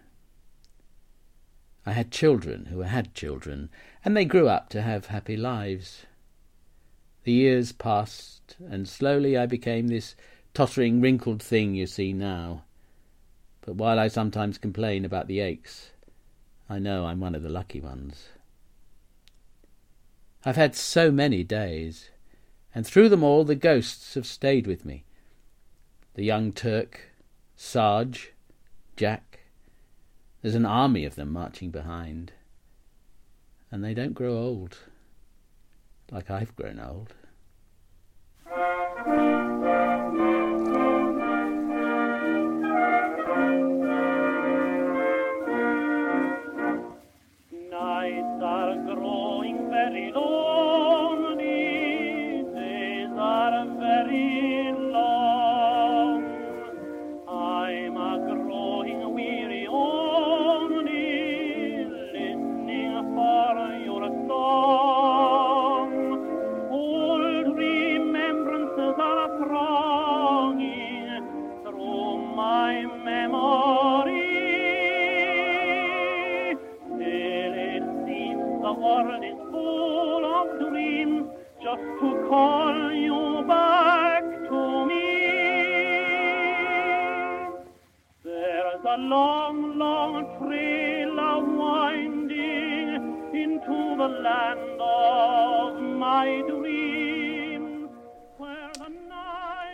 I 1.86 1.92
had 1.92 2.10
children 2.10 2.66
who 2.66 2.80
had 2.80 3.14
children, 3.14 3.68
and 4.04 4.16
they 4.16 4.24
grew 4.24 4.48
up 4.48 4.70
to 4.70 4.82
have 4.82 5.06
happy 5.06 5.36
lives. 5.36 6.06
The 7.24 7.32
years 7.32 7.72
passed, 7.72 8.56
and 8.68 8.88
slowly 8.88 9.36
I 9.36 9.46
became 9.46 9.88
this 9.88 10.16
tottering, 10.54 11.00
wrinkled 11.00 11.42
thing 11.42 11.74
you 11.74 11.86
see 11.86 12.12
now. 12.12 12.64
But 13.64 13.76
while 13.76 13.98
I 13.98 14.08
sometimes 14.08 14.58
complain 14.58 15.04
about 15.04 15.26
the 15.26 15.40
aches, 15.40 15.90
I 16.68 16.78
know 16.78 17.06
I'm 17.06 17.20
one 17.20 17.34
of 17.34 17.42
the 17.42 17.48
lucky 17.48 17.80
ones. 17.80 18.28
I've 20.44 20.56
had 20.56 20.76
so 20.76 21.10
many 21.10 21.42
days, 21.42 22.10
and 22.74 22.86
through 22.86 23.08
them 23.08 23.22
all 23.22 23.44
the 23.44 23.54
ghosts 23.54 24.14
have 24.14 24.26
stayed 24.26 24.66
with 24.66 24.84
me. 24.84 25.04
The 26.12 26.24
young 26.24 26.52
Turk, 26.52 27.12
Sarge, 27.56 28.32
Jack. 28.96 29.40
There's 30.42 30.54
an 30.54 30.66
army 30.66 31.06
of 31.06 31.14
them 31.14 31.32
marching 31.32 31.70
behind. 31.70 32.32
And 33.70 33.82
they 33.82 33.94
don't 33.94 34.12
grow 34.12 34.36
old, 34.36 34.76
like 36.10 36.30
I've 36.30 36.54
grown 36.54 36.78
old. 36.78 37.14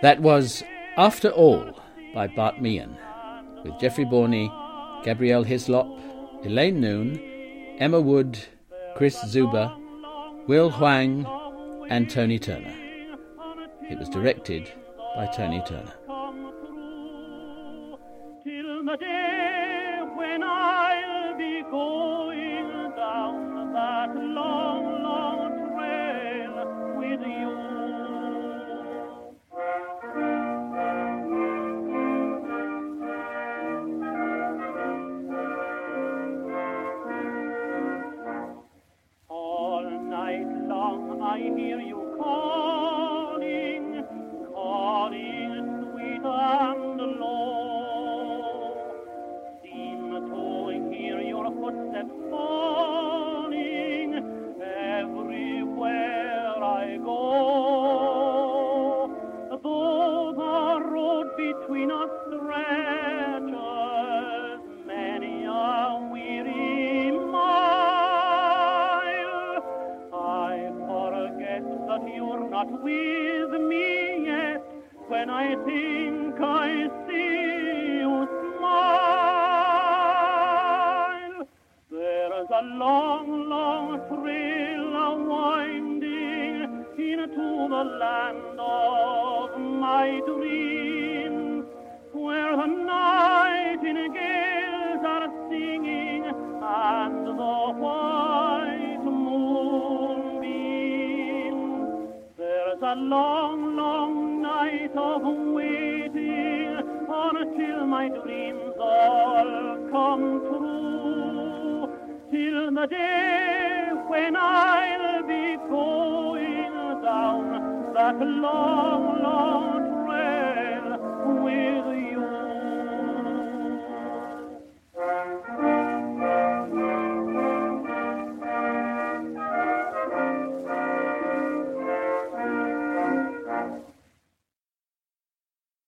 That 0.02 0.22
was 0.22 0.64
After 0.96 1.28
All 1.28 1.78
by 2.14 2.26
Bart 2.26 2.62
Meehan, 2.62 2.96
with 3.62 3.78
Jeffrey 3.78 4.06
Borney, 4.06 4.48
Gabrielle 5.04 5.42
Hislop, 5.44 5.86
Elaine 6.42 6.80
Noon, 6.80 7.20
Emma 7.78 8.00
Wood, 8.00 8.38
Chris 8.96 9.16
Zuber, 9.26 9.76
Will 10.46 10.70
Huang, 10.70 11.26
and 11.90 12.08
Tony 12.08 12.38
Turner. 12.38 12.74
It 13.90 13.98
was 13.98 14.08
directed 14.08 14.72
by 15.16 15.26
Tony 15.26 15.62
Turner. 15.66 15.92